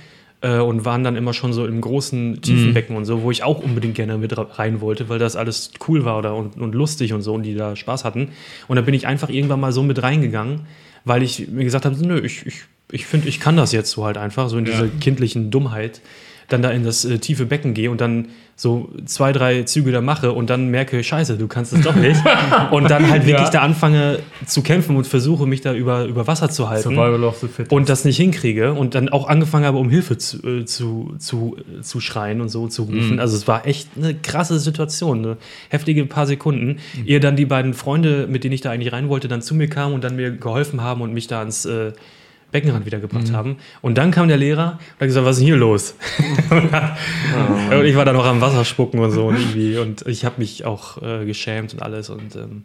[0.43, 3.43] äh, Und waren dann immer schon so im großen, tiefen Becken und so, wo ich
[3.43, 7.13] auch unbedingt gerne mit rein wollte, weil das alles cool war oder und, und lustig
[7.13, 8.29] und so und die da Spaß hatten.
[8.69, 10.61] Und dann bin ich einfach irgendwann mal so mit reingegangen,
[11.05, 12.63] weil ich mir gesagt habe, nö, ich, ich,
[12.93, 16.01] ich finde, ich kann das jetzt so halt einfach, so in dieser kindlichen Dummheit,
[16.53, 20.03] dann da in das äh, tiefe Becken gehe und dann so zwei, drei Züge da
[20.03, 22.21] mache und dann merke, scheiße, du kannst es doch nicht.
[22.71, 23.51] und dann halt wirklich Ja.
[23.51, 27.39] da anfange zu kämpfen und versuche, mich da über, über Wasser zu halten Survival of
[27.39, 27.73] the Fit.
[27.73, 31.57] und das nicht hinkriege und dann auch angefangen habe, um Hilfe zu, äh, zu, zu,
[31.79, 33.19] äh, zu schreien und so zu rufen.
[33.19, 35.37] Also es war echt eine krasse Situation, eine
[35.71, 39.29] heftige paar Sekunden, ehe dann die beiden Freunde, mit denen ich da eigentlich rein wollte,
[39.29, 41.93] dann zu mir kamen und dann mir geholfen haben und mich da ans äh,
[42.53, 43.57] Beckenrand wieder gebracht haben.
[43.83, 45.95] Und dann kam der Lehrer und hat gesagt, was ist denn hier los?
[46.51, 50.37] und ich war da noch am Wasser spucken und so und irgendwie und ich habe
[50.39, 52.65] mich auch äh, geschämt und alles und ähm,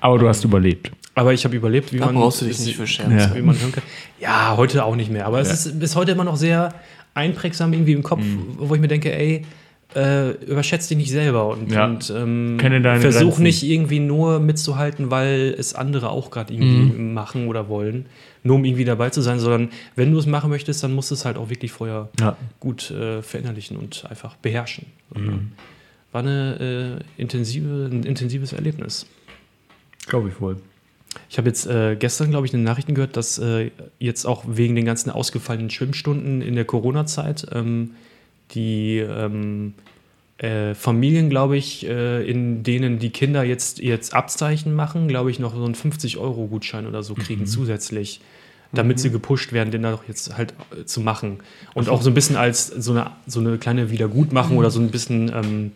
[0.00, 0.90] Aber du hast überlebt.
[1.14, 3.18] aber ich habe überlebt, wie Da man brauchst du dich es- nicht für schämen.
[3.18, 3.34] Ja.
[3.34, 3.82] wie man hören kann.
[4.20, 5.26] Ja, heute auch nicht mehr.
[5.26, 6.74] Aber es ist bis heute immer noch sehr
[7.14, 8.54] einprägsam irgendwie im Kopf, Mhm.
[8.58, 9.44] wo ich mir denke, ey,
[9.94, 11.86] äh, überschätzt dich nicht selber und, Ja.
[11.86, 13.42] und ähm, versuch Grenzen.
[13.42, 17.12] nicht irgendwie nur mitzuhalten, weil es andere auch gerade irgendwie Mhm.
[17.14, 18.06] machen oder wollen,
[18.44, 21.14] nur um irgendwie dabei zu sein, sondern wenn du es machen möchtest, dann musst du
[21.14, 22.36] es halt auch wirklich vorher Ja.
[22.60, 24.86] gut äh, verinnerlichen und einfach beherrschen.
[25.14, 25.52] Mhm.
[26.12, 29.06] War eine, äh, intensive, ein intensives Erlebnis.
[30.06, 30.56] Glaube ich wohl.
[31.28, 34.44] Ich habe jetzt äh, gestern, glaube ich, in den Nachrichten gehört, dass äh, jetzt auch
[34.46, 37.92] wegen den ganzen ausgefallenen Schwimmstunden in der Corona-Zeit ähm,
[38.54, 39.74] die ähm,
[40.38, 45.38] äh, Familien, glaube ich, äh, in denen die Kinder jetzt, jetzt Abzeichen machen, glaube ich,
[45.38, 48.20] noch so einen 50-Euro-Gutschein oder so kriegen zusätzlich,
[48.72, 51.38] damit sie gepusht werden, den da doch jetzt halt äh, zu machen.
[51.74, 54.90] Und auch so ein bisschen als so eine, so eine kleine Wiedergutmachung oder so ein
[54.90, 55.72] bisschen ähm,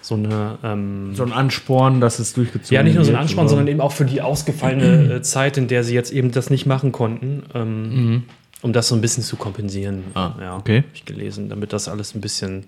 [0.00, 0.58] so eine.
[0.64, 3.68] Ähm, So ein Ansporn, dass es durchgezogen ja, nicht nur so ein wird, Ansporn, sondern
[3.68, 6.92] eben auch für die ausgefallene äh, Zeit, in der sie jetzt eben das nicht machen
[6.92, 8.24] konnten, ähm,
[8.62, 10.04] um das so ein bisschen zu kompensieren.
[10.14, 10.84] Ah, ja, okay.
[10.86, 12.66] hab ich gelesen, damit das alles ein bisschen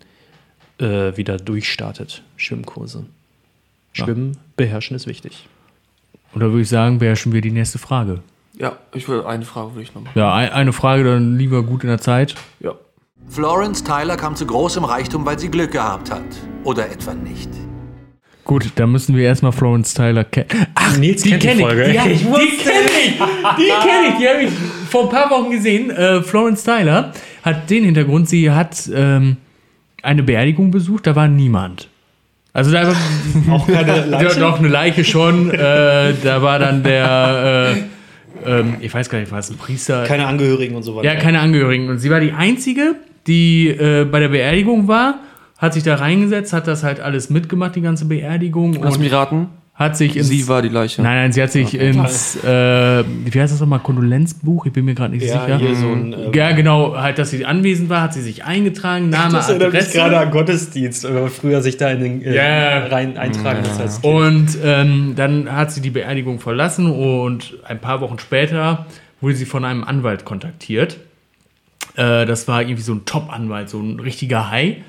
[0.78, 2.22] äh, wieder durchstartet.
[2.36, 3.04] Schwimmkurse.
[3.92, 5.48] Schwimmen, beherrschen ist wichtig.
[6.32, 8.20] Und da würde ich sagen, beherrschen wir die nächste Frage.
[8.56, 10.18] Ja, ich würde eine Frage würde ich noch machen.
[10.18, 12.34] Ja, ein, eine Frage dann lieber gut in der Zeit.
[12.60, 12.74] Ja.
[13.28, 16.22] Florence Tyler kam zu großem Reichtum, weil sie Glück gehabt hat.
[16.64, 17.48] Oder etwa nicht.
[18.50, 20.48] Gut, dann müssen wir erstmal Florence Tyler kennen.
[20.74, 21.66] Ach, Nils die kenn ich.
[21.68, 23.12] Die, Ich die kenne ich.
[23.12, 24.18] Die kenne ich.
[24.18, 24.50] Die habe ich
[24.90, 25.88] vor ein paar Wochen gesehen.
[25.92, 27.12] Äh, Florence Tyler
[27.44, 29.36] hat den Hintergrund, sie hat ähm,
[30.02, 31.86] eine Beerdigung besucht, da war niemand.
[32.52, 32.96] Also da war
[33.52, 35.52] Auch keine ja, doch eine Leiche schon.
[35.52, 37.76] äh, da war dann der,
[38.44, 40.02] äh, ähm, ich weiß gar nicht, was ein Priester.
[40.08, 41.06] keine Angehörigen und so weiter.
[41.06, 41.88] Ja, keine Angehörigen.
[41.88, 42.96] Und sie war die Einzige,
[43.28, 45.20] die äh, bei der Beerdigung war,
[45.60, 48.72] hat sich da reingesetzt, hat das halt alles mitgemacht, die ganze Beerdigung.
[48.82, 49.48] Lass mich raten.
[49.74, 51.00] hat sich ins, Sie war die Leiche.
[51.02, 54.66] Nein, nein, sie hat sich ins, äh, wie heißt das nochmal, Kondolenzbuch?
[54.66, 55.56] Ich bin mir gerade nicht Ja, sicher.
[55.58, 59.08] hier so ein, ähm, ja, genau, halt, dass sie anwesend war, hat sie sich eingetragen,
[59.08, 59.96] Name, Das erinnert mich Adresse.
[59.98, 62.86] gerade an Gottesdienst, wenn man früher sich da in den äh, Ja.
[62.88, 63.98] rein eintragen musste als.
[64.00, 68.84] Und ähm, dann hat sie die Beerdigung verlassen und ein paar Wochen später
[69.22, 70.98] wurde sie von einem Anwalt kontaktiert.
[71.96, 74.82] Äh, das war irgendwie so ein Top-Anwalt, so ein richtiger Hai.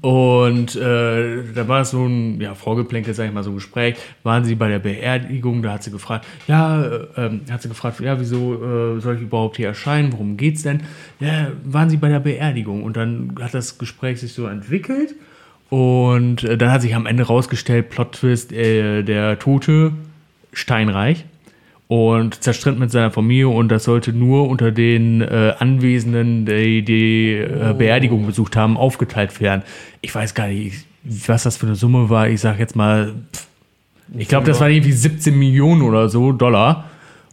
[0.00, 3.96] Und äh, da war es so ein ja, Vorgeplänkel, sag ich mal, so ein Gespräch.
[4.22, 8.00] Waren sie bei der Beerdigung, da hat sie gefragt, ja, äh, ähm, hat sie gefragt,
[8.00, 10.12] ja, wieso äh, soll ich überhaupt hier erscheinen?
[10.12, 10.82] Worum geht's denn?
[11.20, 12.82] Ja, waren sie bei der Beerdigung?
[12.82, 15.14] Und dann hat das Gespräch sich so entwickelt.
[15.68, 19.92] Und äh, dann hat sich am Ende rausgestellt, Plot-Twist, der Tote
[20.52, 21.26] Steinreich
[21.90, 27.32] und zerstritt mit seiner Familie und das sollte nur unter den äh, Anwesenden, die die
[27.32, 29.62] äh, Beerdigung besucht haben, aufgeteilt werden.
[30.00, 32.28] Ich weiß gar nicht, was das für eine Summe war.
[32.28, 33.48] Ich sag jetzt mal, pff,
[34.16, 36.84] ich glaube, das waren irgendwie 17 Millionen oder so Dollar.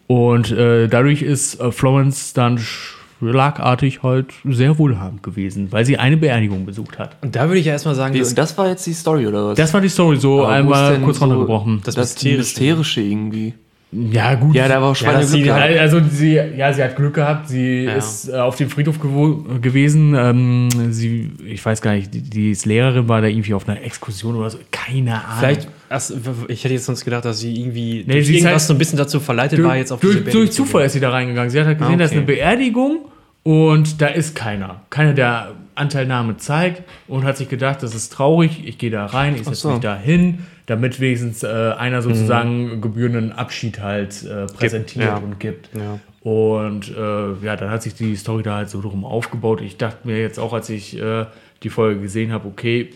[0.08, 6.18] Und äh, dadurch ist äh, Florence dann schlagartig halt sehr wohlhabend gewesen, weil sie eine
[6.18, 7.16] Beerdigung besucht hat.
[7.22, 9.58] Und da würde ich ja erstmal sagen, und das war jetzt die Story, oder was?
[9.58, 11.82] Das war die Story, so Aber einmal kurz so runtergebrochen.
[11.84, 12.38] das das Mysterische.
[12.40, 13.54] Mysterische irgendwie.
[13.92, 14.54] Ja, gut.
[14.54, 15.50] Ja, da war auch dass Schweine sie.
[15.50, 17.48] Also sie, ja, sie hat Glück gehabt.
[17.48, 17.94] Sie Ja.
[17.94, 20.14] ist äh, auf dem Friedhof gewesen.
[20.14, 23.82] Ähm, sie, ich weiß gar nicht, die, die ist Lehrerin war da irgendwie auf einer
[23.82, 24.60] Exkursion oder so.
[24.72, 25.38] Keine Ahnung.
[25.40, 26.14] Vielleicht, erst,
[26.50, 28.74] ich hätte jetzt sonst gedacht, dass sie irgendwie Nee, durch sie ist irgendwas halt- so
[28.74, 31.00] ein bisschen dazu verleitet war, jetzt auf diese durch, Beerdigung durch zu Zufall ist sie
[31.00, 31.50] da reingegangen.
[31.50, 32.18] Sie hat halt gesehen, Ah, da ist okay.
[32.18, 32.98] eine Beerdigung
[33.44, 34.82] und da ist keiner.
[34.90, 39.36] Keiner, der Anteilnahme zeigt und hat sich gedacht, das ist traurig, ich gehe da rein,
[39.36, 39.70] ich setze so.
[39.72, 41.48] mich da hin, damit wenigstens äh,
[41.78, 42.82] einer sozusagen Mhm.
[42.82, 45.18] gebührenden Abschied halt äh, präsentiert ja.
[45.18, 45.70] und gibt.
[45.76, 46.00] Ja.
[46.22, 49.62] Und äh, ja, dann hat sich die Story da halt so drum aufgebaut.
[49.62, 51.26] Ich dachte mir jetzt auch, als ich äh,
[51.64, 52.90] die Folge gesehen habe, okay,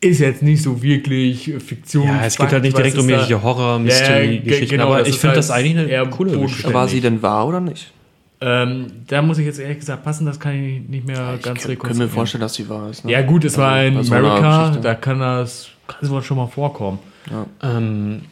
[0.00, 2.06] ist jetzt nicht so wirklich Fiktion.
[2.06, 5.50] Ja, es geht halt nicht direkt um irgendwelche Horror-Mystery-Geschichten, genau, aber ich finde halt das
[5.50, 6.38] eigentlich eine eher coole.
[6.38, 6.74] Geschichte.
[6.74, 7.92] War sie denn wahr oder nicht?
[8.40, 11.42] Ähm, da muss ich jetzt ehrlich gesagt passen, das kann ich nicht mehr ganz Ich
[11.44, 11.98] kann, kann rekonstruieren.
[11.98, 13.04] mir vorstellen, dass sie wahr ist.
[13.04, 13.12] Ne?
[13.12, 14.82] ja gut, es war in so Amerika, Geschichte.
[14.82, 16.98] da kann das, kann sowas schon mal vorkommen.
[17.62, 18.22] Ähm,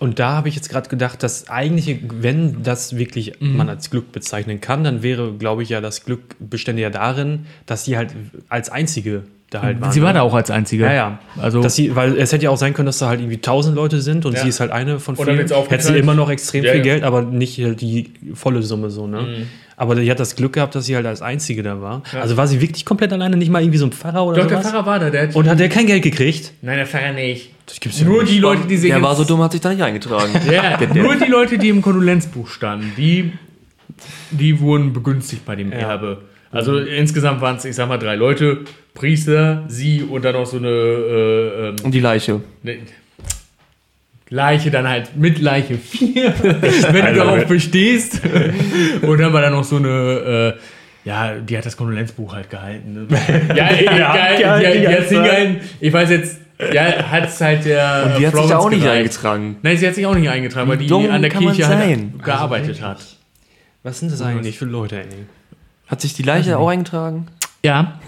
[0.00, 3.56] und da habe ich jetzt gerade gedacht, das eigentliche, wenn das wirklich Mhm.
[3.56, 7.46] man als Glück bezeichnen kann, dann wäre, glaube ich, ja das Glück bestände ja darin,
[7.66, 8.14] dass sie halt
[8.48, 9.22] als einzige
[9.54, 9.92] da halt war.
[9.92, 10.18] Sie war ne?
[10.18, 10.84] da auch als Einzige.
[10.84, 11.18] Ja, ja.
[11.40, 13.76] Also, Dass sie, weil es hätte ja auch sein können, dass da halt irgendwie tausend
[13.76, 14.42] Leute sind und Ja.
[14.42, 15.38] sie ist halt eine von vielen.
[15.38, 16.84] Hätte sie immer noch extrem Ja, viel ja.
[16.84, 19.46] Geld, aber nicht halt die volle Summe so, ne?
[19.76, 22.02] Aber die hat das Glück gehabt, dass sie halt als einzige da war.
[22.20, 24.62] Also war sie wirklich komplett alleine, nicht mal irgendwie so ein Pfarrer oder Doch, der?
[24.62, 26.52] Pfarrer war da, der hat, Und hat der kein Geld gekriegt?
[26.62, 27.50] Nein, der Pfarrer nicht.
[27.66, 28.32] Das gibt's ja Nur nicht.
[28.34, 30.32] die Leute, die sich Der war so dumm, hat sich da nicht eingetragen.
[30.50, 33.32] Ja, nur die Leute, die im Kondolenzbuch standen, die,
[34.30, 36.18] die wurden begünstigt bei dem Erbe.
[36.54, 38.60] Also insgesamt waren es, ich sag mal, drei Leute.
[38.94, 42.40] Priester, sie und dann noch so eine äh, ähm, Und die Leiche.
[42.62, 42.78] ne,
[44.30, 48.20] Leiche, dann halt mit Leiche vier, wenn du darauf bestehst.
[49.02, 52.94] und dann war da noch so eine, äh, ja, die hat das Kondolenzbuch halt gehalten.
[52.94, 53.06] Ne?
[53.54, 55.60] Ja, die, die die, hat's hingehalten.
[55.80, 56.40] Ich weiß jetzt,
[56.72, 58.04] ja, hat es halt der.
[58.06, 58.98] Und die hat sich Florence da auch nicht gereicht.
[58.98, 59.56] eingetragen.
[59.62, 63.04] Nein, sie hat sich auch nicht eingetragen, weil die an der Kirche halt gearbeitet hat.
[63.82, 65.26] Was sind das eigentlich für Leute, ey?
[65.86, 67.26] Hat sich die Leiche auch eingetragen?
[67.62, 67.98] Ja.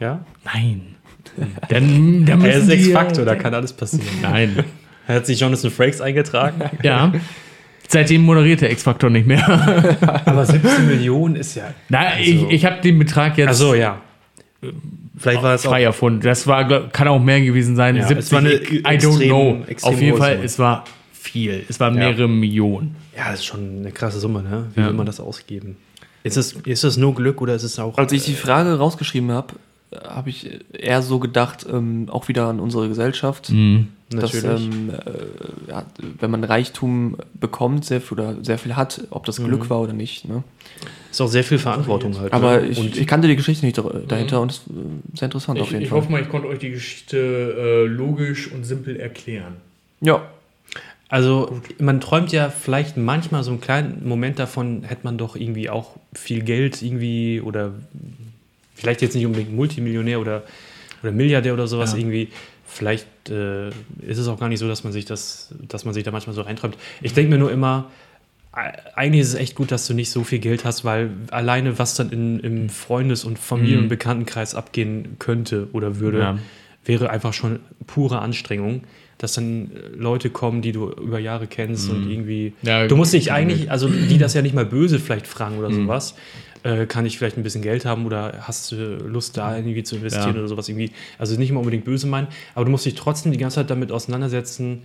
[0.00, 0.20] Ja?
[0.44, 0.82] Nein.
[1.68, 4.06] Dann, dann Er ist Ex-Faktor, da kann alles passieren.
[4.20, 4.64] Nein.
[5.08, 6.60] Hat sich Jonathan Frakes eingetragen?
[6.82, 7.12] Ja.
[7.88, 9.46] Seitdem moderiert der X-Faktor nicht mehr.
[10.24, 11.64] Aber 17 Millionen ist ja.
[11.88, 14.00] Na, ich, ich habe den Betrag jetzt Achso, ja.
[15.18, 15.70] Vielleicht war es auch.
[15.70, 16.20] frei erfunden.
[16.22, 17.96] Das war, kann auch mehr gewesen sein.
[17.96, 19.64] Ja, 70, es war eine I don't extrem- know.
[19.66, 20.44] extrem Auf jeden Fall, Summe.
[20.44, 21.64] es war viel.
[21.68, 22.96] Es waren mehrere Millionen.
[23.16, 24.66] Ja, das ist schon eine krasse Summe, ne?
[24.74, 24.86] Wie Ja.
[24.86, 25.76] will man das ausgeben?
[26.24, 27.98] Ist es, ist es nur Glück oder ist es auch.
[27.98, 29.54] Als ich die Frage rausgeschrieben habe,
[30.06, 33.88] habe ich eher so gedacht, ähm, auch wieder an unsere Gesellschaft, Mhm.
[34.08, 34.66] dass Natürlich.
[34.66, 35.84] ähm, äh, ja,
[36.20, 39.44] wenn man Reichtum bekommt sehr viel, oder sehr viel hat, ob das Mhm.
[39.48, 40.26] Glück war oder nicht.
[40.28, 40.42] Ne?
[41.10, 42.32] ist auch sehr viel Verantwortung halt.
[42.32, 42.68] Aber ne?
[42.68, 43.78] ich, Und ich kannte die Geschichte nicht
[44.08, 44.72] dahinter und es ist äh,
[45.18, 45.98] sehr interessant auf Ich, jeden ich Fall.
[46.00, 49.56] hoffe mal, ich konnte euch die Geschichte äh, logisch und simpel erklären.
[50.00, 50.22] ja,
[51.12, 55.68] Also man träumt ja vielleicht manchmal so einen kleinen Moment davon, hätte man doch irgendwie
[55.68, 57.72] auch viel Geld irgendwie oder
[58.74, 60.42] vielleicht jetzt nicht unbedingt Multimillionär oder,
[61.02, 61.98] oder Milliardär oder sowas Ja.
[61.98, 62.28] irgendwie.
[62.66, 63.68] Vielleicht äh,
[64.00, 66.34] ist es auch gar nicht so, dass man sich das, dass man sich da manchmal
[66.34, 66.78] so reinträumt.
[67.02, 67.90] Ich denke mir nur immer,
[68.52, 71.94] eigentlich ist es echt gut, dass du nicht so viel Geld hast, weil alleine was
[71.94, 76.38] dann in, im Freundes- und Familien- und Bekanntenkreis abgehen könnte oder würde, Ja.
[76.86, 78.84] wäre einfach schon pure Anstrengung,
[79.22, 82.52] dass dann äh, Leute kommen, die du über Jahre kennst und irgendwie.
[82.62, 85.72] Ja, du musst dich eigentlich, also die das ja nicht mal böse vielleicht fragen oder
[85.72, 86.14] sowas.
[86.64, 89.96] Äh, kann ich vielleicht ein bisschen Geld haben oder hast du Lust da irgendwie zu
[89.96, 90.38] investieren Ja.
[90.40, 90.92] oder sowas irgendwie.
[91.18, 93.90] Also nicht immer unbedingt böse meinen, aber du musst dich trotzdem die ganze Zeit damit
[93.90, 94.82] auseinandersetzen,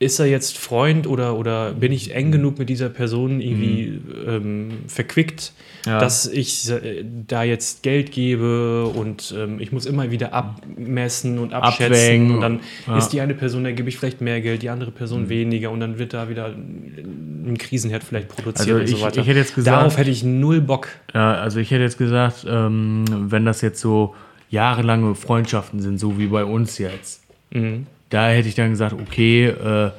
[0.00, 4.70] ist er jetzt Freund oder, oder bin ich eng genug mit dieser Person irgendwie ähm,
[4.86, 5.52] verquickt,
[5.86, 5.98] Ja.
[5.98, 11.52] dass ich äh, da jetzt Geld gebe und ähm, ich muss immer wieder abmessen und
[11.52, 12.30] abschätzen Abwägen.
[12.34, 12.96] und dann Ja.
[12.96, 15.80] ist die eine Person, da gebe ich vielleicht mehr Geld, die andere Person weniger und
[15.80, 19.20] dann wird da wieder ein Krisenherd vielleicht produziert Also und ich- so weiter.
[19.20, 20.88] ich hätte jetzt gesagt- Darauf hätte ich null Bock.
[21.12, 24.14] Ja, also ich hätte jetzt gesagt, ähm, wenn das jetzt so
[24.50, 27.86] jahrelange Freundschaften sind, so wie bei uns jetzt, Mhm.
[28.10, 29.90] Da hätte ich dann gesagt, okay, äh,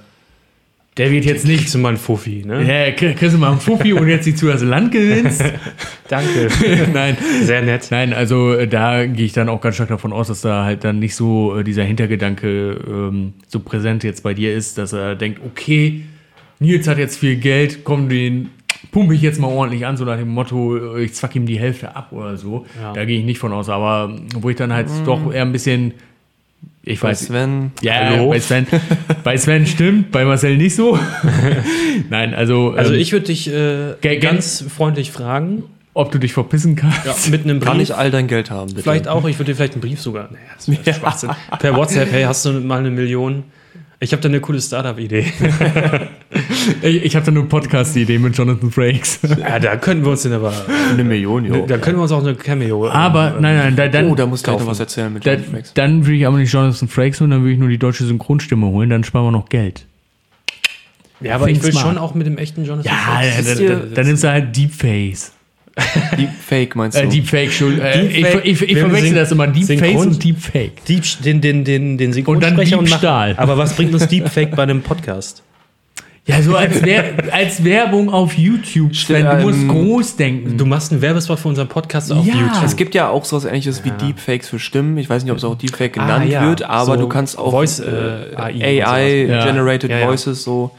[0.97, 1.59] der wird jetzt nicht.
[1.59, 2.61] Kriegst du mal einen Fuffi, ne?
[2.63, 5.41] Ja, krieg- kriegst du mal einen Fuffi und jetzt du das Land gewinnst?
[6.09, 6.49] Danke.
[6.93, 7.15] Nein.
[7.43, 7.87] Sehr nett.
[7.89, 10.83] Nein, also äh, da gehe ich dann auch ganz stark davon aus, dass da halt
[10.83, 15.15] dann nicht so äh, dieser Hintergedanke ähm, so präsent jetzt bei dir ist, dass er
[15.15, 16.01] denkt, okay,
[16.59, 18.49] Nils hat jetzt viel Geld, komm, den
[18.91, 21.59] pumpe ich jetzt mal ordentlich an, so nach dem Motto, äh, ich zwack ihm die
[21.59, 22.65] Hälfte ab oder so.
[22.81, 22.91] Ja.
[22.91, 25.93] Da gehe ich nicht von aus, aber wo ich dann halt doch eher ein bisschen,
[26.89, 28.29] ich Bei weiß, Sven, ja, Hallo?
[28.29, 28.65] bei Sven,
[29.23, 30.97] bei Sven stimmt, bei Marcel nicht so.
[32.09, 35.63] Nein, also, Also ähm, ich würde dich äh, ganz freundlich fragen,
[35.93, 37.29] ob du dich verpissen kannst.
[37.29, 37.89] mit einem kann Brief.
[37.89, 38.83] ich all dein Geld haben, bitte?
[38.83, 40.29] Vielleicht auch, ich würde dir vielleicht einen Brief sogar.
[40.31, 41.29] Naja, das wäre Schwachsinn.
[41.59, 43.43] Per WhatsApp, hey, hast du mal eine Million?
[44.01, 45.25] Ich habe da eine coole Startup-Idee.
[46.83, 49.19] Ich, ich habe da nur Podcast-Idee mit Jonathan Frakes.
[49.39, 50.53] ja, da könnten wir uns denn aber.
[50.91, 51.65] Eine Million, jo.
[51.65, 52.87] Da können wir uns auch eine Cameo.
[52.89, 55.33] Aber ähm, nein, nein, da, dann, oh, da muss gleich noch was erzählen mit da,
[55.33, 55.73] John Frakes.
[55.73, 58.67] dann würde ich aber nicht Jonathan Frakes holen, dann würde ich nur die deutsche Synchronstimme
[58.67, 59.85] holen, dann sparen wir noch Geld.
[61.21, 61.87] Ja, aber ich will smart.
[61.87, 63.45] schon auch mit dem echten Jonathan Ja, Frakes.
[63.47, 65.31] dann, ihr- dann, dann nimmst du halt Deepface.
[66.17, 67.03] Deep Fake meinst du?
[67.03, 67.85] Äh, Deepfake, Entschuldigung.
[67.85, 68.45] Äh, ich, Deepfake.
[68.45, 69.45] ich, ich verwechsel das immer.
[69.53, 70.85] Synchron- und Deepfake.
[70.85, 73.33] Deep, den, den, den, den Synchronsprecher Und dann Diebstahl.
[73.37, 75.43] Aber was bringt uns Deepfake bei einem Podcast?
[76.29, 78.95] Ja, so als, Wer als Werbung auf YouTube.
[78.95, 80.57] Sven, du ähm, musst groß denken.
[80.57, 82.35] Du machst einen Werbespot für unseren Podcast auf Ja.
[82.35, 82.63] YouTube.
[82.63, 84.99] Es gibt ja auch sowas ähnliches wie Deepfakes für Stimmen.
[84.99, 86.47] Ich weiß nicht, ob es auch Deepfake genannt Ah, ja.
[86.47, 89.25] wird, aber So du kannst auch Voice, äh, äh, AI.
[89.25, 89.47] Ja.
[89.47, 90.07] Ja, ja.
[90.07, 90.69] Voices, so.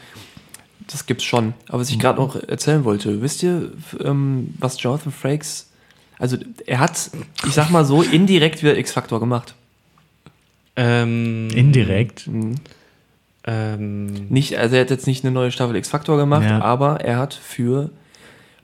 [0.90, 1.54] Das gibt's schon.
[1.68, 3.70] Aber was ich gerade noch erzählen wollte, wisst ihr,
[4.02, 5.70] ähm, was Jonathan Frakes,
[6.18, 6.36] also
[6.66, 7.10] er hat,
[7.46, 9.54] ich sag mal so, indirekt wieder X-Factor gemacht.
[10.76, 12.28] ähm, Indirekt.
[13.46, 16.60] ähm, Nicht, also er hat jetzt nicht eine neue Staffel X-Factor gemacht, Ja.
[16.60, 17.90] aber er hat für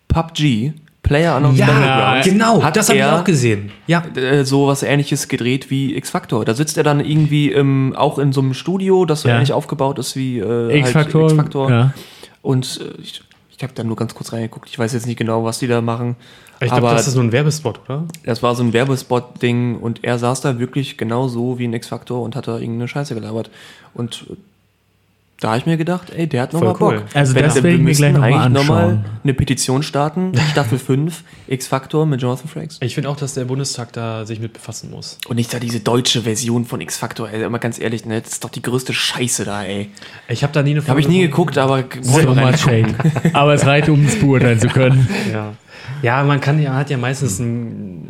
[0.09, 0.73] PUBG,
[1.03, 3.71] Player Unknown's ja, Battlegrounds, genau, hat das habe ich er auch gesehen.
[3.87, 6.45] Ja, äh, so was ähnliches gedreht wie X-Factor.
[6.45, 9.37] Da sitzt er dann irgendwie ähm, auch in so einem Studio, das so Ja.
[9.37, 11.23] ähnlich aufgebaut ist wie äh, X-Factor.
[11.23, 11.71] Halt X-Factor.
[11.71, 11.95] Ja.
[12.47, 13.23] Und äh, ich,
[13.57, 14.69] ich habe da nur ganz kurz reingeguckt.
[14.69, 16.15] Ich weiß jetzt nicht genau, was die da machen.
[16.61, 18.05] ich glaube, das ist nur ein Werbespot, oder?
[18.25, 22.23] das war so ein Werbespot-Ding und er saß da wirklich genau so wie ein X-Factor
[22.23, 23.51] und hat da irgendeine Scheiße gelabert.
[23.95, 24.27] Und
[25.41, 27.01] da habe ich mir gedacht, ey, der hat noch Voll mal cool.
[27.01, 27.05] Bock.
[27.13, 29.05] Also das wir werde ich mir müssten gleich mal eigentlich noch mal anschauen.
[29.23, 32.79] eine Petition starten, Staffel 5, X-Factor mit Jonathan Frakes.
[32.81, 35.19] Ich finde auch, dass der Bundestag da sich mit befassen muss.
[35.29, 38.45] Und nicht da diese deutsche Version von X-Factor, ey, immer ganz ehrlich, ne, das ist
[38.45, 39.91] doch die größte Scheiße da, ey.
[40.29, 42.95] Ich habe da nie eine Habe ich nie geguckt, aber So much hate.
[43.35, 45.07] Aber es reicht, um es beurteilen zu können.
[45.33, 45.53] Ja.
[46.03, 48.09] ja, man kann ja, hat ja meistens ein,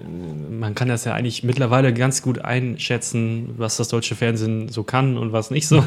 [0.59, 5.17] man kann das ja eigentlich mittlerweile ganz gut einschätzen, was das deutsche Fernsehen so kann
[5.19, 5.85] und was nicht so.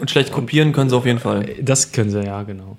[0.00, 1.46] Und schlecht kopieren können sie auf jeden Fall.
[1.60, 2.76] Das können sie, ja, genau.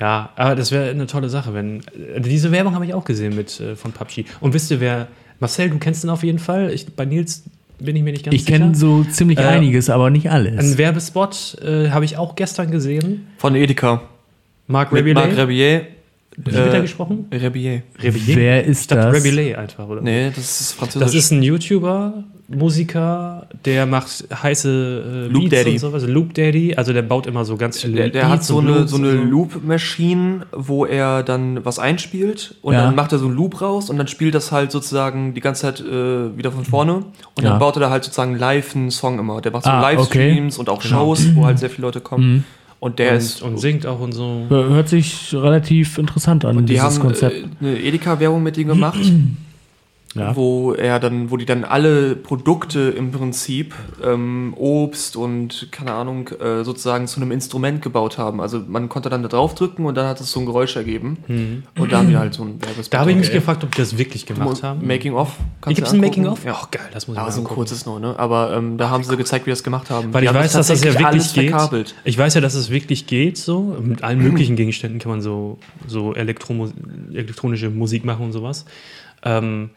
[0.00, 1.80] Ja, aber das wäre eine tolle Sache, wenn.
[2.14, 4.24] äh, Diese Werbung habe ich auch gesehen mit äh, von PUBG.
[4.40, 5.08] Und wisst ihr, wer.
[5.40, 6.70] Marcel, du kennst ihn auf jeden Fall.
[6.72, 7.42] Ich, bei Nils
[7.78, 8.58] bin ich mir nicht ganz Ich sicher.
[8.58, 10.58] kenne so ziemlich Äh, einiges, aber nicht alles.
[10.58, 13.26] Einen Werbespot äh, habe ich auch gestern gesehen.
[13.38, 14.02] Von Edeka.
[14.66, 15.14] Marc Rebillet.
[15.16, 15.86] Marc Rebillet.
[16.36, 17.26] Wie wird er gesprochen?
[17.32, 17.82] Rebillet.
[18.02, 18.36] Rebillet?
[18.36, 19.14] Wer ist dachte das?
[19.16, 20.00] Rebillet einfach, oder?
[20.00, 21.06] Nee, das ist französisch.
[21.06, 25.70] Das ist ein YouTuber, Musiker, der macht heiße äh, Loop Beats Daddy.
[25.72, 26.06] und sowas.
[26.06, 28.66] Loop Daddy, also der baut immer so ganz viele der, der hat Beats so und
[28.68, 32.82] eine, so eine Loop-Machine, wo er dann was einspielt und Ja.
[32.84, 35.62] dann macht er so einen Loop raus und dann spielt das halt sozusagen die ganze
[35.62, 37.04] Zeit äh, wieder von vorne und
[37.42, 37.50] Ja.
[37.50, 39.40] dann baut er da halt sozusagen live einen Song immer.
[39.40, 42.44] Der macht so Ah, Livestreams und auch Shows, wo halt sehr viele Leute kommen.
[42.84, 43.40] Und der ist.
[43.40, 44.44] und, und singt auch und so.
[44.50, 47.34] Hört sich relativ interessant an, die dieses haben Konzept.
[47.34, 49.00] äh, eine Edeka-Werbung mit ihm gemacht.
[50.14, 50.36] Ja.
[50.36, 56.28] wo er dann, wo die dann alle Produkte im Prinzip, ähm, Obst und keine Ahnung,
[56.40, 58.40] äh, sozusagen zu einem Instrument gebaut haben.
[58.40, 61.64] Also man konnte dann da drauf drücken und dann hat es so ein Geräusch ergeben.
[61.78, 62.94] Und da haben die halt so ein Werbespot.
[62.94, 63.38] Da habe ich mich Okay.
[63.38, 64.86] gefragt, ob die das wirklich gemacht haben.
[64.86, 65.36] Making of.
[65.66, 66.40] Gibt es ein Making of?
[66.46, 68.14] Oh, geil, das muss ich Aber mal so ein kurzes nur, ne?
[68.18, 70.14] Aber ähm, da haben sie gezeigt, wie das gemacht haben.
[70.14, 71.50] Weil Die ich weiß, dass das ja wirklich alles geht.
[71.50, 71.94] verkabelt.
[72.04, 73.76] Ich weiß ja, dass es wirklich geht, so.
[73.82, 75.58] Mit allen möglichen Gegenständen kann man so,
[75.88, 76.68] so Elektromu
[77.12, 78.64] elektronische Musik machen und sowas.
[79.24, 79.70] Ähm,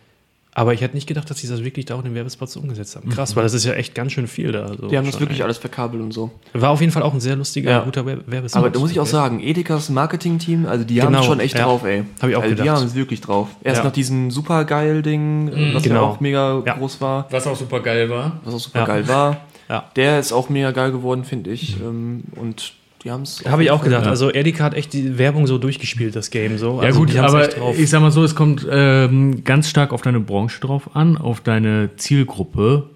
[0.58, 2.96] aber ich hätte nicht gedacht, dass sie das wirklich da auch in den Werbespots umgesetzt
[2.96, 3.10] haben.
[3.10, 4.68] Krass, weil das ist ja echt ganz schön viel da.
[4.70, 6.32] So Die haben das wirklich alles verkabelt und so.
[6.54, 7.80] War auf jeden Fall auch ein sehr lustiger, Ja.
[7.84, 8.60] guter Wer- Werbespot.
[8.60, 11.58] Aber da muss ich auch sagen, Edekas Marketing-Team, also die haben Genau, es schon echt
[11.60, 11.66] ja.
[11.66, 12.06] drauf, ey.
[12.20, 12.78] Hab ich auch also Die gedacht.
[12.80, 13.50] haben es wirklich drauf.
[13.64, 13.84] Erst Ja.
[13.84, 16.06] noch diesen super geil Ding, was ja genau.
[16.06, 16.74] auch mega Ja.
[16.74, 18.40] groß war, Was auch super geil war.
[18.44, 18.86] was auch super Ja.
[18.86, 19.38] geil war.
[19.70, 19.84] Ja.
[19.96, 21.80] Der ist auch mega geil geworden, finde ich.
[21.80, 22.74] Ähm, Und
[23.08, 23.44] die haben es.
[23.46, 24.06] Habe ich auch gedacht.
[24.06, 26.82] Also Edeka hat echt die Werbung so durchgespielt, das Game so.
[26.82, 30.20] Ja also gut, aber ich sag mal so, es kommt ähm, ganz stark auf deine
[30.20, 32.90] Branche drauf an, auf deine Zielgruppe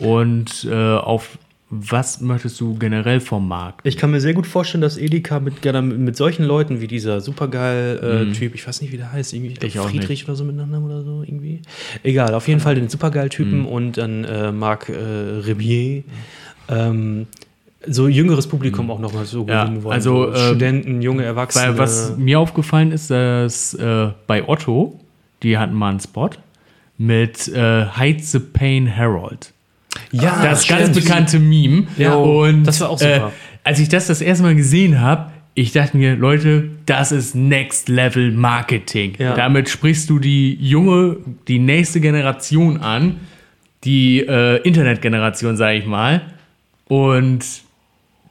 [0.00, 1.38] und äh, auf
[1.68, 3.80] was möchtest du generell vom Markt.
[3.84, 7.20] Ich kann mir sehr gut vorstellen, dass Edeka mit, gerne mit, solchen Leuten wie dieser
[7.20, 10.54] Supergeil-Typ, ich weiß nicht, wie der heißt, irgendwie ich glaub, Ich Friedrich oder so mit
[10.54, 11.62] Nachnamen oder so, irgendwie.
[12.04, 16.04] Egal, auf jeden Fall den Supergeil-Typen und dann äh, Marc äh, Rebier.
[16.68, 17.26] Ähm,
[17.88, 19.94] so jüngeres Publikum auch nochmal so Ja, gewinnen wollen.
[19.94, 21.68] also, so äh, Studenten, junge Erwachsene.
[21.68, 24.98] Weil was mir aufgefallen ist, dass äh, bei Otto,
[25.42, 26.30] die hatten mal einen Spot
[26.98, 29.52] mit äh, Hide the Pain Harold.
[30.12, 30.94] ja, das ganz stimmt.
[30.94, 31.86] bekannte Meme.
[31.98, 33.28] Ja, und das war auch super.
[33.28, 33.30] Äh,
[33.64, 37.88] als ich das das erste Mal gesehen habe, ich dachte mir, Leute, das ist Next
[37.88, 39.14] Level Marketing.
[39.18, 39.34] Ja.
[39.34, 41.16] Damit sprichst du die junge,
[41.48, 43.16] die nächste Generation an,
[43.84, 46.22] die äh, Internetgeneration, sage ich mal.
[46.88, 47.44] Und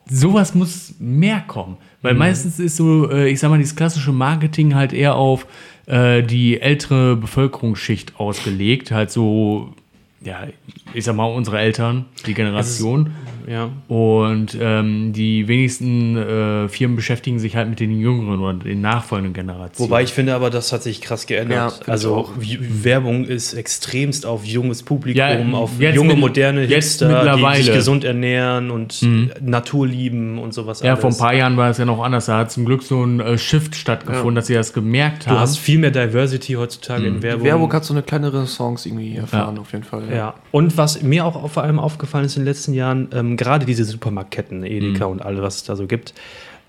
[0.09, 1.77] sowas muss mehr kommen.
[2.01, 2.19] Weil Mhm.
[2.19, 5.45] meistens ist so, äh, ich sag mal, dieses klassische Marketing halt eher auf
[5.87, 8.91] äh, die ältere Bevölkerungsschicht ausgelegt.
[8.91, 9.73] Halt so,
[10.21, 10.47] ja,
[10.93, 13.11] ich sag mal, unsere Eltern, die Generation.
[13.47, 13.69] Ja.
[13.87, 19.33] Und ähm, die wenigsten äh, Firmen beschäftigen sich halt mit den jüngeren oder den nachfolgenden
[19.33, 19.89] Generationen.
[19.89, 21.79] Wobei ich finde aber, das hat sich krass Ja, geändert.
[21.83, 22.31] ich also auch.
[22.37, 27.63] Werbung ist extremst auf junges Publikum, Ja, auf junge, mit- moderne Hipster, die mittlerweile.
[27.63, 28.99] sich gesund ernähren und
[29.41, 31.17] Natur lieben und sowas ja, vor ein alles.
[31.19, 32.25] paar Jahren war es ja noch anders.
[32.25, 35.39] Da hat zum Glück so ein äh, Shift stattgefunden, dass sie das gemerkt Du haben.
[35.39, 37.43] hast viel mehr Diversity heutzutage in Die Werbung.
[37.45, 39.61] Werbung hat so eine kleine Renaissance irgendwie erfahren, Ja.
[39.61, 40.03] auf jeden Fall.
[40.13, 43.65] Ja, und was mir auch vor allem aufgefallen ist in den letzten Jahren, ähm, gerade
[43.65, 46.13] diese Supermarktketten, Edeka und alles, was es da so gibt,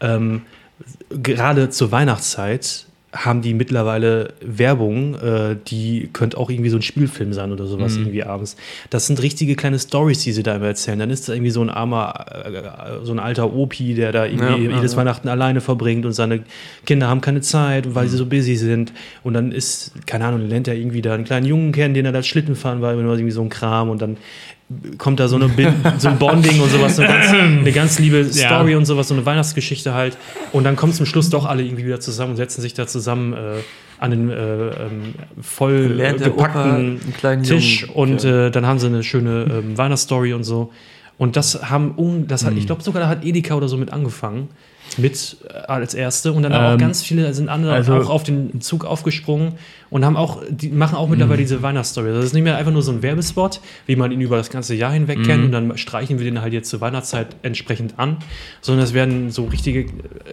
[0.00, 0.42] ähm,
[1.10, 2.86] gerade zur Weihnachtszeit
[3.24, 7.96] haben die mittlerweile Werbung, äh, die könnte auch irgendwie so ein Spielfilm sein oder sowas
[7.96, 8.56] irgendwie abends.
[8.90, 10.98] Das sind richtige kleine Stories, die sie da immer erzählen.
[10.98, 14.66] Dann ist da irgendwie so ein armer, äh, so ein alter Opi, der da irgendwie
[14.66, 14.98] Ja, jedes ja.
[14.98, 16.42] Weihnachten alleine verbringt und seine
[16.84, 18.92] Kinder haben keine Zeit, weil sie so busy sind.
[19.22, 22.04] Und dann ist, keine Ahnung, dann lernt er irgendwie da einen kleinen Jungen kennen, den
[22.04, 24.18] er da Schlitten fahren war, irgendwie so ein Kram und dann
[24.98, 27.98] kommt da so, eine, Bin- so ein Bonding und sowas, so eine ganz, eine ganz
[27.98, 30.16] liebe Story und sowas, so eine Weihnachtsgeschichte halt.
[30.52, 33.32] Und dann kommen zum Schluss doch alle irgendwie wieder zusammen und setzen sich da zusammen
[33.32, 33.36] äh,
[33.98, 38.46] an den äh, ähm, voll Opa gepackten einen kleinen Tisch Jungen und kennen.
[38.48, 40.72] äh, dann haben sie eine schöne ähm, Weihnachtsstory und so.
[41.18, 42.58] Und das haben, das hat, Mhm.
[42.58, 44.48] ich glaube sogar da hat Edeka oder so mit angefangen.
[44.98, 48.08] Mit äh, als erste und dann haben auch Ähm, ganz viele sind andere also- auch
[48.08, 49.52] auf den Zug aufgesprungen
[49.90, 51.10] und haben auch die machen auch Mhm.
[51.12, 52.12] mittlerweile diese Weihnachtsstory.
[52.12, 54.74] Das ist nicht mehr einfach nur so ein Werbespot, wie man ihn über das ganze
[54.74, 55.22] Jahr hinweg Mhm.
[55.24, 58.16] kennt und dann streichen wir den halt jetzt zur Weihnachtszeit entsprechend an,
[58.62, 59.80] sondern es werden so richtige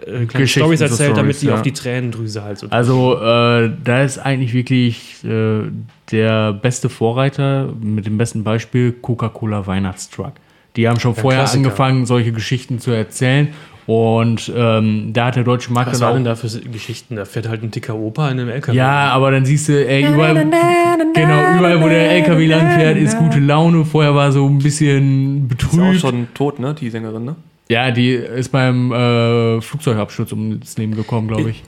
[0.06, 1.54] äh, kleine Stories erzählt, damit Stories, die ja.
[1.54, 2.68] auf die Tränendrüse halt so.
[2.70, 5.62] Also äh, da ist eigentlich wirklich äh,
[6.10, 10.32] der beste Vorreiter mit dem besten Beispiel Coca-Cola Weihnachtstruck.
[10.76, 11.64] Die haben schon vorher Klassiker.
[11.66, 13.48] angefangen, solche Geschichten zu erzählen.
[13.86, 17.16] Und ähm, da hat der deutsche Markt Was war denn da für Geschichten?
[17.16, 18.76] Da fährt halt ein dicker Opa in einem LKW.
[18.76, 23.40] Ja, aber dann siehst du, ey, überall, genau, überall, wo der LKW langfährt, ist gute
[23.40, 23.84] Laune.
[23.84, 26.00] Vorher war so ein bisschen Ist auch betrübt.
[26.00, 27.36] schon tot, ne, die Sängerin, ne?
[27.68, 31.62] Ja, die ist beim äh, Flugzeugabsturz ums Leben gekommen, glaube ich.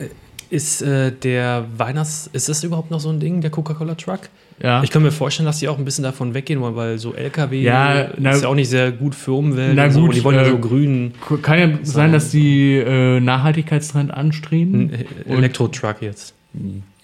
[0.49, 2.31] Ist äh, der Weihnachts...
[2.33, 4.29] Ist das überhaupt noch so ein Ding, der Coca-Cola-Truck?
[4.62, 4.83] Ja.
[4.83, 7.61] Ich kann mir vorstellen, dass die auch ein bisschen davon weggehen wollen, weil so LKW
[7.62, 9.74] Ja, na- ist ja auch nicht sehr gut für Umwelt.
[9.77, 11.12] Na und gut, die wollen ja äh, so grünen
[11.43, 14.91] Kann ja sein, dass die äh, Nachhaltigkeitstrend anstreben.
[14.93, 16.35] äh, Elektro-Truck jetzt.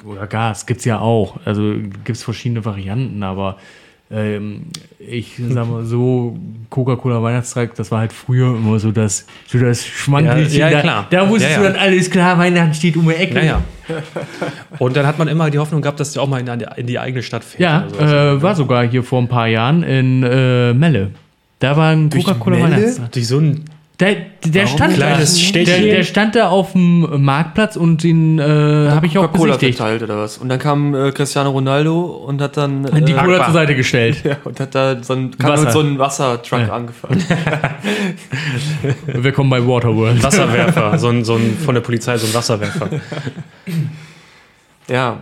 [0.05, 1.39] Oder Gas, gibt's ja auch.
[1.45, 1.75] Also
[2.05, 3.59] gibt's verschiedene Varianten, aber
[4.13, 4.63] ähm,
[4.99, 6.37] ich sag mal so,
[6.71, 10.59] Coca-Cola Weihnachtstag, das war halt früher immer so das, so das Schmankelchen.
[10.59, 11.07] Ja, ja, da, klar.
[11.11, 11.71] da wusstest Ja, du ja.
[11.73, 13.35] dann alles klar, Weihnachten steht um die Ecke.
[13.35, 13.61] Naja.
[14.79, 16.87] Und dann hat man immer die Hoffnung gehabt, dass der auch mal in, die- in
[16.87, 17.61] die eigene Stadt fährt.
[18.01, 21.11] Ja, äh, war sogar hier vor ein paar Jahren in äh, Melle.
[21.59, 22.77] Da war ein Durch Coca-Cola Melle?
[22.77, 23.13] Weihnachtstag.
[23.13, 23.65] Durch so ein
[24.01, 28.43] Der, der, stand da, der, der stand da auf dem Marktplatz und den äh,
[28.91, 29.77] habe ich auch besichtigt.
[29.77, 30.39] verteilt oder was.
[30.39, 34.17] Und dann kam äh, Cristiano Ronaldo und hat dann äh, Die Cola zur Seite gestellt.
[34.25, 35.63] ja, und hat da so ein, kam Wasser.
[35.65, 36.69] mit so einem Wassertruck Ja.
[36.73, 37.23] angefahren.
[39.07, 40.23] Willkommen bei Waterworld.
[40.23, 42.89] Wasserwerfer, so ein, so ein von der Polizei so ein Wasserwerfer.
[44.89, 45.19] ja,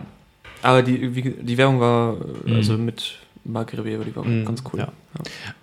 [0.63, 1.11] aber die,
[1.41, 2.15] die Werbung war,
[2.47, 4.79] äh, also mit Marc Ribeiro, die war ganz cool.
[4.81, 4.91] ja.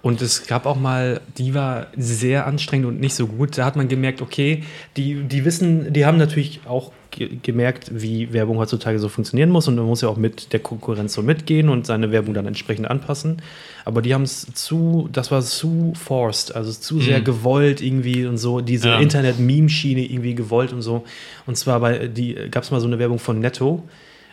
[0.03, 3.57] Und es gab auch mal, die war sehr anstrengend und nicht so gut.
[3.57, 4.65] Da hat man gemerkt, okay,
[4.97, 9.69] die, die wissen, die haben natürlich auch ge gemerkt, wie Werbung heutzutage so funktionieren muss
[9.69, 12.91] und man muss ja auch mit der Konkurrenz so mitgehen und seine Werbung dann entsprechend
[12.91, 13.41] anpassen.
[13.85, 18.39] Aber die haben es zu, das war zu forced, also zu sehr gewollt irgendwie und
[18.39, 18.99] so, diese Ja.
[19.01, 21.05] Internet-Meme-Schiene irgendwie gewollt und so.
[21.47, 23.85] Und zwar bei, die gab es mal so eine Werbung von Netto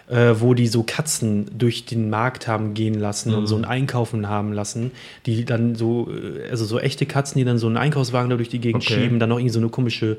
[0.07, 4.29] äh, wo die so Katzen durch den Markt haben gehen lassen und so ein Einkaufen
[4.29, 4.91] haben lassen,
[5.25, 8.49] die dann so, äh, also so echte Katzen, die dann so einen Einkaufswagen da durch
[8.49, 9.01] die Gegend Okay.
[9.01, 10.17] schieben, dann noch irgendwie so eine komische,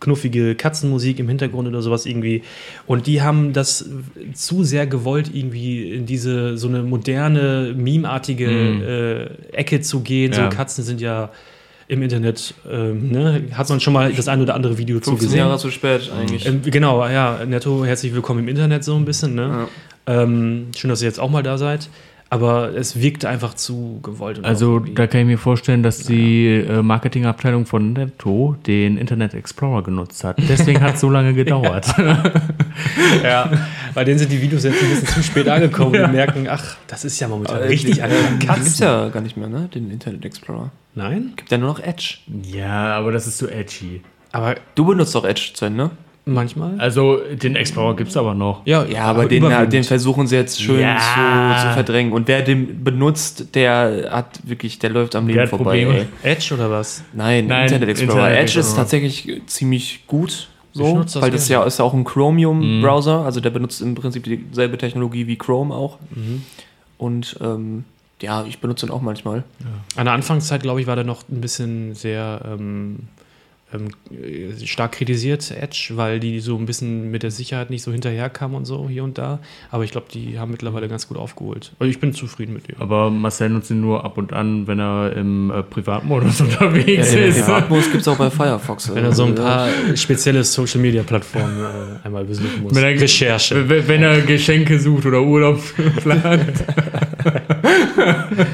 [0.00, 2.42] knuffige Katzenmusik im Hintergrund oder sowas irgendwie.
[2.86, 3.88] Und die haben das
[4.34, 10.32] zu sehr gewollt, irgendwie in diese so eine moderne, memeartige äh, Ecke zu gehen.
[10.32, 10.50] Ja.
[10.50, 11.30] So Katzen sind ja
[11.92, 13.44] im Internet, ähm, ne?
[13.52, 15.38] hat man schon mal das ein oder andere Video zu 15 gesehen.
[15.40, 16.46] Jahre zu spät eigentlich.
[16.46, 19.34] Ähm, genau, ja, Netto, herzlich willkommen im Internet so ein bisschen.
[19.34, 19.68] Ne?
[20.06, 21.90] Ähm, schön, dass ihr jetzt auch mal da seid.
[22.32, 24.38] Aber es wirkte einfach zu gewollt.
[24.38, 29.34] und Also da kann ich mir vorstellen, dass die äh, Marketingabteilung von Netto den Internet
[29.34, 30.38] Explorer genutzt hat.
[30.48, 31.86] Deswegen hat es so lange gedauert.
[33.22, 33.50] ja,
[33.94, 36.76] bei denen sind die Videos jetzt ein bisschen zu spät angekommen und die merken, ach,
[36.86, 38.84] das ist ja momentan Äh, richtig den, an äh, den gibt's Katzen.
[38.86, 39.68] ja gar nicht mehr, ne?
[39.74, 40.70] Den Internet Explorer.
[40.94, 41.32] Nein?
[41.36, 42.16] Gibt ja nur noch Edge.
[42.44, 44.00] ja, aber das ist so edgy.
[44.32, 45.90] Aber Du benutzt doch Edge, Sven, ne?
[46.24, 46.78] Manchmal?
[46.78, 48.62] Also den Explorer gibt es aber noch.
[48.66, 49.72] ja, Ja, aber den, überwiegend.
[49.72, 50.96] den versuchen sie jetzt schön Ja.
[50.96, 52.12] zu, zu verdrängen.
[52.12, 55.84] Und wer den benutzt, der hat wirklich, der läuft am Leben vorbei.
[55.84, 56.06] Probleme.
[56.22, 56.32] Ey.
[56.32, 57.02] Edge oder was?
[57.12, 58.28] Nein, Nein, Internet Explorer.
[58.28, 60.48] Internet Edge ist tatsächlich ziemlich gut.
[60.74, 64.24] So, das weil das ja ist ja auch ein Chromium-Browser, also der benutzt im Prinzip
[64.24, 65.98] dieselbe Technologie wie Chrome auch.
[66.98, 67.84] Und ähm,
[68.22, 69.44] ja, ich benutze ihn auch manchmal.
[69.96, 73.21] An der Anfangszeit, glaube ich, war der noch ein bisschen sehr ähm, äh,
[74.64, 78.64] stark kritisiert, Edge, weil die so ein bisschen mit der Sicherheit nicht so hinterherkamen und
[78.64, 79.38] so hier und da.
[79.70, 81.72] Aber ich glaube, die haben mittlerweile ganz gut aufgeholt.
[81.78, 82.80] Also ich bin zufrieden mit dem.
[82.80, 87.24] Aber Marcel nutzt ihn nur ab und an, wenn er im äh, Privatmodus unterwegs Den
[87.24, 87.40] ist.
[87.40, 88.94] Privatmodus gibt es auch bei Firefox.
[88.94, 92.74] Wenn er so ein Also, paar spezielle Social-Media-Plattformen äh, einmal besuchen muss.
[92.74, 93.68] Wenn er, Recherche.
[93.68, 95.60] w- Wenn er Geschenke sucht oder Urlaub
[96.02, 96.64] plant.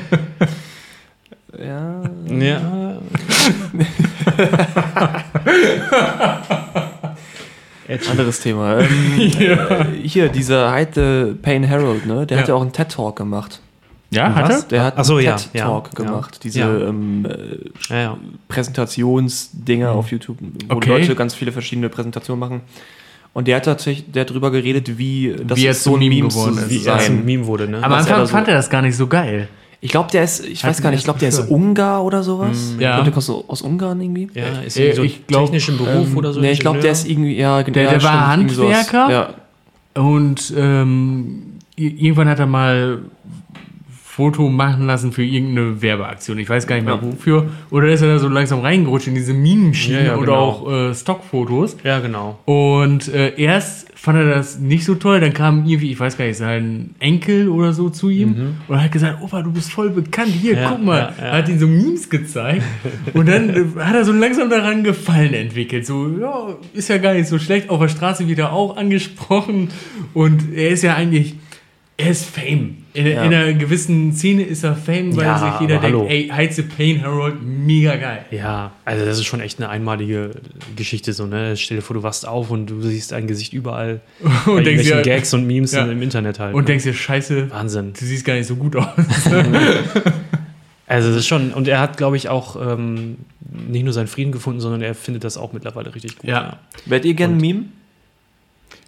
[1.58, 2.98] Ja, Ja.
[8.10, 8.80] anderes Thema.
[8.80, 8.86] Ähm,
[9.18, 12.26] äh, hier, dieser Heide Payne Harold, ne?
[12.26, 12.54] Der hat Ja.
[12.54, 13.60] ja auch einen TED-Talk gemacht.
[14.10, 14.62] Ja, hat er?
[14.62, 16.34] Der hat Ach so, einen ja, TED-Talk ja, gemacht.
[16.36, 16.40] ja.
[16.42, 16.78] Diese Ja.
[16.88, 18.16] ähm, äh, Ja, ja.
[18.48, 20.38] Präsentationsdinger auf YouTube,
[20.68, 20.88] wo Okay.
[20.88, 22.60] Leute ganz viele verschiedene Präsentationen machen.
[23.34, 26.56] Und der hat tatsächlich, der hat drüber geredet, wie das Wie ist zum Meme geworden
[26.58, 26.70] ist.
[26.70, 27.24] Wie er zum sein.
[27.24, 27.82] Meme wurde, ne?
[27.82, 29.48] Am was er Anfang so- fand er das gar nicht so geil.
[29.80, 32.22] Ich glaube, der ist, ich Hat weiß gar nicht, ich glaube, der ist Ungar oder
[32.24, 32.74] sowas.
[32.78, 32.90] Ja.
[32.90, 34.28] Ich glaube, der kommt so aus Ungarn irgendwie.
[34.34, 36.40] ja, ist irgendwie so ich glaub, technischen Beruf oder so.
[36.40, 37.74] nee, ich glaube, der ist irgendwie, ja, genau.
[37.74, 38.76] Der- ja, der war irgendwie sowas.
[38.92, 39.34] Handwerker?
[39.94, 40.02] Ja.
[40.02, 41.42] Und ähm,
[41.76, 42.98] irgendwann hat er mal
[44.18, 46.40] Foto machen lassen für irgendeine Werbeaktion.
[46.40, 47.02] Ich weiß gar nicht mehr Ja.
[47.02, 47.50] wofür.
[47.70, 50.38] Oder ist er da so langsam reingerutscht in diese Minenschienen Ja, ja, oder genau.
[50.40, 51.76] auch äh, Stockfotos.
[51.84, 52.36] Ja, genau.
[52.44, 56.24] Und äh, erst fand er das nicht so toll, dann kam irgendwie, ich weiß gar
[56.24, 60.30] nicht, sein Enkel oder so zu ihm und hat gesagt, Opa, du bist voll bekannt,
[60.30, 60.64] hier, Mhm.
[60.68, 61.14] Guck mal.
[61.16, 62.62] Hat ihm so Memes gezeigt
[63.14, 65.86] und dann äh, hat er so langsam daran Gefallen entwickelt.
[65.86, 67.70] So, ja, ist ja gar nicht so schlecht.
[67.70, 69.68] Auf der Straße wird er auch angesprochen
[70.12, 71.36] und er ist ja eigentlich,
[71.96, 72.78] er ist Fame.
[72.98, 73.22] In, Ja.
[73.24, 75.98] in einer gewissen Szene ist er Fame, weil Ja, sich jeder aber hallo.
[76.08, 78.24] denkt, ey, Heize Pain Harold, mega geil.
[78.32, 80.32] Ja, also das ist schon echt eine einmalige
[80.74, 81.56] Geschichte so, ne?
[81.56, 84.00] Stell dir vor, du wachst auf und du siehst ein Gesicht überall
[84.46, 85.84] Und denkst dir, Gags und Memes Ja.
[85.86, 86.54] im Internet halt.
[86.54, 86.66] und ne?
[86.66, 87.92] denkst dir, scheiße, Wahnsinn.
[87.92, 88.86] du siehst gar nicht so gut aus.
[90.90, 93.18] Also das ist schon, und er hat, glaube ich, auch ähm,
[93.68, 96.28] nicht nur seinen Frieden gefunden, sondern er findet das auch mittlerweile richtig gut.
[96.30, 96.56] Ja.
[96.86, 97.64] Werdet ihr gerne ein Meme?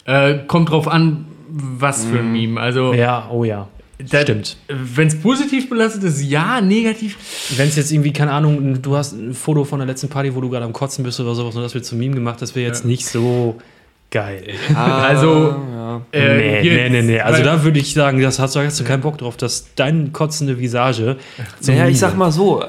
[0.05, 2.59] Äh, kommt drauf an, was für ein Meme.
[2.59, 3.67] Also, Ja, oh ja.
[4.09, 4.57] Da- Stimmt.
[4.67, 7.17] Wenn es positiv belastet ist, ja, negativ.
[7.57, 10.41] Wenn es jetzt irgendwie, keine Ahnung, du hast ein Foto von der letzten Party, wo
[10.41, 12.67] du gerade am Kotzen bist oder sowas und das wird zum Meme gemacht, das wäre
[12.67, 12.87] jetzt Ja.
[12.87, 13.57] nicht so
[14.09, 14.43] geil.
[14.75, 16.01] Also, ja.
[16.13, 17.19] Äh, nee, nee, nee, nee.
[17.19, 20.09] Also da würde ich sagen, das hast, du- hast du keinen Bock drauf, dass deine
[20.11, 21.17] kotzende Visage.
[21.59, 22.67] zum Naja, Meme ich sag mal so, äh,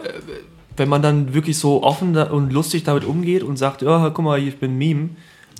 [0.77, 4.39] wenn man dann wirklich so offen und lustig damit umgeht und sagt, ja, guck mal,
[4.43, 5.09] ich bin ein Meme,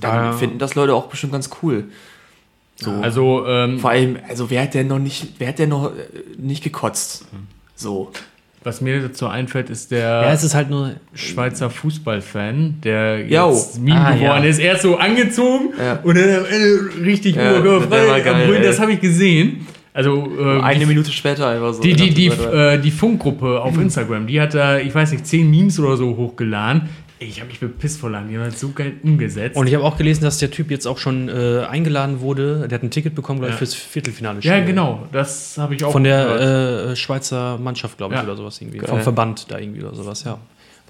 [0.01, 0.33] dann Ja.
[0.33, 1.85] finden das Leute auch bestimmt ganz cool.
[2.77, 2.91] So.
[3.01, 5.91] Also, ähm, Vor allem, also wer hat denn noch nicht, wer hat denn noch äh,
[6.39, 7.27] nicht gekotzt?
[7.77, 8.11] So.
[8.65, 10.93] Was mir dazu einfällt, ist der Ja, es ist halt nur.
[11.15, 14.51] Schweizer Fußballfan, der jetzt Meme Ah, geworden ja.
[14.51, 14.59] ist.
[14.61, 15.99] Erst so angezogen Ja.
[16.03, 18.63] und dann am Ende richtig Ja, ey.
[18.63, 19.67] Das habe ich gesehen.
[19.95, 21.83] Also äh, Eine die, Minute später einfach so.
[21.83, 25.27] die, die, die, Ja, äh, die Funkgruppe auf Instagram, die hat da, ich weiß nicht,
[25.27, 26.89] zehn Memes oder so hochgeladen.
[27.29, 28.29] Ich habe mich bepisst vor lang.
[28.29, 29.57] Die haben das so geil umgesetzt.
[29.57, 32.67] Und ich habe auch gelesen, dass der Typ jetzt auch schon äh, eingeladen wurde.
[32.69, 33.59] Der hat ein Ticket bekommen, glaube ich, Ja.
[33.59, 34.41] fürs Viertelfinale.
[34.41, 35.07] ja, genau.
[35.13, 38.25] Das habe ich auch Von der äh, Schweizer Mannschaft, glaube ich, Ja.
[38.27, 38.79] oder sowas irgendwie.
[38.79, 38.89] Geil.
[38.89, 40.39] Vom Verband da irgendwie oder sowas, ja.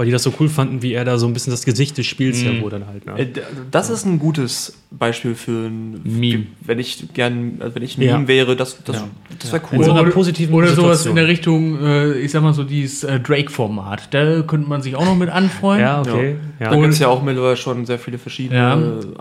[0.03, 2.07] Weil die das so cool fanden, wie er da so ein bisschen das Gesicht des
[2.07, 3.07] Spiels ja wurde dann halt.
[3.07, 3.17] Ne?
[3.21, 3.29] Äh,
[3.71, 6.47] Das ist ein gutes Beispiel für ein Meme.
[6.61, 8.15] Wenn ich gern, also wenn ich ein Ja.
[8.17, 9.09] Meme wäre, das, das, Ja.
[9.39, 9.85] das wäre In cool.
[9.85, 11.11] so einer oder, positiven oder sowas Situation.
[11.11, 14.13] in der Richtung, äh, ich sag mal so, dieses äh, Drake-Format.
[14.13, 15.87] Da könnte man sich auch noch mit anfreunden.
[15.87, 16.35] ja, okay.
[16.59, 16.71] Ja.
[16.71, 18.75] Da gibt es ja auch mittlerweile schon sehr viele verschiedene Ja.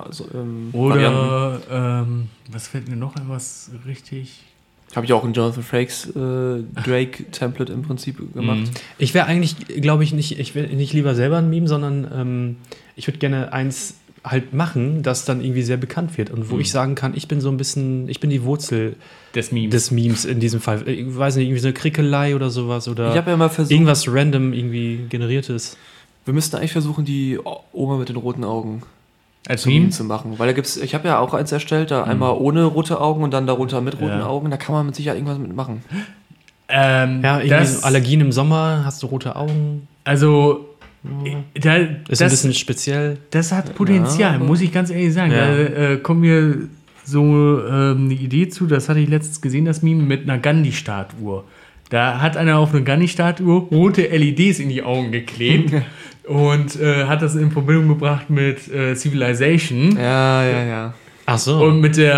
[0.04, 0.70] also, ähm.
[0.72, 4.40] Oder, ähm, was fällt mir noch ein, was richtig.
[4.96, 8.72] Habe ich auch in Jonathan Frakes äh, Drake-Template im Prinzip gemacht.
[8.98, 12.56] Ich wäre eigentlich, glaube ich, nicht, ich will nicht lieber selber ein Meme, sondern ähm,
[12.96, 16.70] ich würde gerne eins halt machen, das dann irgendwie sehr bekannt wird und wo ich
[16.70, 18.96] sagen kann, ich bin so ein bisschen, ich bin die Wurzel
[19.34, 19.72] Des Memes.
[19.72, 20.88] des Memes in diesem Fall.
[20.88, 23.72] Ich weiß nicht, irgendwie so eine Krickelei oder sowas oder Ich habe ja mal versucht,
[23.72, 25.76] irgendwas random irgendwie generiertes.
[26.26, 27.40] wir müssten eigentlich versuchen, die
[27.74, 28.84] Oma mit den roten Augen
[29.48, 29.90] Als Meme?
[29.90, 30.34] Zu machen.
[30.38, 33.32] Weil da gibt's, ich habe ja auch eins erstellt, da einmal ohne rote Augen und
[33.34, 34.28] dann darunter mit roten Ja.
[34.28, 34.52] Augen.
[34.52, 35.82] Da kann man mit Sicherheit irgendwas mitmachen.
[36.70, 40.68] Ähm, Ja, irgendwie das, so Allergien im Sommer, hast du rote Augen, Also,
[41.60, 43.18] da, ist ein das, bisschen speziell.
[43.32, 45.32] das hat Potenzial, muss ich ganz ehrlich sagen.
[45.32, 45.48] Ja.
[45.48, 46.70] Da äh, kommt mir
[47.04, 51.44] so ähm, eine Idee zu, das hatte ich letztens gesehen, das Meme mit einer Gandhi-Statue.
[51.90, 55.74] Da hat einer auf eine Gandhi-Statue rote LEDs in die Augen geklebt
[56.28, 60.94] und äh, hat das in Verbindung gebracht mit äh, Civilization Ja, ja, ja.
[61.26, 61.64] Ach so.
[61.64, 62.14] und mit der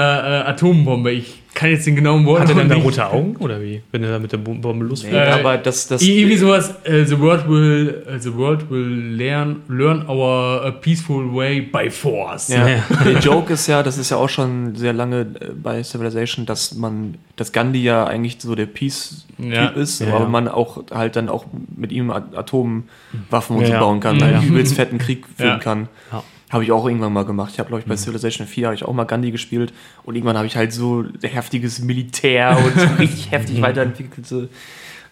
[0.46, 1.12] äh, Atombombe.
[1.12, 3.82] Ich kann jetzt den genauen Worten Hat er dann da rote Augen oder wie?
[3.92, 5.14] Wenn er da mit der Bom- Bombe losfliegt?
[5.14, 8.88] Nee, Äh, aber das, das, Irgendwie sowas, äh, the world will, äh, the world will
[9.16, 12.48] learn, learn our uh, peaceful way by force.
[12.50, 12.68] Ja.
[12.68, 12.84] Ja.
[13.06, 15.26] Der Joke ist ja, das ist ja auch schon sehr lange äh,
[15.62, 19.68] bei Civilization, dass man, dass Gandhi ja eigentlich so der Peace-Typ Ja.
[19.70, 20.30] ist, Ja, aber ja.
[20.30, 24.26] man auch halt dann auch mit ihm A- Atomwaffen und Ja, so bauen kann, Ja,
[24.28, 25.58] einen übelst fetten Krieg führen Ja.
[25.60, 25.88] kann.
[26.12, 26.24] Ja.
[26.54, 27.52] Habe ich auch irgendwann mal gemacht.
[27.54, 29.74] Ich habe, glaube ich, bei Civilization 4 habe ich auch mal Gandhi gespielt
[30.04, 34.50] und irgendwann habe ich halt so heftiges Militär und so richtig heftig weiterentwickelte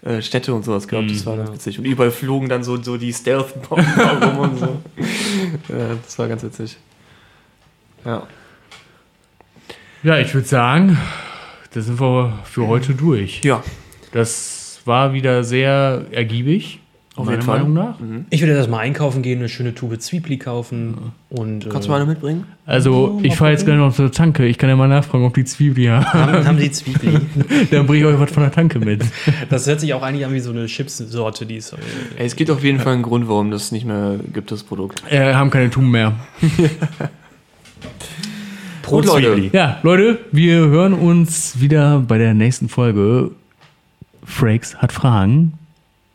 [0.03, 1.09] äh, Städte und sowas gehabt.
[1.09, 1.79] Das war ganz witzig.
[1.79, 3.85] Und überall flogen dann so, so die Stealth-Bomben
[4.23, 4.79] rum und so.
[5.69, 6.77] Ja, das war ganz witzig.
[8.05, 8.27] Ja.
[10.03, 10.97] Ja, ich würde sagen,
[11.73, 13.41] da sind wir für heute durch.
[13.43, 13.63] Ja,
[14.11, 16.80] Das war wieder sehr ergiebig,
[17.17, 17.59] Auf jeden Fall.
[17.59, 17.95] Meinung nach.
[18.29, 21.69] Ich würde erstmal einkaufen gehen, eine schöne Tube Zwiebli kaufen und.
[21.69, 22.45] kannst äh, du mal eine mitbringen?
[22.65, 24.45] Also, ich fahre jetzt gleich noch zur Tanke.
[24.45, 26.05] Ich kann ja mal nachfragen, ob die Zwiebel haben.
[26.13, 27.19] haben, haben die Zwiebli?
[27.71, 29.03] Dann bringe ich euch was von der Tanke mit.
[29.49, 31.73] Das hört sich auch eigentlich an wie so eine Chipssorte, die ist.
[31.73, 31.77] äh,
[32.17, 35.03] Ey, es gibt auf jeden Fall einen Grund, warum das nicht mehr gibt, das Produkt.
[35.09, 36.13] Äh, haben keine Tuben mehr.
[38.83, 39.33] Pro Gut, Leute.
[39.33, 39.49] Zwiebli.
[39.51, 43.31] Ja, Leute, wir hören uns wieder bei der nächsten Folge.
[44.23, 45.53] Frakes hat Fragen.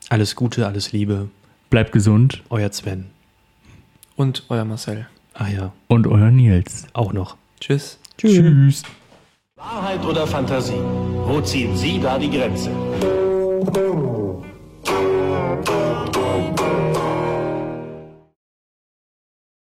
[0.08, 1.28] Alles Gute, alles Liebe.
[1.68, 2.42] Bleibt gesund.
[2.48, 3.06] Euer Sven.
[4.14, 5.08] Und euer Marcel.
[5.34, 5.72] Ah ja.
[5.88, 6.86] Und euer Nils.
[6.92, 7.36] Auch noch.
[7.60, 7.98] Tschüss.
[8.16, 8.36] Tschüss.
[8.36, 8.82] Tschüss.
[9.56, 10.74] Wahrheit oder Fantasie?
[10.74, 12.70] Wo ziehen Sie da die Grenze?